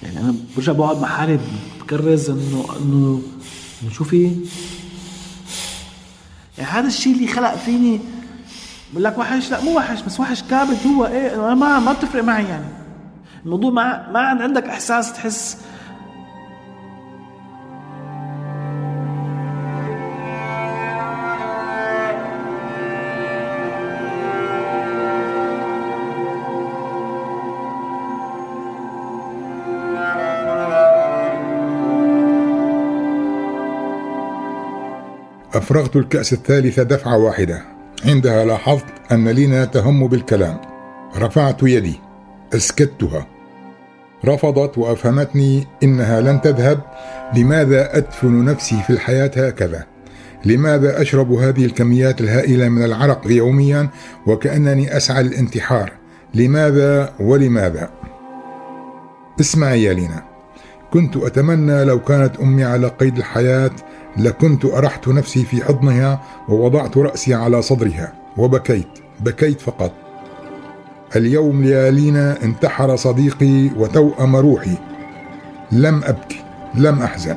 يعني 0.04 0.20
أنا 0.20 0.36
برجع 0.56 0.74
بقعد 0.74 1.02
مع 1.02 1.08
حالي 1.08 1.40
بكرز 1.82 2.30
انه 2.30 2.66
انه 2.82 3.22
شو 3.92 4.04
في؟ 4.04 4.36
يعني 6.58 6.72
هذا 6.72 6.88
الشيء 6.88 7.14
اللي 7.14 7.28
خلق 7.28 7.56
فيني 7.56 8.00
بقول 8.92 9.04
لك 9.04 9.18
وحش. 9.18 9.52
لا 9.52 9.64
مو 9.64 9.78
وحش 9.78 10.02
بس 10.02 10.20
وحش 10.20 10.42
كابت 10.42 10.88
هو 10.88 11.06
إيه 11.06 11.36
أنا 11.36 11.56
ما 11.56 11.80
ما 11.80 11.94
بتفرق 11.94 12.24
معي 12.24 12.44
يعني. 12.44 12.79
الموضوع 13.46 13.72
ما 13.72 14.12
ما 14.12 14.20
عندك 14.20 14.64
إحساس 14.64 15.14
تحس 15.14 15.58
أفرغت 35.54 35.96
الكأس 35.96 36.34
الثالثة 36.34 36.84
دفعة 36.84 37.18
واحدة. 37.18 37.62
عندها 38.06 38.46
لاحظت 38.46 38.86
أن 39.12 39.30
لينا 39.30 39.66
تهم 39.66 40.08
بالكلام. 40.08 40.62
رفعت 41.18 41.64
يدي. 41.64 42.09
أسكتها. 42.56 43.28
رفضت 44.26 44.78
وأفهمتني 44.78 45.68
إنها 45.84 46.22
لن 46.22 46.42
تذهب 46.42 46.82
لماذا 47.36 47.98
أدفن 47.98 48.46
نفسي 48.46 48.82
في 48.88 48.90
الحياة 48.90 49.32
هكذا؟ 49.36 49.86
لماذا 50.46 51.02
أشرب 51.02 51.32
هذه 51.32 51.66
الكميات 51.66 52.22
الهائلة 52.22 52.70
من 52.70 52.84
العرق 52.84 53.22
يوميا 53.26 53.90
وكأنني 54.28 54.98
أسعى 54.98 55.24
للانتحار؟ 55.24 55.92
لماذا 56.34 57.14
ولماذا؟ 57.20 57.90
اسمعي 59.40 59.84
يا 59.84 59.94
لينا 59.94 60.24
كنت 60.94 61.18
أتمنى 61.18 61.84
لو 61.84 62.00
كانت 62.00 62.38
أمي 62.40 62.64
على 62.64 62.88
قيد 62.88 63.18
الحياة 63.18 63.72
لكنت 64.18 64.66
أرحت 64.66 65.08
نفسي 65.08 65.44
في 65.44 65.64
حضنها 65.64 66.22
ووضعت 66.50 66.98
رأسي 66.98 67.34
على 67.34 67.62
صدرها 67.62 68.14
وبكيت 68.38 68.88
بكيت 69.20 69.62
فقط. 69.62 70.09
اليوم 71.16 71.64
يا 71.64 71.92
لينا 71.92 72.44
انتحر 72.44 72.96
صديقي 72.96 73.70
وتوأم 73.78 74.36
روحي. 74.36 74.78
لم 75.72 76.02
أبكي 76.04 76.44
لم 76.76 77.02
أحزن. 77.02 77.36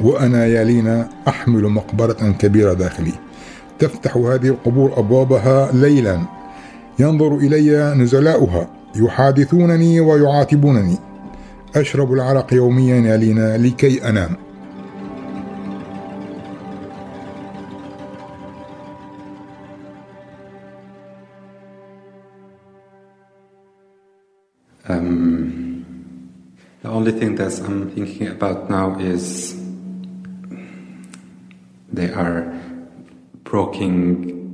وأنا 0.00 0.46
يا 0.46 0.64
لينا 0.64 1.08
أحمل 1.28 1.68
مقبرة 1.68 2.34
كبيرة 2.38 2.72
داخلي. 2.72 3.12
تفتح 3.78 4.16
هذه 4.16 4.46
القبور 4.46 4.98
أبوابها 4.98 5.72
ليلا. 5.72 6.20
ينظر 6.98 7.34
إلي 7.34 7.94
نزلاؤها 7.94 8.66
يحادثونني 8.96 10.00
ويعاتبونني. 10.00 10.98
أشرب 11.76 12.12
العرق 12.12 12.54
يوميا 12.54 12.96
يا 12.96 13.16
لينا 13.16 13.56
لكي 13.56 14.08
أنام. 14.08 14.36
Um, 24.90 25.84
the 26.82 26.88
only 26.88 27.12
thing 27.12 27.32
that 27.36 27.52
I'm 27.66 27.90
thinking 27.94 28.26
about 28.36 28.58
now 28.76 28.86
is 28.98 29.24
they 31.98 32.10
are 32.22 32.38
breaking 33.50 33.94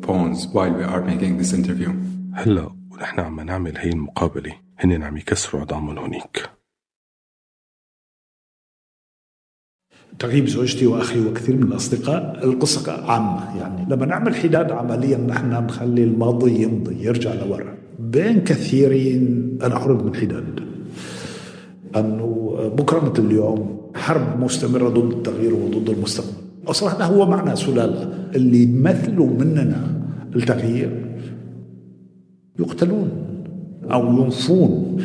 bones 0.07 0.39
while 0.55 0.73
we 0.79 0.85
are 0.85 1.03
making 1.11 1.39
this 1.39 1.53
interview. 1.53 1.91
هلا 2.35 2.71
ونحن 2.91 3.21
عم 3.21 3.41
نعمل 3.41 3.79
هي 3.79 3.91
المقابلة. 3.91 4.53
هن 4.79 5.03
عم 5.03 5.17
يكسروا 5.17 5.61
عظامهم 5.63 5.99
هونيك. 5.99 6.51
تغيب 10.19 10.47
زوجتي 10.47 10.87
وأخي 10.87 11.27
وكثير 11.27 11.57
من 11.57 11.63
الأصدقاء 11.63 12.45
القصة 12.45 13.11
عامة 13.11 13.59
يعني. 13.59 13.87
لما 13.91 14.07
نعمل 14.07 14.37
حداد 14.37 14.73
عمليا 14.73 15.19
نحن 15.19 15.51
نخلي 15.51 16.05
الماضي 16.05 16.63
يمضي 16.63 17.05
يرجع 17.05 17.35
لورا. 17.35 17.86
بين 18.11 18.41
كثيرين 18.41 19.59
أنا 19.63 19.77
احرم 19.77 20.07
من 20.07 20.15
حداد 20.15 20.61
أنه 21.97 22.57
بكرة 22.77 23.11
مثل 23.11 23.25
اليوم 23.25 23.91
حرب 23.95 24.41
مستمرة 24.41 24.89
ضد 24.89 25.13
التغيير 25.13 25.55
وضد 25.55 25.91
المستقبل. 25.91 26.33
أصلا 26.67 27.05
هو 27.05 27.27
معنى 27.27 27.57
سلالة. 27.57 28.13
اللي 28.35 28.63
يمثلوا 28.63 29.27
مننا 29.27 30.03
التغيير 30.37 31.07
يقتلون 32.59 33.11
أو 33.93 34.23
ينفون 34.23 34.97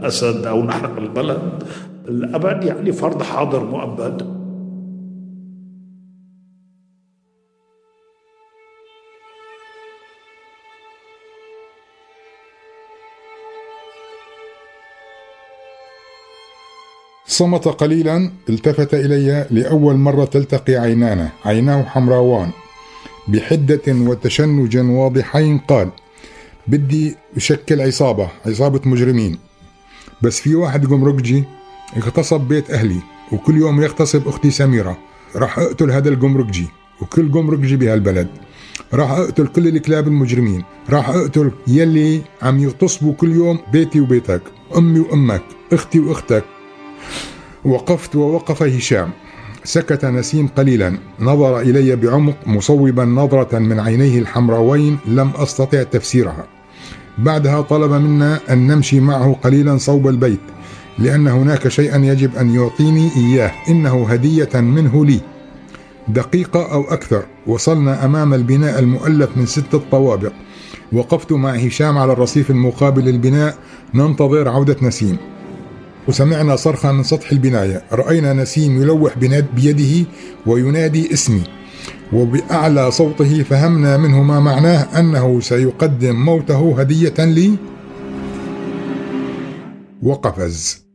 أسد 0.00 0.46
أو 0.46 0.62
نحرق 0.62 0.98
البلد. 0.98 1.62
الأبد 2.08 2.64
يعني 2.64 2.92
فرض 2.92 3.22
حاضر 3.22 3.64
مؤبد. 3.64 4.35
صمت 17.28 17.68
قليلا 17.68 18.30
التفت 18.48 18.94
إلي 18.94 19.46
لأول 19.50 19.96
مرة 19.96 20.24
تلتقي 20.24 20.76
عينانا 20.76 21.28
عيناه 21.44 21.82
حمراوان. 21.82 22.50
بحدة 23.28 23.82
وتشنج 23.88 24.76
واضحين 24.76 25.58
قال 25.58 25.90
بدي 26.66 27.16
أشكل 27.36 27.80
عصابة 27.80 28.28
عصابة 28.46 28.80
مجرمين. 28.84 29.38
بس 30.22 30.40
في 30.40 30.54
واحد 30.54 30.86
جمركجي 30.86 31.44
اغتصب 31.96 32.40
بيت 32.40 32.70
أهلي 32.70 33.00
وكل 33.32 33.56
يوم 33.56 33.82
يغتصب 33.82 34.28
أختي 34.28 34.50
سميرة. 34.50 34.98
راح 35.36 35.58
أقتل 35.58 35.90
هذا 35.90 36.08
الجمركجي 36.08 36.66
وكل 37.02 37.30
جمركجي 37.30 37.76
بهالبلد. 37.76 38.28
راح 38.94 39.10
أقتل 39.10 39.46
كل 39.46 39.68
الكلاب 39.68 40.08
المجرمين. 40.08 40.64
راح 40.90 41.08
أقتل 41.08 41.50
يلي 41.66 42.22
عم 42.42 42.58
يغتصبوا 42.58 43.14
كل 43.14 43.32
يوم 43.32 43.58
بيتي 43.72 44.00
وبيتك 44.00 44.42
أمي 44.76 45.00
وأمك 45.00 45.42
أختي 45.72 46.00
وأختك. 46.00 46.44
وقفت 47.64 48.16
ووقف 48.16 48.62
هشام. 48.62 49.10
سكت 49.64 50.04
نسيم 50.04 50.46
قليلا. 50.46 50.98
نظر 51.20 51.60
إلي 51.60 51.96
بعمق 51.96 52.36
مصوبا 52.46 53.04
نظرة 53.04 53.58
من 53.58 53.80
عينيه 53.80 54.18
الحمراوين. 54.18 54.98
لم 55.06 55.30
أستطع 55.36 55.82
تفسيرها. 55.82 56.46
بعدها 57.18 57.60
طلب 57.60 57.92
منا 57.92 58.40
أن 58.50 58.66
نمشي 58.66 59.00
معه 59.00 59.36
قليلا 59.42 59.78
صوب 59.78 60.08
البيت 60.08 60.40
لأن 60.98 61.28
هناك 61.28 61.68
شيئا 61.68 61.96
يجب 62.04 62.36
أن 62.36 62.54
يعطيني 62.54 63.10
إياه. 63.16 63.52
إنه 63.68 64.06
هدية 64.08 64.60
منه 64.60 65.04
لي. 65.04 65.20
دقيقة 66.08 66.72
أو 66.72 66.84
أكثر 66.84 67.22
وصلنا 67.46 68.04
أمام 68.04 68.34
البناء 68.34 68.78
المؤلف 68.78 69.36
من 69.36 69.46
ستة 69.46 69.80
طوابق 69.90 70.32
وقفت 70.92 71.32
مع 71.32 71.50
هشام 71.50 71.98
على 71.98 72.12
الرصيف 72.12 72.50
المقابل 72.50 73.04
للبناء. 73.04 73.58
ننتظر 73.94 74.48
عودة 74.48 74.76
نسيم. 74.82 75.16
وسمعنا 76.08 76.56
صرخة 76.56 76.92
من 76.92 77.02
سطح 77.02 77.32
البناية. 77.32 77.82
رأينا 77.92 78.32
نسيم 78.32 78.82
يلوح 78.82 79.18
بيده 79.54 80.08
وينادي 80.46 81.12
اسمي. 81.12 81.42
وبأعلى 82.12 82.90
صوته 82.90 83.42
فهمنا 83.42 83.96
منه 83.96 84.22
ما 84.22 84.40
معناه 84.40 84.98
أنه 84.98 85.40
سيقدم 85.40 86.16
موته 86.24 86.80
هدية 86.80 87.14
لي. 87.18 87.56
وقفز. 90.02 90.86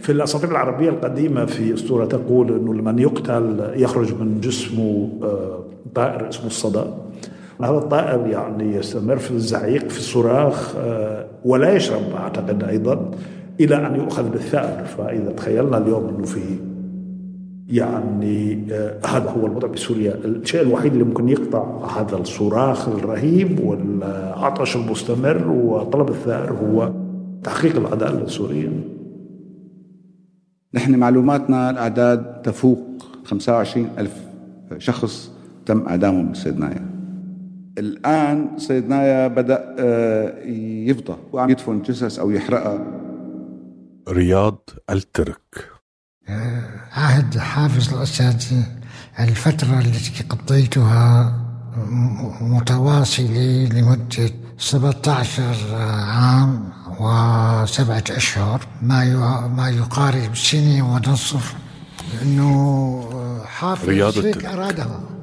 في 0.00 0.12
الأساطير 0.12 0.50
العربية 0.50 0.88
القديمة 0.88 1.44
في 1.46 1.74
أسطورة 1.74 2.06
تقول 2.06 2.52
إنه 2.52 2.74
لمن 2.74 2.98
يقتل 2.98 3.72
يخرج 3.76 4.14
من 4.14 4.40
جسمه 4.40 5.18
آه، 5.22 5.64
طائر 5.94 6.28
اسمه 6.28 6.46
الصدى 6.46 6.84
هذا 7.62 7.78
الطائر 7.78 8.26
يعني 8.26 8.76
يستمر 8.76 9.16
في 9.16 9.30
الزعيق 9.30 9.88
في 9.88 9.98
الصراخ 9.98 10.74
آه، 10.76 11.26
ولا 11.44 11.74
يشرب 11.74 12.02
أعتقد 12.16 12.64
أيضا 12.64 13.10
إلى 13.60 13.86
أن 13.86 13.96
يؤخذ 13.96 14.28
بالثأر. 14.28 14.84
فإذا 14.84 15.32
تخيلنا 15.32 15.78
اليوم 15.78 16.08
أنه 16.08 16.24
في 16.24 16.40
يعني 17.68 18.66
آه 18.72 19.00
هذا 19.06 19.30
هو 19.30 19.46
الوضع 19.46 19.68
بسوريا 19.68 20.14
الشيء 20.24 20.62
الوحيد 20.62 20.92
اللي 20.92 21.04
ممكن 21.04 21.28
يقطع 21.28 21.86
هذا 22.00 22.16
الصراخ 22.16 22.88
الرهيب 22.88 23.60
والعطش 23.60 24.76
المستمر 24.76 25.48
وطلب 25.48 26.08
الثأر 26.08 26.52
هو 26.52 26.92
تحقيق 27.44 27.76
العدالة 27.76 28.24
السورية 28.24 28.68
نحن 30.74 30.94
معلوماتنا 30.94 31.70
الأعداد 31.70 32.42
تفوق 32.42 32.78
25 33.24 33.88
ألف 33.98 34.26
شخص 34.78 35.32
تم 35.66 35.86
إعدامهم 35.88 36.32
بسيدنايا 36.32 36.95
الآن 37.78 38.58
سيدنايا 38.58 39.28
بدأ 39.28 39.76
آه، 39.78 40.44
يفضى 40.88 41.16
وعم. 41.32 41.50
يدفن 41.50 41.82
جثث 41.82 42.18
أو 42.18 42.30
يحرقها. 42.30 42.78
رياض 44.08 44.70
الترك. 44.90 45.70
عهد 46.92 47.38
حافظ 47.38 47.94
الأسد 47.94 48.42
الفترة 49.20 49.78
التي 49.78 50.24
قضيتها 50.28 51.32
متواصلة 52.40 53.68
لمدة 53.72 54.30
17 54.58 55.42
عام 56.08 56.68
وسبعة 57.00 58.04
أشهر. 58.10 58.60
ما 58.82 59.46
ما 59.46 59.70
يقارب 59.70 60.36
سنة 60.36 60.94
ونصف. 60.94 61.54
لأنه 62.14 63.42
حافظ 63.44 63.88
رياض 63.88 64.18
هيك 64.18 64.44
أرادها. 64.44 65.15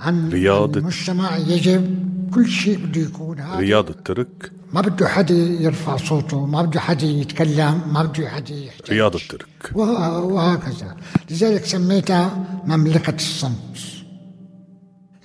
عن 0.00 0.28
رياض 0.28 0.76
المجتمع 0.76 1.36
يجب 1.36 2.08
كل 2.34 2.48
شيء 2.48 2.78
بده 2.78 3.00
يكون 3.00 3.38
هذا. 3.40 3.60
رياض 3.60 3.88
الترك. 3.88 4.52
ما 4.72 4.80
بده 4.80 5.08
حدا 5.08 5.34
يرفع 5.34 5.96
صوته 5.96 6.46
ما 6.46 6.62
بده 6.62 6.80
حدا 6.80 7.06
يتكلم 7.06 7.80
ما 7.92 8.02
بده 8.02 8.28
حدا 8.28 8.54
يحكي. 8.54 8.92
رياض 8.92 9.14
الترك. 9.14 9.70
وهكذا. 9.74 10.96
لذلك 11.30 11.64
سميتها 11.64 12.44
مملكة 12.64 13.14
الصمت. 13.14 13.78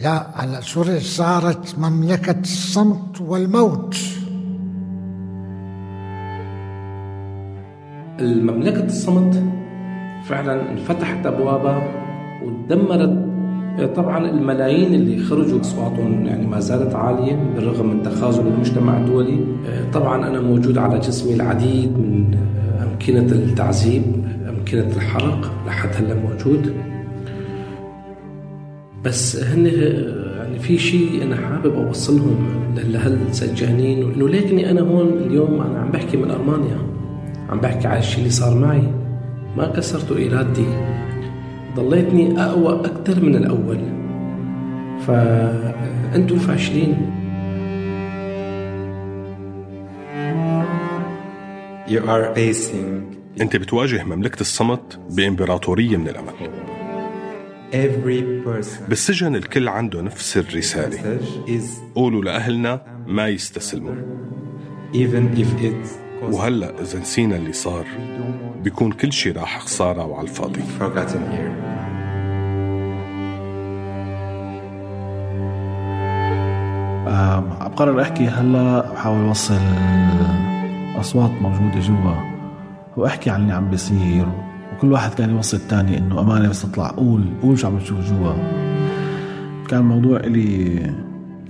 لا 0.01 0.43
هلا 0.43 0.61
سوريا 0.61 0.99
صارت 0.99 1.80
مملكة 1.80 2.39
الصمت 2.39 3.22
والموت. 3.22 3.95
المملكة 8.19 8.86
الصمت 8.86 9.43
فعلا 10.30 10.72
انفتحت 10.72 11.26
أبوابها 11.26 11.82
ودمرت 12.43 13.31
طبعا 13.95 14.30
الملايين 14.30 14.93
اللي 14.93 15.24
خرجوا 15.24 15.61
أصواتهم 15.61 16.26
يعني 16.26 16.47
ما 16.47 16.59
زالت 16.59 16.95
عالية 16.95 17.53
بالرغم 17.55 17.89
من 17.89 18.03
تخاذل 18.03 18.47
المجتمع 18.47 18.97
الدولي. 18.97 19.39
طبعا 19.93 20.28
أنا 20.28 20.41
موجود 20.41 20.78
على 20.78 20.99
جسمي 20.99 21.34
العديد 21.34 21.91
من 21.97 22.38
أمكنة 22.82 23.32
التعذيب 23.32 24.03
أمكنة 24.49 24.95
الحرق 24.95 25.51
لحد 25.67 25.89
هلأ 25.95 26.15
موجود. 26.15 26.74
بس 29.05 29.43
هن 29.43 29.65
يعني 30.38 30.59
في 30.59 30.78
شيء 30.78 31.24
أنا 31.24 31.36
حابب 31.36 31.74
أوصلهم 31.74 32.38
لهالسجانين 32.78 34.11
إنه 34.11 34.30
ليكني 34.30 34.72
أنا 34.72 34.82
هون 34.82 35.07
اليوم 35.07 35.61
أنا 35.61 35.80
عم 35.80 35.91
بحكي 35.91 36.17
من 36.17 36.32
المانيا 36.32 36.78
عم 37.49 37.59
بحكي 37.59 37.88
على 37.88 37.99
الشيء 37.99 38.19
اللي 38.19 38.30
صار 38.30 38.57
معي. 38.57 38.84
ما 39.57 39.67
كسرت 39.67 40.11
إرادتي. 40.11 40.65
ضليتني 41.76 42.43
أقوى 42.43 42.80
أكثر 42.86 43.24
من 43.26 43.36
الأول. 43.36 43.80
فأنتم 45.07 46.39
فاشلين. 46.39 47.11
You 51.88 51.99
are 51.99 52.36
facing 52.36 53.41
أنت 53.41 53.55
بتواجه 53.55 54.03
مملكة 54.03 54.41
الصمت 54.41 54.99
بإمبراطورية 55.09 55.97
من 55.97 56.07
الأمل. 56.07 56.51
every 57.74 58.45
person 58.47 58.89
بالسجن 58.89 59.36
الكل 59.36 59.67
عنده 59.67 60.01
نفس 60.01 60.38
الرسالة. 60.38 61.19
قولوا 61.95 62.24
لأهلنا 62.24 62.82
ما 63.07 63.28
يستسلموا 63.28 63.95
even 64.93 65.38
if 65.38 65.63
it's 65.63 65.89
وهلأ 66.22 66.82
إذا 66.82 66.99
نسينا 66.99 67.36
اللي 67.36 67.53
صار. 67.53 67.86
بيكون 68.64 68.91
كل 68.91 69.14
شيء 69.14 69.38
راح 69.38 69.59
خسارة 69.59 70.05
وعلى 70.05 70.28
الفاضي. 70.28 70.62
Here. 70.80 71.72
بقرر 77.72 78.01
أحكي 78.01 78.28
هلا 78.28 78.91
بحاول 78.93 79.28
أوصل 79.28 79.59
أصوات 80.99 81.32
موجودة 81.41 81.80
جوا. 81.80 82.16
واحكي 82.97 83.30
عن 83.30 83.41
اللي 83.41 83.53
عم 83.53 83.70
بيصير 83.70 84.28
وكل 84.74 84.91
واحد 84.91 85.14
كان 85.14 85.30
يوصل 85.30 85.57
الثاني 85.57 85.97
إنه 85.97 86.20
أمانة 86.20 86.49
بس 86.49 86.62
تطلع. 86.62 86.88
قول 86.88 87.26
قول 87.41 87.59
شو 87.59 87.68
عم 87.68 87.80
تشوف 87.80 87.99
جوا. 87.99 88.34
كان 89.70 89.80
الموضوع 89.80 90.20
إلي 90.20 90.93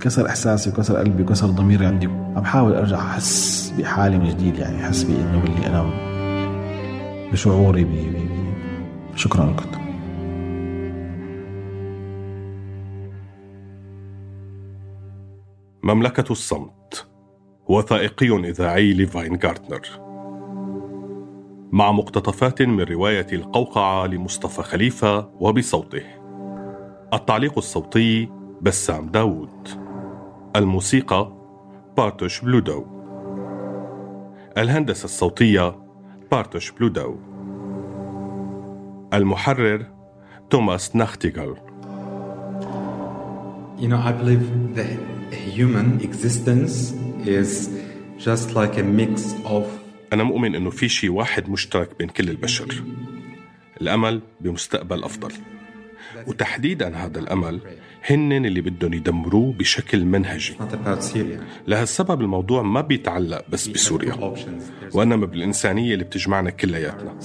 كسر 0.00 0.28
إحساسي 0.28 0.70
وكسر 0.70 0.96
قلبي 0.96 1.22
وكسر 1.22 1.46
ضميري 1.46 1.86
عندي. 1.86 2.06
عم 2.06 2.42
بحاول 2.42 2.74
أرجع 2.74 2.98
أحس 2.98 3.72
بحالي 3.78 4.18
من 4.18 4.28
جديد 4.28 4.58
يعني 4.58 4.86
أحس 4.86 5.02
بإنه 5.02 5.40
باللي 5.42 5.66
أنا 5.66 6.11
بشعوري 7.32 7.84
بي. 7.84 8.28
شكرا 9.14 9.44
لكم 9.44 9.82
مملكة 15.82 16.32
الصمت 16.32 17.08
وثائقي 17.68 18.48
إذاعي 18.48 18.92
لفاين 18.92 19.38
جارتنر 19.38 19.80
مع 21.72 21.92
مقتطفات 21.92 22.62
من 22.62 22.80
رواية 22.80 23.26
القوقعة 23.32 24.06
لمصطفى 24.06 24.62
خليفة 24.62 25.30
وبصوته. 25.40 26.02
التعليق 27.14 27.58
الصوتي 27.58 28.28
بسام 28.62 29.08
داوود. 29.08 29.68
الموسيقى 30.56 31.32
بارتوش 31.96 32.40
بلودو. 32.40 32.86
الهندسة 34.58 35.04
الصوتية 35.04 35.81
بارتوش 36.32 36.70
بلودو 36.70 37.16
المحرر 39.14 39.86
توماس 40.50 40.96
ناختيغل 40.96 41.56
You 43.78 43.88
know, 43.88 44.02
I 44.10 44.12
believe 44.20 44.44
the 44.78 44.86
human 45.56 45.88
existence 46.08 46.76
is 47.38 47.50
just 48.26 48.46
like 48.54 48.74
a 48.78 48.82
mix 48.82 49.12
of 49.44 49.64
أنا 50.12 50.22
مؤمن 50.22 50.54
إنه 50.54 50.70
في 50.70 50.88
شيء 50.88 51.10
واحد 51.10 51.50
مشترك 51.50 51.98
بين 51.98 52.08
كل 52.08 52.30
البشر. 52.30 52.82
الأمل 53.80 54.22
بمستقبل 54.40 55.04
أفضل. 55.04 55.32
وتحديدا 56.26 56.96
هذا 56.96 57.18
الأمل 57.18 57.60
هن 58.06 58.32
اللي 58.32 58.60
بدهم 58.60 58.92
يدمروه 58.94 59.52
بشكل 59.52 60.04
منهجي. 60.04 60.54
لهالسبب 61.66 62.20
الموضوع 62.20 62.62
ما 62.62 62.80
بيتعلق 62.80 63.44
بس 63.48 63.68
بسوريا. 63.68 64.34
وإنما 64.94 65.26
بالإنسانية 65.26 65.94
اللي 65.94 66.04
بتجمعنا 66.04 66.50
كلياتنا. 66.50 67.18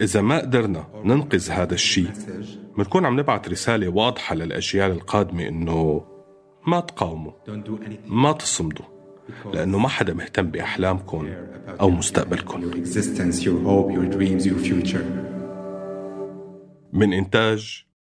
إذا 0.00 0.20
ما 0.20 0.38
قدرنا 0.38 0.86
ننقذ 1.04 1.50
هذا 1.50 1.74
الشيء 1.74 2.10
بنكون 2.78 3.06
عم 3.06 3.20
نبعث 3.20 3.48
رسالة 3.48 3.88
واضحة 3.88 4.34
للأجيال 4.34 4.90
القادمة 4.90 5.48
إنه 5.48 6.04
ما 6.66 6.80
تقاوموا 6.80 7.32
ما 8.06 8.32
تصمدوا 8.32 8.84
لأنه 9.54 9.78
ما 9.78 9.88
حدا 9.88 10.14
مهتم 10.14 10.46
بأحلامكم 10.50 11.28
أو 11.80 11.90
مستقبلكم. 11.90 12.60
من 16.92 17.12
إنتاج 17.12 17.85